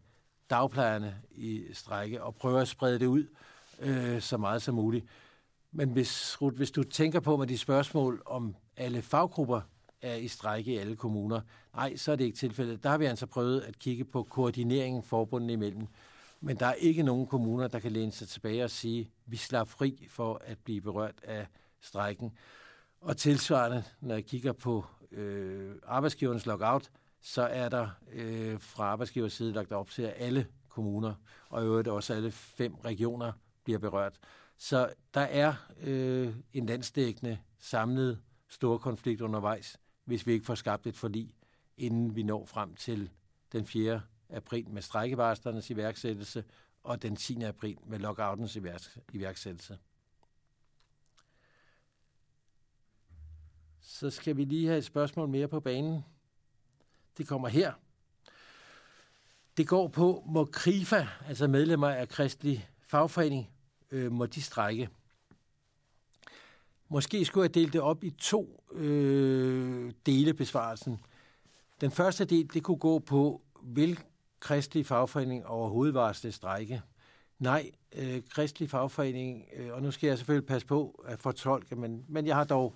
dagplejerne 0.49 1.15
i 1.31 1.63
strække, 1.73 2.23
og 2.23 2.35
prøve 2.35 2.61
at 2.61 2.67
sprede 2.67 2.99
det 2.99 3.05
ud 3.05 3.25
øh, 3.79 4.21
så 4.21 4.37
meget 4.37 4.61
som 4.61 4.75
muligt. 4.75 5.05
Men 5.71 5.89
hvis, 5.89 6.41
Ruth, 6.41 6.57
hvis 6.57 6.71
du 6.71 6.83
tænker 6.83 7.19
på 7.19 7.37
med 7.37 7.47
de 7.47 7.57
spørgsmål 7.57 8.21
om 8.25 8.55
alle 8.77 9.01
faggrupper 9.01 9.61
er 10.01 10.15
i 10.15 10.27
strække 10.27 10.73
i 10.73 10.77
alle 10.77 10.95
kommuner, 10.95 11.41
nej, 11.75 11.95
så 11.95 12.11
er 12.11 12.15
det 12.15 12.23
ikke 12.23 12.37
tilfældet. 12.37 12.83
Der 12.83 12.89
har 12.89 12.97
vi 12.97 13.05
altså 13.05 13.25
prøvet 13.25 13.61
at 13.61 13.79
kigge 13.79 14.05
på 14.05 14.23
koordineringen 14.23 15.03
forbundene 15.03 15.53
imellem. 15.53 15.87
Men 16.41 16.57
der 16.57 16.65
er 16.65 16.73
ikke 16.73 17.03
nogen 17.03 17.27
kommuner, 17.27 17.67
der 17.67 17.79
kan 17.79 17.91
læne 17.91 18.11
sig 18.11 18.27
tilbage 18.27 18.63
og 18.63 18.69
sige, 18.69 19.11
vi 19.25 19.37
slap 19.37 19.67
fri 19.67 20.07
for 20.09 20.41
at 20.45 20.57
blive 20.63 20.81
berørt 20.81 21.15
af 21.23 21.47
strækken. 21.81 22.31
Og 23.01 23.17
tilsvarende, 23.17 23.83
når 24.01 24.15
jeg 24.15 24.25
kigger 24.25 24.53
på 24.53 24.85
øh, 25.11 25.75
arbejdsgivernes 25.83 26.45
lockout, 26.45 26.91
så 27.21 27.41
er 27.41 27.69
der 27.69 27.89
øh, 28.13 28.61
fra 28.61 28.83
arbejdsgivers 28.83 29.33
side 29.33 29.53
lagt 29.53 29.71
op 29.71 29.89
til, 29.89 30.01
at 30.01 30.13
alle 30.17 30.47
kommuner, 30.69 31.13
og 31.49 31.63
i 31.63 31.65
øvrigt 31.65 31.87
også 31.87 32.13
alle 32.13 32.31
fem 32.31 32.75
regioner, 32.75 33.31
bliver 33.63 33.79
berørt. 33.79 34.19
Så 34.57 34.89
der 35.13 35.21
er 35.21 35.53
øh, 35.81 36.33
en 36.53 36.65
landsdækkende 36.65 37.37
samlet 37.59 38.21
stor 38.49 38.77
konflikt 38.77 39.21
undervejs, 39.21 39.77
hvis 40.11 40.27
vi 40.27 40.33
ikke 40.33 40.45
får 40.45 40.55
skabt 40.55 40.87
et 40.87 40.97
forlig, 40.97 41.33
inden 41.77 42.15
vi 42.15 42.23
når 42.23 42.45
frem 42.45 42.75
til 42.75 43.09
den 43.51 43.65
4. 43.65 44.01
april 44.29 44.69
med 44.69 44.81
strækkevarslernes 44.81 45.69
iværksættelse 45.69 46.43
og 46.83 47.01
den 47.01 47.15
10. 47.15 47.43
april 47.43 47.77
med 47.85 47.99
lockoutens 47.99 48.57
iværksættelse. 49.13 49.77
Så 53.81 54.09
skal 54.09 54.37
vi 54.37 54.43
lige 54.43 54.67
have 54.67 54.77
et 54.77 54.85
spørgsmål 54.85 55.29
mere 55.29 55.47
på 55.47 55.59
banen. 55.59 56.01
Det 57.17 57.27
kommer 57.27 57.47
her. 57.47 57.73
Det 59.57 59.67
går 59.67 59.87
på, 59.87 60.23
må 60.25 60.45
KRIFA, 60.45 61.07
altså 61.27 61.47
medlemmer 61.47 61.89
af 61.89 62.09
Kristelig 62.09 62.69
Fagforening, 62.87 63.49
øh, 63.91 64.11
må 64.11 64.25
de 64.25 64.41
strække. 64.41 64.89
Måske 66.93 67.25
skulle 67.25 67.43
jeg 67.43 67.55
dele 67.55 67.71
det 67.71 67.81
op 67.81 68.03
i 68.03 68.09
to 68.09 68.63
øh, 68.73 69.91
dele 70.05 70.33
besvarelsen. 70.33 70.99
Den 71.81 71.91
første 71.91 72.25
del, 72.25 72.53
det 72.53 72.63
kunne 72.63 72.77
gå 72.77 72.99
på, 72.99 73.41
vil 73.63 73.99
kristelig 74.39 74.85
fagforening 74.85 75.47
overhovedet 75.47 75.93
varsle 75.93 76.31
strække? 76.31 76.81
Nej, 77.39 77.71
øh, 77.95 78.21
kristelig 78.29 78.69
fagforening, 78.69 79.45
øh, 79.55 79.73
og 79.73 79.81
nu 79.81 79.91
skal 79.91 80.07
jeg 80.07 80.17
selvfølgelig 80.17 80.47
passe 80.47 80.67
på 80.67 81.05
at 81.07 81.19
fortolke, 81.19 81.75
men, 81.75 82.05
men 82.07 82.27
jeg 82.27 82.35
har 82.35 82.43
dog 82.43 82.75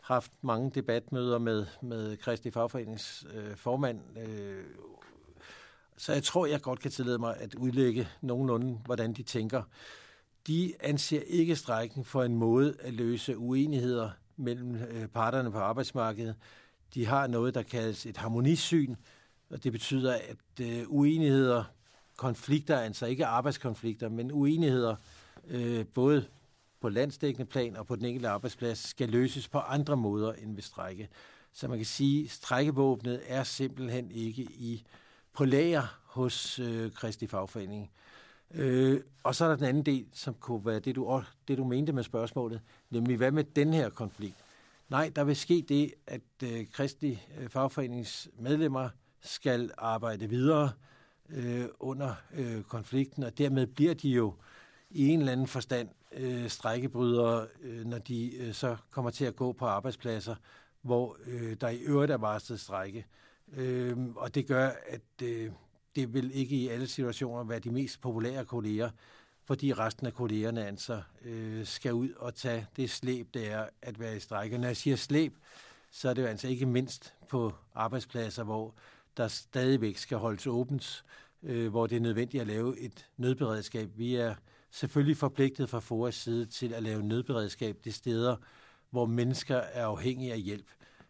haft 0.00 0.32
mange 0.42 0.70
debatmøder 0.70 1.38
med, 1.38 1.66
med 1.82 2.16
Kristelig 2.16 2.52
Fagforenings 2.52 3.26
øh, 3.34 3.56
formand, 3.56 4.18
øh, 4.18 4.64
så 5.96 6.12
jeg 6.12 6.22
tror, 6.22 6.46
jeg 6.46 6.60
godt 6.60 6.80
kan 6.80 6.90
tillade 6.90 7.18
mig 7.18 7.36
at 7.36 7.54
udlægge 7.54 8.08
nogenlunde, 8.20 8.80
hvordan 8.84 9.12
de 9.12 9.22
tænker 9.22 9.62
de 10.46 10.74
anser 10.80 11.20
ikke 11.26 11.56
strækken 11.56 12.04
for 12.04 12.22
en 12.22 12.36
måde 12.36 12.76
at 12.80 12.94
løse 12.94 13.38
uenigheder 13.38 14.10
mellem 14.36 14.74
øh, 14.74 15.06
parterne 15.06 15.50
på 15.50 15.58
arbejdsmarkedet. 15.58 16.34
De 16.94 17.06
har 17.06 17.26
noget, 17.26 17.54
der 17.54 17.62
kaldes 17.62 18.06
et 18.06 18.16
harmonisyn, 18.16 18.94
og 19.50 19.64
det 19.64 19.72
betyder, 19.72 20.14
at 20.14 20.66
øh, 20.66 20.84
uenigheder, 20.88 21.64
konflikter, 22.16 22.78
altså 22.78 23.06
ikke 23.06 23.26
arbejdskonflikter, 23.26 24.08
men 24.08 24.32
uenigheder, 24.32 24.96
øh, 25.48 25.86
både 25.86 26.26
på 26.80 26.88
landsdækkende 26.88 27.46
plan 27.46 27.76
og 27.76 27.86
på 27.86 27.96
den 27.96 28.04
enkelte 28.04 28.28
arbejdsplads, 28.28 28.78
skal 28.78 29.08
løses 29.08 29.48
på 29.48 29.58
andre 29.58 29.96
måder 29.96 30.32
end 30.32 30.54
ved 30.54 30.62
strække. 30.62 31.08
Så 31.52 31.68
man 31.68 31.78
kan 31.78 31.86
sige, 31.86 32.24
at 32.24 32.30
strækkevåbnet 32.30 33.20
er 33.26 33.42
simpelthen 33.42 34.10
ikke 34.10 34.42
i 34.42 34.84
på 35.32 35.44
lager 35.44 36.00
hos 36.04 36.58
øh, 36.58 36.92
Kristi 36.92 37.26
Fagforening. 37.26 37.90
Øh, 38.54 39.00
og 39.22 39.34
så 39.34 39.44
er 39.44 39.48
der 39.48 39.56
den 39.56 39.64
anden 39.64 39.82
del, 39.82 40.06
som 40.12 40.34
kunne 40.34 40.66
være 40.66 40.78
det 40.78 40.96
du, 40.96 41.22
det, 41.48 41.58
du 41.58 41.64
mente 41.64 41.92
med 41.92 42.02
spørgsmålet, 42.02 42.60
nemlig 42.90 43.16
hvad 43.16 43.30
med 43.30 43.44
den 43.44 43.72
her 43.72 43.90
konflikt? 43.90 44.36
Nej, 44.88 45.12
der 45.16 45.24
vil 45.24 45.36
ske 45.36 45.64
det, 45.68 45.94
at 46.06 46.20
øh, 46.44 46.66
kristelig 46.72 47.28
øh, 47.38 47.48
fagforeningsmedlemmer 47.48 48.88
skal 49.20 49.70
arbejde 49.78 50.28
videre 50.28 50.70
øh, 51.28 51.64
under 51.80 52.14
øh, 52.34 52.62
konflikten, 52.62 53.22
og 53.22 53.38
dermed 53.38 53.66
bliver 53.66 53.94
de 53.94 54.08
jo 54.08 54.34
i 54.90 55.08
en 55.08 55.18
eller 55.20 55.32
anden 55.32 55.46
forstand 55.46 55.88
øh, 56.12 56.48
strækkebrydere, 56.48 57.46
øh, 57.62 57.84
når 57.84 57.98
de 57.98 58.36
øh, 58.36 58.54
så 58.54 58.76
kommer 58.90 59.10
til 59.10 59.24
at 59.24 59.36
gå 59.36 59.52
på 59.52 59.66
arbejdspladser, 59.66 60.34
hvor 60.82 61.16
øh, 61.26 61.56
der 61.60 61.68
i 61.68 61.78
øvrigt 61.78 62.12
er 62.12 62.16
varslet 62.16 62.60
strække. 62.60 63.06
Øh, 63.52 63.96
og 64.16 64.34
det 64.34 64.46
gør, 64.46 64.70
at 64.86 65.22
øh, 65.22 65.50
det 65.96 66.14
vil 66.14 66.30
ikke 66.34 66.56
i 66.56 66.68
alle 66.68 66.86
situationer 66.86 67.44
være 67.44 67.58
de 67.58 67.70
mest 67.70 68.00
populære 68.00 68.44
kolleger, 68.44 68.90
fordi 69.44 69.72
resten 69.72 70.06
af 70.06 70.14
kollegerne 70.14 70.66
altså 70.66 71.02
øh, 71.24 71.66
skal 71.66 71.92
ud 71.92 72.10
og 72.10 72.34
tage 72.34 72.66
det 72.76 72.90
slæb, 72.90 73.34
det 73.34 73.50
er 73.50 73.66
at 73.82 74.00
være 74.00 74.16
i 74.16 74.20
strække. 74.20 74.58
Når 74.58 74.66
jeg 74.66 74.76
siger 74.76 74.96
slæb, 74.96 75.38
så 75.90 76.08
er 76.08 76.14
det 76.14 76.22
jo 76.22 76.26
altså 76.26 76.48
ikke 76.48 76.66
mindst 76.66 77.14
på 77.28 77.52
arbejdspladser, 77.74 78.44
hvor 78.44 78.74
der 79.16 79.28
stadigvæk 79.28 79.96
skal 79.96 80.18
holdes 80.18 80.46
åbent, 80.46 81.04
øh, 81.42 81.70
hvor 81.70 81.86
det 81.86 81.96
er 81.96 82.00
nødvendigt 82.00 82.40
at 82.40 82.46
lave 82.46 82.78
et 82.78 83.06
nødberedskab. 83.16 83.90
Vi 83.96 84.14
er 84.14 84.34
selvfølgelig 84.70 85.16
forpligtet 85.16 85.70
fra 85.70 85.80
FOAs 85.80 86.14
side 86.14 86.46
til 86.46 86.74
at 86.74 86.82
lave 86.82 87.02
nødberedskab 87.02 87.76
de 87.84 87.92
steder, 87.92 88.36
hvor 88.90 89.06
mennesker 89.06 89.56
er 89.56 89.86
afhængige 89.86 90.32
af 90.32 90.40
hjælp. 90.40 90.66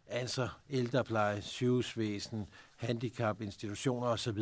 Altså 0.07 0.49
ældrepleje, 0.71 1.43
sygehusvæsen, 1.43 2.47
handicap, 2.81 3.41
institutioner 3.41 4.07
osv. 4.07 4.39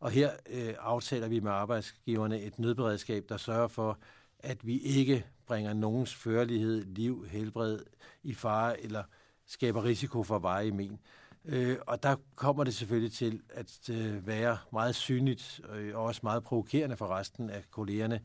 Og 0.00 0.10
her 0.10 0.30
øh, 0.50 0.74
aftaler 0.78 1.28
vi 1.28 1.40
med 1.40 1.50
arbejdsgiverne 1.50 2.40
et 2.40 2.58
nødberedskab, 2.58 3.24
der 3.28 3.36
sørger 3.36 3.68
for, 3.68 3.98
at 4.38 4.66
vi 4.66 4.78
ikke 4.78 5.26
bringer 5.46 5.72
nogens 5.72 6.14
førlighed, 6.14 6.84
liv, 6.84 7.26
helbred 7.30 7.80
i 8.22 8.34
fare 8.34 8.80
eller 8.80 9.02
skaber 9.46 9.84
risiko 9.84 10.22
for 10.22 10.38
veje 10.38 10.66
i 10.66 10.70
men. 10.70 10.98
Øh, 11.44 11.76
og 11.86 12.02
der 12.02 12.16
kommer 12.34 12.64
det 12.64 12.74
selvfølgelig 12.74 13.12
til 13.12 13.42
at 13.50 13.90
øh, 13.90 14.26
være 14.26 14.58
meget 14.72 14.94
synligt 14.94 15.60
øh, 15.74 15.96
og 15.96 16.04
også 16.04 16.20
meget 16.22 16.42
provokerende 16.42 16.96
for 16.96 17.06
resten 17.06 17.50
af 17.50 17.64
kollegerne, 17.70 18.20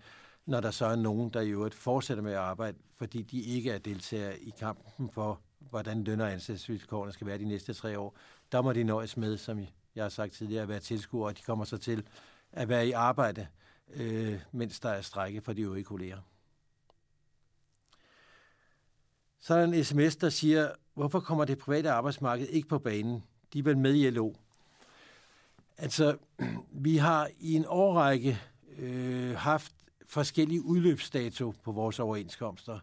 når 0.45 0.59
der 0.59 0.71
så 0.71 0.85
er 0.85 0.95
nogen, 0.95 1.29
der 1.29 1.41
i 1.41 1.49
øvrigt 1.49 1.75
fortsætter 1.75 2.23
med 2.23 2.31
at 2.31 2.37
arbejde, 2.37 2.77
fordi 2.97 3.21
de 3.21 3.41
ikke 3.41 3.71
er 3.71 3.77
deltagere 3.77 4.39
i 4.39 4.53
kampen 4.59 5.09
for, 5.09 5.41
hvordan 5.59 6.03
løn- 6.03 6.21
og 6.21 6.31
ansættelsesvilkårene 6.31 7.11
skal 7.11 7.27
være 7.27 7.37
de 7.37 7.45
næste 7.45 7.73
tre 7.73 7.99
år. 7.99 8.17
Der 8.51 8.61
må 8.61 8.73
de 8.73 8.83
nøjes 8.83 9.17
med, 9.17 9.37
som 9.37 9.59
jeg 9.95 10.03
har 10.03 10.09
sagt 10.09 10.33
tidligere, 10.33 10.63
at 10.63 10.69
være 10.69 10.79
tilskuere, 10.79 11.27
og 11.27 11.37
de 11.37 11.43
kommer 11.43 11.65
så 11.65 11.77
til 11.77 12.07
at 12.51 12.69
være 12.69 12.87
i 12.87 12.91
arbejde, 12.91 13.47
øh, 13.93 14.39
mens 14.51 14.79
der 14.79 14.89
er 14.89 15.01
strække 15.01 15.41
for 15.41 15.53
de 15.53 15.61
øvrige 15.61 15.83
kolleger. 15.83 16.17
Så 19.39 19.53
er 19.53 19.65
der 19.65 19.73
en 19.73 19.83
sms, 19.83 20.15
der 20.15 20.29
siger, 20.29 20.71
hvorfor 20.93 21.19
kommer 21.19 21.45
det 21.45 21.57
private 21.57 21.91
arbejdsmarked 21.91 22.47
ikke 22.47 22.67
på 22.67 22.79
banen? 22.79 23.23
De 23.53 23.59
er 23.59 23.63
vel 23.63 23.77
med 23.77 23.95
i 23.95 24.09
LO. 24.09 24.33
Altså, 25.77 26.17
vi 26.85 26.97
har 26.97 27.29
i 27.39 27.53
en 27.53 27.65
årrække 27.67 28.39
øh, 28.77 29.35
haft 29.35 29.71
forskellige 30.05 30.61
udløbsdato 30.61 31.53
på 31.63 31.71
vores 31.71 31.99
overenskomster. 31.99 32.79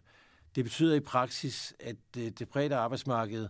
Det 0.55 0.65
betyder 0.65 0.95
i 0.95 1.01
praksis, 1.01 1.75
at 1.81 1.97
øh, 2.17 2.31
det 2.31 2.49
private 2.49 2.77
arbejdsmarked 2.77 3.49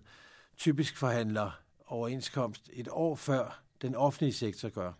typisk 0.57 0.97
forhandler 0.97 1.64
overenskomst 1.87 2.71
et 2.73 2.89
år 2.91 3.15
før 3.15 3.63
den 3.83 3.95
offentlige 3.95 4.33
sektor 4.33 4.69
gør. 4.69 4.93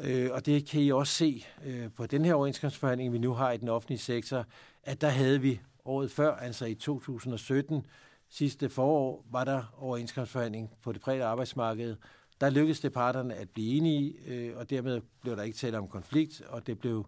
Øh, 0.00 0.30
og 0.32 0.46
det 0.46 0.66
kan 0.66 0.80
I 0.80 0.92
også 0.92 1.12
se 1.12 1.44
øh, 1.64 1.92
på 1.92 2.06
den 2.06 2.24
her 2.24 2.34
overenskomstforhandling, 2.34 3.12
vi 3.12 3.18
nu 3.18 3.32
har 3.32 3.52
i 3.52 3.56
den 3.56 3.68
offentlige 3.68 3.98
sektor, 3.98 4.44
at 4.82 5.00
der 5.00 5.08
havde 5.08 5.40
vi 5.40 5.60
året 5.84 6.10
før, 6.10 6.36
altså 6.36 6.66
i 6.66 6.74
2017, 6.74 7.86
sidste 8.28 8.68
forår, 8.68 9.24
var 9.30 9.44
der 9.44 9.74
overenskomstforhandling 9.78 10.70
på 10.82 10.92
det 10.92 11.00
private 11.00 11.24
arbejdsmarked. 11.24 11.96
Der 12.40 12.50
lykkedes 12.50 12.80
det 12.80 12.92
parterne 12.92 13.34
at 13.34 13.50
blive 13.50 13.76
enige, 13.76 14.14
øh, 14.26 14.56
og 14.56 14.70
dermed 14.70 15.00
blev 15.22 15.36
der 15.36 15.42
ikke 15.42 15.58
tale 15.58 15.78
om 15.78 15.88
konflikt, 15.88 16.42
og 16.48 16.66
det 16.66 16.78
blev 16.78 17.06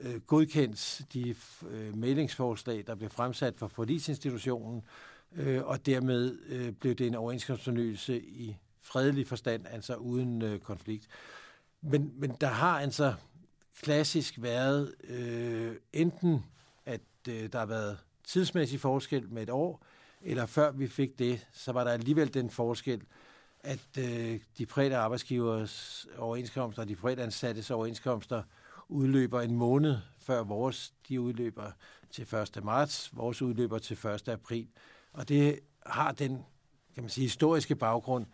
øh, 0.00 0.20
godkendt 0.20 1.02
de 1.12 1.34
øh, 1.70 1.96
meldingsforslag, 1.96 2.84
der 2.86 2.94
blev 2.94 3.10
fremsat 3.10 3.56
for 3.56 3.68
forlisinstitutionen, 3.68 4.82
øh, 5.36 5.64
og 5.64 5.86
dermed 5.86 6.38
øh, 6.48 6.72
blev 6.72 6.94
det 6.94 7.06
en 7.06 7.14
overenskomstfornyelse 7.14 8.20
i 8.20 8.56
fredelig 8.82 9.26
forstand, 9.26 9.66
altså 9.66 9.94
uden 9.94 10.42
øh, 10.42 10.60
konflikt. 10.60 11.08
Men, 11.82 12.12
men 12.16 12.36
der 12.40 12.46
har 12.46 12.80
altså 12.80 13.14
klassisk 13.82 14.34
været 14.42 14.94
øh, 15.04 15.76
enten, 15.92 16.44
at 16.86 17.00
øh, 17.28 17.52
der 17.52 17.58
har 17.58 17.66
været 17.66 17.98
tidsmæssig 18.24 18.80
forskel 18.80 19.28
med 19.28 19.42
et 19.42 19.50
år, 19.50 19.86
eller 20.22 20.46
før 20.46 20.70
vi 20.70 20.86
fik 20.86 21.18
det, 21.18 21.46
så 21.52 21.72
var 21.72 21.84
der 21.84 21.90
alligevel 21.90 22.34
den 22.34 22.50
forskel, 22.50 23.02
at 23.60 23.98
øh, 23.98 24.40
de 24.58 24.66
private 24.66 24.96
arbejdsgivers 24.96 26.06
overenskomster 26.18 26.82
og 26.82 26.88
de 26.88 26.96
private 26.96 27.22
ansattes 27.22 27.70
overenskomster 27.70 28.42
udløber 28.88 29.40
en 29.40 29.54
måned 29.54 29.96
før 30.18 30.42
vores. 30.42 30.92
De 31.08 31.20
udløber 31.20 31.70
til 32.10 32.34
1. 32.56 32.64
marts, 32.64 33.10
vores 33.16 33.42
udløber 33.42 33.78
til 33.78 34.06
1. 34.06 34.28
april. 34.28 34.68
Og 35.14 35.28
det 35.28 35.60
har 35.86 36.12
den 36.12 36.44
kan 36.94 37.02
man 37.02 37.10
sige, 37.10 37.24
historiske 37.24 37.76
baggrund, 37.76 38.26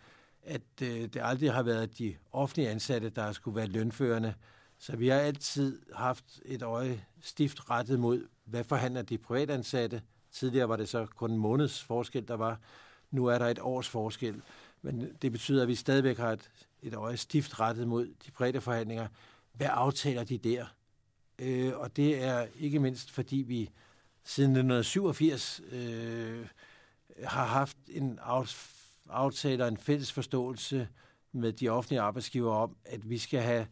at 0.43 0.61
øh, 0.81 0.87
det 0.87 1.21
aldrig 1.23 1.53
har 1.53 1.63
været 1.63 1.97
de 1.97 2.15
offentlige 2.31 2.69
ansatte, 2.69 3.09
der 3.09 3.31
skulle 3.31 3.55
være 3.55 3.67
lønførende. 3.67 4.33
Så 4.77 4.95
vi 4.95 5.07
har 5.07 5.19
altid 5.19 5.81
haft 5.93 6.41
et 6.45 6.61
øje 6.61 7.05
stift 7.21 7.69
rettet 7.69 7.99
mod, 7.99 8.27
hvad 8.45 8.63
forhandler 8.63 9.01
de 9.01 9.17
privatansatte. 9.17 10.01
Tidligere 10.31 10.69
var 10.69 10.75
det 10.75 10.89
så 10.89 11.05
kun 11.05 11.31
en 11.31 11.37
måneds 11.37 11.83
forskel, 11.83 12.27
der 12.27 12.33
var. 12.33 12.59
Nu 13.11 13.25
er 13.25 13.37
der 13.37 13.47
et 13.47 13.59
års 13.59 13.89
forskel. 13.89 14.41
Men 14.81 15.17
det 15.21 15.31
betyder, 15.31 15.61
at 15.61 15.67
vi 15.67 15.75
stadigvæk 15.75 16.17
har 16.17 16.31
et, 16.31 16.51
et 16.81 16.93
øje 16.93 17.17
stift 17.17 17.59
rettet 17.59 17.87
mod 17.87 18.05
de 18.25 18.31
private 18.31 18.61
forhandlinger. 18.61 19.07
Hvad 19.53 19.67
aftaler 19.71 20.23
de 20.23 20.37
der? 20.37 20.65
Øh, 21.39 21.73
og 21.75 21.95
det 21.95 22.23
er 22.23 22.47
ikke 22.55 22.79
mindst, 22.79 23.11
fordi 23.11 23.35
vi 23.35 23.69
siden 24.23 24.51
1987 24.51 25.61
øh, 25.71 26.45
har 27.23 27.45
haft 27.45 27.77
en 27.87 28.19
aftale 29.09 29.63
og 29.63 29.67
en 29.67 29.77
fælles 29.77 30.11
forståelse 30.11 30.87
med 31.31 31.53
de 31.53 31.69
offentlige 31.69 32.01
arbejdsgiver 32.01 32.53
om, 32.53 32.75
at 32.85 33.09
vi 33.09 33.17
skal 33.17 33.41
have 33.41 33.67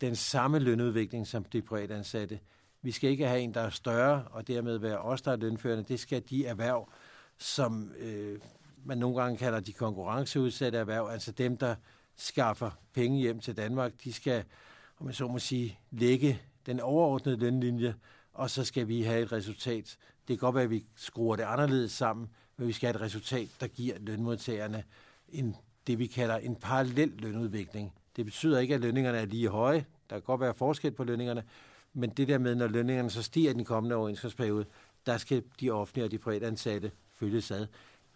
den 0.00 0.16
samme 0.16 0.58
lønudvikling 0.58 1.26
som 1.26 1.44
de 1.44 1.62
private 1.62 1.94
ansatte. 1.94 2.40
Vi 2.82 2.90
skal 2.90 3.10
ikke 3.10 3.26
have 3.26 3.40
en, 3.40 3.54
der 3.54 3.60
er 3.60 3.70
større, 3.70 4.24
og 4.30 4.48
dermed 4.48 4.78
være 4.78 4.98
os, 4.98 5.22
der 5.22 5.32
er 5.32 5.36
lønførende. 5.36 5.84
Det 5.84 6.00
skal 6.00 6.22
de 6.30 6.46
erhverv, 6.46 6.92
som 7.38 7.92
øh, 7.98 8.40
man 8.84 8.98
nogle 8.98 9.22
gange 9.22 9.38
kalder 9.38 9.60
de 9.60 9.72
konkurrenceudsatte 9.72 10.78
erhverv, 10.78 11.08
altså 11.10 11.32
dem, 11.32 11.56
der 11.56 11.74
skaffer 12.16 12.70
penge 12.92 13.18
hjem 13.18 13.40
til 13.40 13.56
Danmark, 13.56 13.92
de 14.04 14.12
skal, 14.12 14.44
om 14.98 15.06
man 15.06 15.14
så 15.14 15.28
må 15.28 15.38
sige, 15.38 15.78
lægge 15.90 16.40
den 16.66 16.80
overordnede 16.80 17.36
lønlinje, 17.36 17.94
og 18.32 18.50
så 18.50 18.64
skal 18.64 18.88
vi 18.88 19.02
have 19.02 19.22
et 19.22 19.32
resultat. 19.32 19.96
Det 20.28 20.38
kan 20.38 20.46
godt 20.46 20.54
være, 20.54 20.64
at 20.64 20.70
vi 20.70 20.86
skruer 20.96 21.36
det 21.36 21.42
anderledes 21.42 21.92
sammen, 21.92 22.28
men 22.60 22.68
vi 22.68 22.72
skal 22.72 22.86
have 22.86 22.96
et 22.96 23.00
resultat, 23.00 23.48
der 23.60 23.66
giver 23.66 23.94
lønmodtagerne 23.98 24.84
en, 25.28 25.56
det, 25.86 25.98
vi 25.98 26.06
kalder 26.06 26.36
en 26.36 26.56
parallel 26.56 27.12
lønudvikling. 27.18 27.92
Det 28.16 28.24
betyder 28.24 28.58
ikke, 28.58 28.74
at 28.74 28.80
lønningerne 28.80 29.18
er 29.18 29.24
lige 29.24 29.48
høje. 29.48 29.84
Der 30.10 30.16
kan 30.16 30.22
godt 30.22 30.40
være 30.40 30.54
forskel 30.54 30.92
på 30.92 31.04
lønningerne, 31.04 31.42
men 31.92 32.10
det 32.10 32.28
der 32.28 32.38
med, 32.38 32.54
når 32.54 32.66
lønningerne 32.66 33.10
så 33.10 33.22
stiger 33.22 33.50
i 33.50 33.54
den 33.54 33.64
kommende 33.64 33.96
overenskomstperiode, 33.96 34.64
der 35.06 35.16
skal 35.16 35.42
de 35.60 35.70
offentlige 35.70 36.04
og 36.04 36.10
de 36.10 36.18
private 36.18 36.46
ansatte 36.46 36.90
følges 37.14 37.50
ad. 37.50 37.66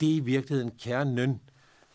Det 0.01 0.11
er 0.11 0.17
i 0.17 0.21
virkeligheden 0.21 0.73
kernen 0.79 1.41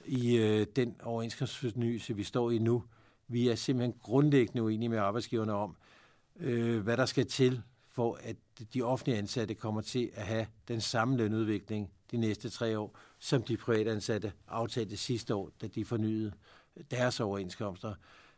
i 0.05 0.37
øh, 0.37 0.67
den 0.75 0.95
overenskomstfornyelse, 1.03 2.15
vi 2.15 2.23
står 2.23 2.51
i 2.51 2.57
nu. 2.57 2.83
Vi 3.27 3.49
er 3.49 3.55
simpelthen 3.55 3.95
grundlæggende 4.03 4.63
uenige 4.63 4.89
med 4.89 4.97
arbejdsgiverne 4.97 5.53
om, 5.53 5.75
øh, 6.39 6.79
hvad 6.79 6.97
der 6.97 7.05
skal 7.05 7.25
til 7.27 7.61
for, 7.89 8.19
at 8.23 8.35
de 8.73 8.81
offentlige 8.81 9.17
ansatte 9.17 9.53
kommer 9.53 9.81
til 9.81 10.11
at 10.13 10.25
have 10.25 10.47
den 10.67 10.81
samme 10.81 11.17
lønudvikling 11.17 11.91
de 12.11 12.17
næste 12.17 12.49
tre 12.49 12.79
år, 12.79 12.97
som 13.19 13.43
de 13.43 13.57
privatansatte 13.57 14.33
aftalte 14.47 14.97
sidste 14.97 15.35
år, 15.35 15.51
da 15.61 15.67
de 15.67 15.85
fornyede 15.85 16.31
deres 16.91 17.19
overenskomster. 17.19 17.93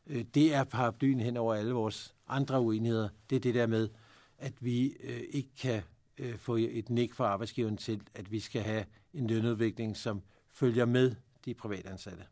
Øh, 0.07 0.26
det 0.34 0.53
er 0.53 0.63
paraplyen 0.63 1.19
hen 1.19 1.38
over 1.38 1.55
alle 1.55 1.74
vores 1.74 2.15
andre 2.28 2.61
uenigheder. 2.61 3.09
Det 3.30 3.36
er 3.36 3.39
det 3.39 3.55
der 3.55 3.67
med, 3.67 3.89
at 4.38 4.53
vi 4.59 4.95
øh, 4.99 5.22
ikke 5.30 5.49
kan 5.59 5.82
øh, 6.17 6.38
få 6.38 6.55
et 6.55 6.89
nik 6.89 7.13
fra 7.13 7.26
arbejdsgiveren 7.26 7.78
til, 7.78 8.01
at 8.13 8.32
vi 8.32 8.39
skal 8.39 8.61
have 8.61 8.86
en 9.13 9.28
lønudvikling, 9.28 9.97
som 9.97 10.22
følger 10.53 10.86
med 10.86 11.15
de 11.45 11.53
privatansatte. 11.53 12.24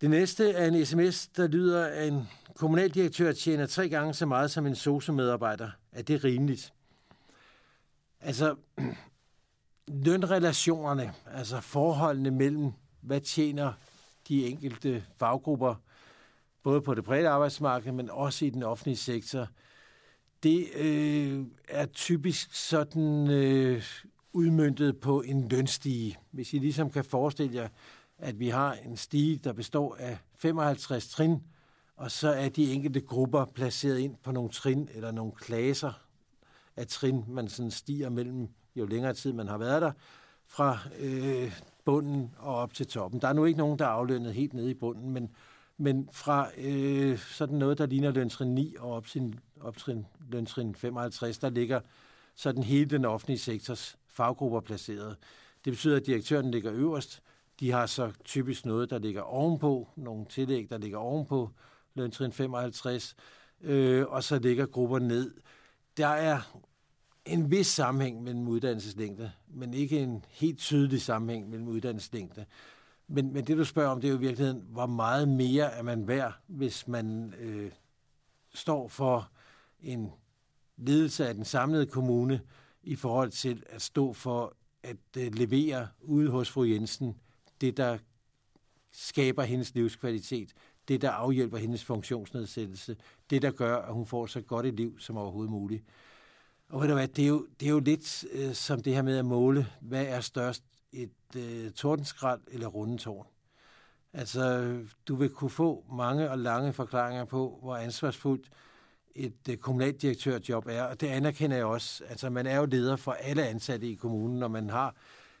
Det 0.00 0.10
næste 0.10 0.50
er 0.50 0.66
en 0.66 0.86
sms, 0.86 1.26
der 1.26 1.46
lyder, 1.46 1.86
at 1.86 2.08
en 2.08 2.28
kommunaldirektør 2.54 3.32
tjener 3.32 3.66
tre 3.66 3.88
gange 3.88 4.14
så 4.14 4.26
meget 4.26 4.50
som 4.50 4.66
en 4.66 4.74
SOSU-medarbejder. 4.74 5.70
Er 5.92 6.02
det 6.02 6.24
rimeligt? 6.24 6.72
Altså, 8.20 8.56
lønrelationerne, 10.04 11.14
altså 11.26 11.60
forholdene 11.60 12.30
mellem, 12.30 12.72
hvad 13.00 13.20
tjener 13.20 13.72
de 14.28 14.46
enkelte 14.46 15.04
faggrupper, 15.16 15.74
både 16.62 16.80
på 16.80 16.94
det 16.94 17.04
private 17.04 17.28
arbejdsmarked, 17.28 17.92
men 17.92 18.10
også 18.10 18.44
i 18.44 18.50
den 18.50 18.62
offentlige 18.62 18.96
sektor, 18.96 19.48
det 20.42 20.66
øh, 20.74 21.46
er 21.68 21.86
typisk 21.86 22.54
sådan 22.54 23.30
øh, 23.30 23.82
udmyndtet 24.32 25.00
på 25.00 25.22
en 25.22 25.48
lønstige. 25.48 26.18
Hvis 26.30 26.52
I 26.52 26.58
ligesom 26.58 26.90
kan 26.90 27.04
forestille 27.04 27.54
jer, 27.54 27.68
at 28.18 28.38
vi 28.38 28.48
har 28.48 28.72
en 28.72 28.96
stige, 28.96 29.36
der 29.36 29.52
består 29.52 29.96
af 29.98 30.18
55 30.38 31.08
trin, 31.08 31.42
og 31.96 32.10
så 32.10 32.28
er 32.28 32.48
de 32.48 32.72
enkelte 32.72 33.00
grupper 33.00 33.44
placeret 33.44 33.98
ind 33.98 34.16
på 34.22 34.32
nogle 34.32 34.50
trin 34.50 34.88
eller 34.94 35.10
nogle 35.10 35.32
klasser, 35.32 36.07
af 36.78 36.86
trin, 36.86 37.24
man 37.28 37.48
sådan 37.48 37.70
stiger 37.70 38.08
mellem, 38.08 38.48
jo 38.76 38.86
længere 38.86 39.14
tid 39.14 39.32
man 39.32 39.48
har 39.48 39.58
været 39.58 39.82
der, 39.82 39.92
fra 40.46 40.78
øh, 40.98 41.52
bunden 41.84 42.34
og 42.38 42.54
op 42.54 42.74
til 42.74 42.86
toppen. 42.86 43.20
Der 43.20 43.28
er 43.28 43.32
nu 43.32 43.44
ikke 43.44 43.58
nogen, 43.58 43.78
der 43.78 43.84
er 43.84 43.88
aflønnet 43.88 44.34
helt 44.34 44.54
nede 44.54 44.70
i 44.70 44.74
bunden, 44.74 45.10
men, 45.10 45.30
men 45.76 46.08
fra 46.12 46.50
øh, 46.58 47.18
sådan 47.18 47.58
noget, 47.58 47.78
der 47.78 47.86
ligner 47.86 48.10
løntrin 48.10 48.54
9 48.54 48.76
og 48.78 48.92
op 48.92 49.06
til 49.06 49.40
optrin, 49.60 50.06
løntrin 50.28 50.74
55, 50.74 51.38
der 51.38 51.50
ligger 51.50 51.80
sådan 52.34 52.62
hele 52.62 52.90
den 52.90 53.04
offentlige 53.04 53.38
sektors 53.38 53.98
faggrupper 54.08 54.60
placeret. 54.60 55.16
Det 55.64 55.72
betyder, 55.72 55.96
at 55.96 56.06
direktøren 56.06 56.50
ligger 56.50 56.72
øverst. 56.72 57.22
De 57.60 57.70
har 57.70 57.86
så 57.86 58.12
typisk 58.24 58.66
noget, 58.66 58.90
der 58.90 58.98
ligger 58.98 59.22
ovenpå, 59.22 59.88
nogle 59.96 60.26
tillæg, 60.26 60.70
der 60.70 60.78
ligger 60.78 60.98
ovenpå 60.98 61.50
løntrin 61.94 62.32
55, 62.32 63.16
øh, 63.60 64.06
og 64.08 64.24
så 64.24 64.38
ligger 64.38 64.66
grupper 64.66 64.98
ned. 64.98 65.34
Der 65.96 66.06
er 66.06 66.58
en 67.28 67.50
vis 67.50 67.66
sammenhæng 67.66 68.22
mellem 68.22 68.48
uddannelseslængde, 68.48 69.32
men 69.48 69.74
ikke 69.74 70.00
en 70.00 70.24
helt 70.30 70.58
tydelig 70.58 71.02
sammenhæng 71.02 71.50
mellem 71.50 71.68
uddannelseslængde. 71.68 72.44
Men, 73.08 73.32
men 73.32 73.46
det, 73.46 73.56
du 73.56 73.64
spørger 73.64 73.90
om, 73.90 74.00
det 74.00 74.08
er 74.08 74.12
jo 74.12 74.18
i 74.18 74.20
virkeligheden, 74.20 74.64
hvor 74.68 74.86
meget 74.86 75.28
mere 75.28 75.72
er 75.72 75.82
man 75.82 76.08
værd, 76.08 76.32
hvis 76.46 76.88
man 76.88 77.34
øh, 77.38 77.70
står 78.54 78.88
for 78.88 79.30
en 79.80 80.10
ledelse 80.76 81.28
af 81.28 81.34
den 81.34 81.44
samlede 81.44 81.86
kommune 81.86 82.40
i 82.82 82.96
forhold 82.96 83.30
til 83.30 83.62
at 83.66 83.82
stå 83.82 84.12
for 84.12 84.56
at 84.82 84.96
øh, 85.18 85.34
levere 85.34 85.88
ude 86.00 86.30
hos 86.30 86.50
fru 86.50 86.64
Jensen 86.64 87.16
det, 87.60 87.76
der 87.76 87.98
skaber 88.92 89.42
hendes 89.42 89.74
livskvalitet, 89.74 90.52
det, 90.88 91.02
der 91.02 91.10
afhjælper 91.10 91.58
hendes 91.58 91.84
funktionsnedsættelse, 91.84 92.96
det, 93.30 93.42
der 93.42 93.50
gør, 93.50 93.76
at 93.76 93.94
hun 93.94 94.06
får 94.06 94.26
så 94.26 94.40
godt 94.40 94.66
et 94.66 94.74
liv 94.74 95.00
som 95.00 95.16
overhovedet 95.16 95.50
muligt. 95.50 95.84
Og 96.68 96.80
ved 96.80 96.88
du 96.88 96.94
hvad, 96.94 97.08
det 97.08 97.24
er 97.24 97.28
jo, 97.28 97.46
det 97.60 97.66
er 97.66 97.70
jo 97.70 97.80
lidt 97.80 98.24
øh, 98.32 98.54
som 98.54 98.82
det 98.82 98.94
her 98.94 99.02
med 99.02 99.18
at 99.18 99.24
måle, 99.24 99.66
hvad 99.80 100.06
er 100.06 100.20
størst, 100.20 100.64
et 100.92 101.10
øh, 101.36 101.70
tordenskrald 101.70 102.40
eller 102.48 102.66
rundetårn. 102.66 103.26
Altså, 104.12 104.76
du 105.08 105.14
vil 105.14 105.30
kunne 105.30 105.50
få 105.50 105.84
mange 105.92 106.30
og 106.30 106.38
lange 106.38 106.72
forklaringer 106.72 107.24
på, 107.24 107.58
hvor 107.62 107.76
ansvarsfuldt 107.76 108.48
et 109.14 109.48
øh, 109.50 109.56
kommunaldirektørjob 109.56 110.66
er, 110.66 110.82
og 110.82 111.00
det 111.00 111.06
anerkender 111.06 111.56
jeg 111.56 111.66
også. 111.66 112.04
Altså, 112.08 112.30
man 112.30 112.46
er 112.46 112.56
jo 112.56 112.64
leder 112.64 112.96
for 112.96 113.12
alle 113.12 113.46
ansatte 113.46 113.88
i 113.88 113.94
kommunen, 113.94 114.38
når 114.38 114.48
man 114.48 114.70
har 114.70 114.94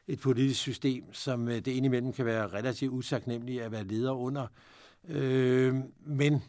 et 0.06 0.20
politisk 0.20 0.60
system, 0.60 1.12
som 1.12 1.48
øh, 1.48 1.54
det 1.54 1.68
indimellem 1.68 2.12
kan 2.12 2.24
være 2.24 2.48
relativt 2.48 2.92
usagnemmeligt 2.92 3.62
at 3.62 3.72
være 3.72 3.84
leder 3.84 4.12
under. 4.12 4.46
Øh, 5.08 5.74
men 6.00 6.42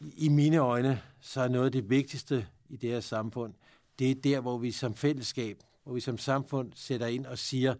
i 0.00 0.28
mine 0.28 0.56
øjne, 0.56 1.02
så 1.20 1.40
er 1.40 1.48
noget 1.48 1.66
af 1.66 1.72
det 1.72 1.90
vigtigste 1.90 2.46
i 2.68 2.76
det 2.76 2.90
her 2.90 3.00
samfund, 3.00 3.54
det 3.98 4.10
er 4.10 4.14
der, 4.14 4.40
hvor 4.40 4.58
vi 4.58 4.70
som 4.70 4.94
fællesskab, 4.94 5.62
hvor 5.84 5.94
vi 5.94 6.00
som 6.00 6.18
samfund 6.18 6.72
sætter 6.74 7.06
ind 7.06 7.26
og 7.26 7.38
siger, 7.38 7.74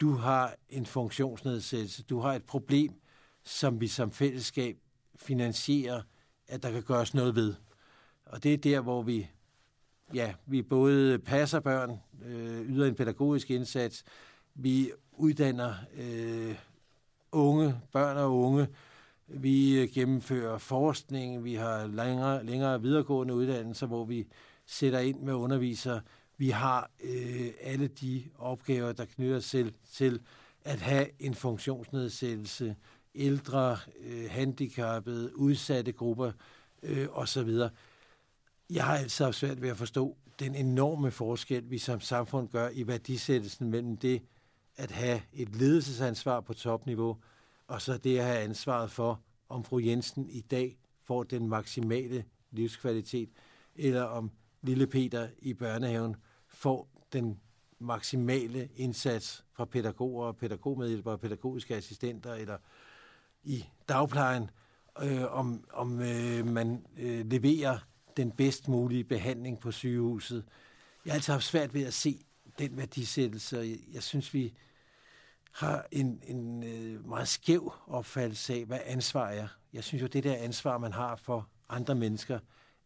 du 0.00 0.12
har 0.12 0.54
en 0.68 0.86
funktionsnedsættelse, 0.86 2.02
du 2.02 2.20
har 2.20 2.34
et 2.34 2.44
problem, 2.44 3.00
som 3.44 3.80
vi 3.80 3.86
som 3.86 4.12
fællesskab 4.12 4.78
finansierer, 5.16 6.02
at 6.48 6.62
der 6.62 6.70
kan 6.70 6.82
gøres 6.82 7.14
noget 7.14 7.34
ved. 7.34 7.54
Og 8.24 8.42
det 8.42 8.54
er 8.54 8.58
der, 8.58 8.80
hvor 8.80 9.02
vi, 9.02 9.28
ja, 10.14 10.34
vi 10.46 10.62
både 10.62 11.18
passer 11.18 11.60
børn, 11.60 12.00
øh, 12.24 12.70
yder 12.70 12.86
en 12.86 12.94
pædagogisk 12.94 13.50
indsats, 13.50 14.04
vi 14.54 14.92
uddanner 15.12 15.74
øh, 15.94 16.54
unge, 17.32 17.80
børn 17.92 18.16
og 18.16 18.38
unge, 18.38 18.68
vi 19.30 19.90
gennemfører 19.94 20.58
forskning, 20.58 21.44
vi 21.44 21.54
har 21.54 21.86
længere, 21.86 22.46
længere 22.46 22.82
videregående 22.82 23.34
uddannelser, 23.34 23.86
hvor 23.86 24.04
vi 24.04 24.26
sætter 24.66 24.98
ind 24.98 25.20
med 25.20 25.34
undervisere. 25.34 26.00
Vi 26.36 26.50
har 26.50 26.90
øh, 27.04 27.50
alle 27.60 27.86
de 27.86 28.24
opgaver, 28.38 28.92
der 28.92 29.04
knytter 29.04 29.40
sig 29.40 29.72
til 29.92 30.20
at 30.64 30.80
have 30.80 31.06
en 31.18 31.34
funktionsnedsættelse, 31.34 32.76
ældre, 33.14 33.78
øh, 34.00 34.30
handicappede, 34.30 35.36
udsatte 35.36 35.92
grupper 35.92 36.32
øh, 36.82 37.08
osv. 37.12 37.48
Jeg 38.70 38.84
har 38.84 38.98
altid 38.98 39.24
haft 39.24 39.36
svært 39.36 39.62
ved 39.62 39.68
at 39.68 39.76
forstå 39.76 40.16
den 40.38 40.54
enorme 40.54 41.10
forskel, 41.10 41.70
vi 41.70 41.78
som 41.78 42.00
samfund 42.00 42.48
gør 42.48 42.68
i 42.72 42.86
værdisættelsen 42.86 43.70
mellem 43.70 43.96
det 43.96 44.22
at 44.76 44.90
have 44.90 45.22
et 45.32 45.56
ledelsesansvar 45.56 46.40
på 46.40 46.54
topniveau, 46.54 47.16
og 47.70 47.82
så 47.82 47.96
det 47.96 48.18
at 48.18 48.24
have 48.24 48.38
ansvaret 48.38 48.90
for, 48.90 49.20
om 49.48 49.64
fru 49.64 49.78
Jensen 49.78 50.28
i 50.30 50.40
dag 50.40 50.78
får 51.04 51.22
den 51.22 51.48
maksimale 51.48 52.24
livskvalitet, 52.50 53.28
eller 53.76 54.02
om 54.02 54.30
lille 54.62 54.86
Peter 54.86 55.28
i 55.38 55.54
børnehaven 55.54 56.16
får 56.48 56.88
den 57.12 57.40
maksimale 57.78 58.68
indsats 58.76 59.44
fra 59.52 59.64
pædagoger, 59.64 60.32
pædagogmedhjælpere, 60.32 61.18
pædagogiske 61.18 61.76
assistenter, 61.76 62.34
eller 62.34 62.58
i 63.44 63.64
dagplejen, 63.88 64.50
øh, 65.02 65.32
om, 65.38 65.64
om 65.72 66.00
øh, 66.00 66.46
man 66.46 66.86
øh, 66.98 67.26
leverer 67.26 67.78
den 68.16 68.30
bedst 68.30 68.68
mulige 68.68 69.04
behandling 69.04 69.60
på 69.60 69.70
sygehuset. 69.72 70.44
Jeg 71.04 71.12
har 71.12 71.14
altid 71.14 71.32
haft 71.32 71.44
svært 71.44 71.74
ved 71.74 71.84
at 71.84 71.94
se 71.94 72.24
den 72.58 72.76
værdisættelse, 72.76 73.58
og 73.58 73.68
jeg, 73.68 73.78
jeg 73.92 74.02
synes, 74.02 74.34
vi 74.34 74.54
har 75.50 75.86
en, 75.92 76.22
en 76.26 76.64
øh, 76.64 77.08
meget 77.08 77.28
skæv 77.28 77.72
opfattelse 77.86 78.54
af, 78.54 78.64
hvad 78.64 78.78
ansvar 78.84 79.28
er. 79.28 79.48
Jeg 79.72 79.84
synes 79.84 80.02
jo, 80.02 80.06
det 80.06 80.24
der 80.24 80.34
ansvar, 80.34 80.78
man 80.78 80.92
har 80.92 81.16
for 81.16 81.48
andre 81.68 81.94
mennesker, 81.94 82.38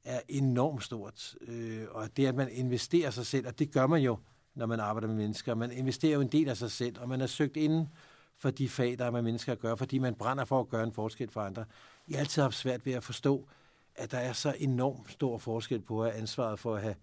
er 0.04 0.20
enormt 0.28 0.84
stort. 0.84 1.34
Øh, 1.40 1.86
og 1.90 2.16
det, 2.16 2.26
at 2.26 2.34
man 2.34 2.48
investerer 2.52 3.10
sig 3.10 3.26
selv, 3.26 3.46
og 3.46 3.58
det 3.58 3.72
gør 3.72 3.86
man 3.86 4.02
jo, 4.02 4.18
når 4.54 4.66
man 4.66 4.80
arbejder 4.80 5.08
med 5.08 5.16
mennesker. 5.16 5.54
Man 5.54 5.72
investerer 5.72 6.14
jo 6.14 6.20
en 6.20 6.28
del 6.28 6.48
af 6.48 6.56
sig 6.56 6.70
selv, 6.70 7.00
og 7.00 7.08
man 7.08 7.20
er 7.20 7.26
søgt 7.26 7.56
inden 7.56 7.88
for 8.36 8.50
de 8.50 8.68
fag, 8.68 8.98
der 8.98 9.04
er 9.04 9.10
med 9.10 9.22
mennesker 9.22 9.52
at 9.52 9.58
gøre, 9.58 9.76
fordi 9.76 9.98
man 9.98 10.14
brænder 10.14 10.44
for 10.44 10.60
at 10.60 10.68
gøre 10.68 10.84
en 10.84 10.92
forskel 10.92 11.30
for 11.30 11.40
andre. 11.40 11.64
Jeg 12.08 12.16
har 12.16 12.20
altid 12.20 12.42
haft 12.42 12.54
svært 12.54 12.86
ved 12.86 12.92
at 12.92 13.04
forstå, 13.04 13.48
at 13.94 14.10
der 14.10 14.18
er 14.18 14.32
så 14.32 14.54
enormt 14.58 15.12
stor 15.12 15.38
forskel 15.38 15.80
på 15.80 16.02
at 16.02 16.10
have 16.10 16.20
ansvaret 16.20 16.58
for 16.58 16.76
at 16.76 16.82
have 16.82 16.94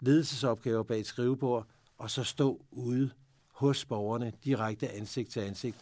ledelsesopgaver 0.00 0.82
bag 0.82 1.00
et 1.00 1.06
skrivebord, 1.06 1.66
og 1.98 2.10
så 2.10 2.24
stå 2.24 2.64
ude 2.70 3.10
hos 3.56 3.84
borgerne 3.84 4.32
direkte 4.44 4.88
ansigt 4.92 5.30
til 5.30 5.40
ansigt, 5.40 5.76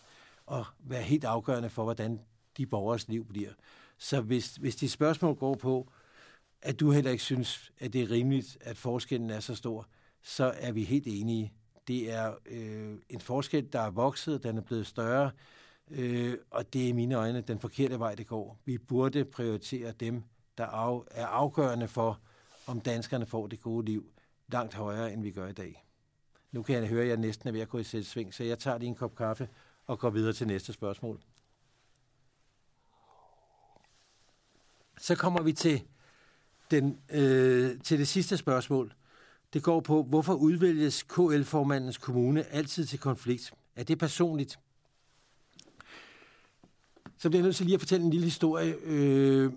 og 0.47 0.65
være 0.79 1.03
helt 1.03 1.25
afgørende 1.25 1.71
for, 1.71 1.83
hvordan 1.83 2.21
de 2.57 2.67
borgers 2.67 3.09
liv 3.09 3.25
bliver. 3.25 3.51
Så 3.99 4.21
hvis, 4.21 4.57
hvis 4.57 4.77
de 4.77 4.89
spørgsmål 4.89 5.35
går 5.35 5.55
på, 5.55 5.89
at 6.63 6.81
du 6.81 6.91
heller 6.91 7.11
ikke 7.11 7.23
synes, 7.23 7.73
at 7.79 7.93
det 7.93 8.03
er 8.03 8.11
rimeligt, 8.11 8.59
at 8.61 8.77
forskellen 8.77 9.31
er 9.31 9.41
så 9.41 9.55
stor, 9.55 9.89
så 10.23 10.55
er 10.57 10.73
vi 10.73 10.85
helt 10.85 11.07
enige. 11.07 11.53
Det 11.89 12.13
er 12.13 12.35
øh, 12.47 12.99
en 13.09 13.21
forskel, 13.21 13.73
der 13.73 13.81
er 13.81 13.91
vokset, 13.91 14.43
den 14.43 14.57
er 14.57 14.63
blevet 14.63 14.87
større, 14.87 15.31
øh, 15.91 16.39
og 16.51 16.73
det 16.73 16.85
er 16.85 16.89
i 16.89 16.93
mine 16.93 17.15
øjne 17.15 17.41
den 17.41 17.59
forkerte 17.61 17.99
vej, 17.99 18.15
det 18.15 18.27
går. 18.27 18.59
Vi 18.65 18.79
burde 18.79 19.25
prioritere 19.25 19.93
dem, 19.93 20.23
der 20.59 20.67
af, 20.67 21.01
er 21.11 21.27
afgørende 21.27 21.89
for, 21.89 22.21
om 22.67 22.81
danskerne 22.81 23.27
får 23.27 23.47
det 23.47 23.61
gode 23.61 23.87
liv, 23.87 24.13
langt 24.49 24.75
højere, 24.75 25.13
end 25.13 25.23
vi 25.23 25.31
gør 25.31 25.49
i 25.49 25.53
dag. 25.53 25.85
Nu 26.55 26.63
kan 26.63 26.75
jeg 26.75 26.89
høre, 26.89 27.03
at 27.03 27.09
jeg 27.09 27.17
næsten 27.17 27.49
er 27.49 27.53
ved 27.53 27.61
at 27.61 27.69
gå 27.69 27.79
i 27.79 27.85
sving, 27.85 28.35
så 28.35 28.45
jeg 28.45 28.59
tager 28.59 28.79
lige 28.79 28.89
en 28.89 28.95
kop 28.95 29.17
kaffe 29.17 29.49
og 29.87 29.99
går 29.99 30.11
videre 30.11 30.33
til 30.33 30.47
næste 30.47 30.73
spørgsmål. 30.73 31.21
Så 34.99 35.15
kommer 35.15 35.43
vi 35.43 35.53
til, 35.53 35.83
den, 36.71 36.99
øh, 37.11 37.81
til 37.81 37.99
det 37.99 38.09
sidste 38.09 38.37
spørgsmål. 38.37 38.95
Det 39.53 39.63
går 39.63 39.81
på, 39.81 40.03
hvorfor 40.03 40.35
udvælges 40.35 41.03
KL-formandens 41.03 41.99
kommune 41.99 42.45
altid 42.45 42.87
til 42.87 42.99
konflikt? 42.99 43.53
Er 43.77 43.85
det 43.85 43.99
personligt? 43.99 44.59
Så 47.19 47.29
bliver 47.29 47.41
jeg 47.41 47.45
nødt 47.45 47.57
til 47.57 47.67
lige 47.67 47.75
at 47.75 47.81
fortælle 47.81 48.05
en 48.05 48.11
lille 48.11 48.25
historie. 48.27 48.75
Øh, 48.85 49.53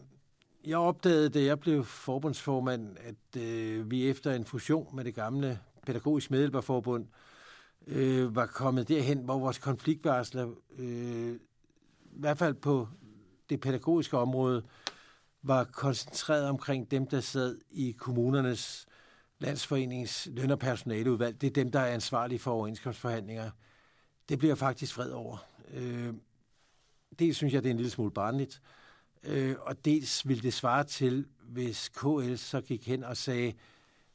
jeg 0.65 0.77
opdagede, 0.77 1.29
da 1.29 1.43
jeg 1.43 1.59
blev 1.59 1.83
forbundsformand, 1.83 2.97
at 2.97 3.41
øh, 3.41 3.91
vi 3.91 4.09
efter 4.09 4.31
en 4.31 4.45
fusion 4.45 4.95
med 4.95 5.03
det 5.03 5.15
gamle 5.15 5.59
pædagogisk 5.88 6.31
medhjælperforbund 6.31 7.05
øh, 7.88 8.35
var 8.35 8.45
kommet 8.45 8.88
derhen, 8.88 9.19
hvor 9.19 9.39
vores 9.39 9.57
konfliktvarsler, 9.57 10.49
øh, 10.77 11.35
i 12.05 12.19
hvert 12.19 12.38
fald 12.38 12.53
på 12.53 12.88
det 13.49 13.59
pædagogiske 13.59 14.17
område, 14.17 14.63
var 15.43 15.63
koncentreret 15.63 16.49
omkring 16.49 16.91
dem, 16.91 17.07
der 17.07 17.19
sad 17.19 17.57
i 17.69 17.91
kommunernes 17.91 18.88
landsforenings 19.39 20.27
løn- 20.31 20.51
og 20.51 20.59
personaleudvalg. 20.59 21.41
Det 21.41 21.47
er 21.47 21.51
dem, 21.51 21.71
der 21.71 21.79
er 21.79 21.93
ansvarlige 21.93 22.39
for 22.39 22.51
overenskomstforhandlinger. 22.51 23.51
Det 24.29 24.39
bliver 24.39 24.55
faktisk 24.55 24.93
fred 24.93 25.11
over. 25.11 25.38
Øh, 25.73 26.13
dels 27.19 27.38
synes 27.38 27.53
jeg, 27.53 27.63
det 27.63 27.69
er 27.69 27.71
en 27.71 27.77
lille 27.77 27.91
smule 27.91 28.11
barnligt. 28.11 28.61
Øh, 29.23 29.55
og 29.61 29.85
dels 29.85 30.27
vil 30.27 30.43
det 30.43 30.53
svare 30.53 30.83
til, 30.83 31.25
hvis 31.43 31.89
KL 31.89 32.35
så 32.35 32.61
gik 32.61 32.88
hen 32.88 33.03
og 33.03 33.17
sagde, 33.17 33.53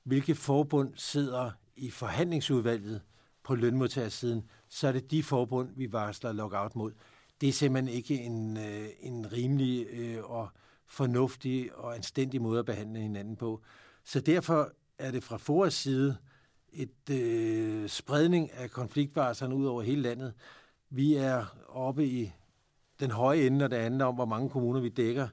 hvilke 0.03 0.35
forbund 0.35 0.93
sidder 0.97 1.51
i 1.77 1.91
forhandlingsudvalget, 1.91 3.01
på 3.43 3.55
lønmodtagersiden, 3.55 4.45
så 4.69 4.89
er 4.89 4.93
det 4.93 5.11
de 5.11 5.23
forbund, 5.23 5.69
vi 5.77 5.93
varsler 5.93 6.33
lockout 6.33 6.77
mod. 6.77 6.93
Det 7.41 7.49
er 7.49 7.53
simpelthen 7.53 7.95
ikke 7.95 8.21
en, 8.21 8.57
øh, 8.57 8.89
en 9.01 9.33
rimelig 9.33 9.87
øh, 9.93 10.31
og 10.31 10.49
fornuftig 10.87 11.75
og 11.75 11.95
anstændig 11.95 12.43
måde 12.43 12.59
at 12.59 12.67
behandle 12.67 13.01
hinanden 13.01 13.37
på. 13.37 13.63
Så 14.05 14.21
derfor 14.21 14.73
er 14.99 15.11
det 15.11 15.25
fra 15.25 15.37
FORAs 15.37 15.75
side 15.75 16.17
et 16.73 17.11
øh, 17.11 17.89
spredning 17.89 18.53
af 18.53 18.71
konfliktvarslerne 18.71 19.55
ud 19.55 19.67
over 19.67 19.83
hele 19.83 20.03
landet. 20.03 20.35
Vi 20.91 21.15
er 21.15 21.45
oppe 21.69 22.07
i 22.07 22.33
den 23.01 23.11
høje 23.11 23.47
ende, 23.47 23.59
når 23.59 23.69
det 23.69 23.79
handler 23.79 24.05
om, 24.05 24.15
hvor 24.15 24.25
mange 24.25 24.51
kommuner 24.51 24.81
vi 24.81 24.89
dækker. 24.89 25.29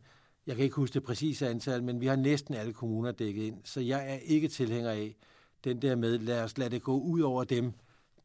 Jeg 0.47 0.55
kan 0.55 0.63
ikke 0.63 0.75
huske 0.75 0.93
det 0.93 1.03
præcise 1.03 1.49
antal, 1.49 1.83
men 1.83 2.01
vi 2.01 2.07
har 2.07 2.15
næsten 2.15 2.53
alle 2.53 2.73
kommuner 2.73 3.11
dækket 3.11 3.43
ind. 3.43 3.61
Så 3.63 3.81
jeg 3.81 4.13
er 4.13 4.15
ikke 4.15 4.47
tilhænger 4.47 4.91
af 4.91 5.15
den 5.63 5.81
der 5.81 5.95
med, 5.95 6.17
lad 6.17 6.43
os 6.43 6.57
lade 6.57 6.69
det 6.69 6.83
gå 6.83 6.99
ud 6.99 7.21
over 7.21 7.43
dem, 7.43 7.73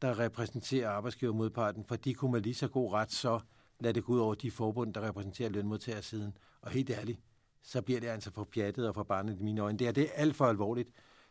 der 0.03 0.19
repræsenterer 0.19 0.91
arbejdsgivermodparten, 0.91 1.85
for 1.85 1.97
de 1.97 2.15
kunne 2.15 2.33
med 2.33 2.41
lige 2.41 2.55
så 2.55 2.69
god 2.69 2.93
ret 2.93 3.13
så 3.13 3.41
lade 3.81 3.95
det 3.95 4.05
gå 4.05 4.13
ud 4.13 4.19
over 4.19 4.35
de 4.35 4.51
forbund, 4.51 4.95
der 4.95 5.09
repræsenterer 5.09 5.49
lønmodtagersiden. 5.49 6.37
Og 6.61 6.71
helt 6.71 6.91
ærligt, 6.91 7.21
så 7.63 7.83
bliver 7.83 8.01
det 8.01 8.09
altså 8.09 8.31
for 8.31 8.45
pjattet 8.45 8.89
og 8.89 8.95
for 8.95 9.03
barnet 9.03 9.41
i 9.41 9.43
mine 9.43 9.61
øjne. 9.61 9.79
Det 9.79 9.89
er 9.89 9.93
det 9.93 10.11
alt 10.15 10.37
for 10.37 10.47
alvorligt, 10.47 10.89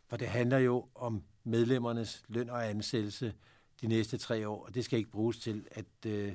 for 0.08 0.18
det 0.18 0.28
handler 0.28 0.58
jo 0.58 0.88
om 0.96 1.24
medlemmernes 1.44 2.24
løn 2.28 2.50
og 2.50 2.70
ansættelse 2.70 3.34
de 3.82 3.88
næste 3.88 4.18
tre 4.18 4.48
år, 4.48 4.66
og 4.66 4.76
det 4.76 4.86
skal 4.86 5.00
ikke 5.00 5.12
bruges 5.12 5.40
til 5.40 5.68
at, 5.72 6.06
øh, 6.06 6.34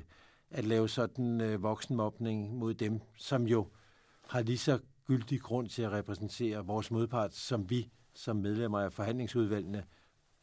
at 0.49 0.65
lave 0.65 0.89
sådan 0.89 1.41
øh, 1.41 1.63
voksenmobning 1.63 2.55
mod 2.55 2.73
dem, 2.73 3.01
som 3.17 3.47
jo 3.47 3.67
har 4.27 4.41
lige 4.41 4.57
så 4.57 4.79
gyldig 5.05 5.41
grund 5.41 5.69
til 5.69 5.81
at 5.81 5.91
repræsentere 5.91 6.65
vores 6.65 6.91
modpart, 6.91 7.33
som 7.33 7.69
vi 7.69 7.89
som 8.13 8.35
medlemmer 8.35 8.79
af 8.79 8.93
forhandlingsudvalgene 8.93 9.83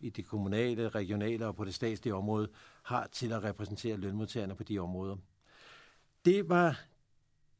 i 0.01 0.11
det 0.11 0.27
kommunale, 0.27 0.89
regionale 0.89 1.47
og 1.47 1.57
på 1.57 1.65
det 1.65 1.75
statslige 1.75 2.15
område 2.15 2.49
har 2.83 3.07
til 3.13 3.33
at 3.33 3.45
repræsentere 3.45 3.97
lønmodtagerne 3.97 4.55
på 4.55 4.63
de 4.63 4.79
områder. 4.79 5.17
Det 6.25 6.49
var 6.49 6.81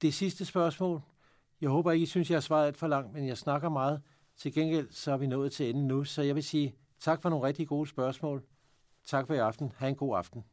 det 0.03 0.15
sidste 0.15 0.45
spørgsmål. 0.45 1.03
Jeg 1.61 1.71
håber 1.71 1.93
ikke, 1.93 2.03
I 2.03 2.07
synes, 2.07 2.31
jeg 2.31 2.37
har 2.37 2.41
svaret 2.41 2.67
alt 2.67 2.77
for 2.77 2.87
langt, 2.87 3.13
men 3.13 3.27
jeg 3.27 3.39
snakker 3.39 3.69
meget. 3.69 4.03
Til 4.37 4.55
gengæld 4.55 4.89
så 4.91 5.13
er 5.13 5.17
vi 5.17 5.27
nået 5.27 5.53
til 5.53 5.71
enden 5.71 5.87
nu, 5.87 6.05
så 6.05 6.23
jeg 6.23 6.35
vil 6.35 6.45
sige 6.45 6.75
tak 6.99 7.23
for 7.23 7.29
nogle 7.31 7.47
rigtig 7.47 7.69
gode 7.69 7.89
spørgsmål. 7.89 8.43
Tak 9.05 9.27
for 9.27 9.35
i 9.35 9.39
aften. 9.39 9.73
Ha' 9.77 9.89
en 9.89 9.95
god 9.95 10.17
aften. 10.17 10.45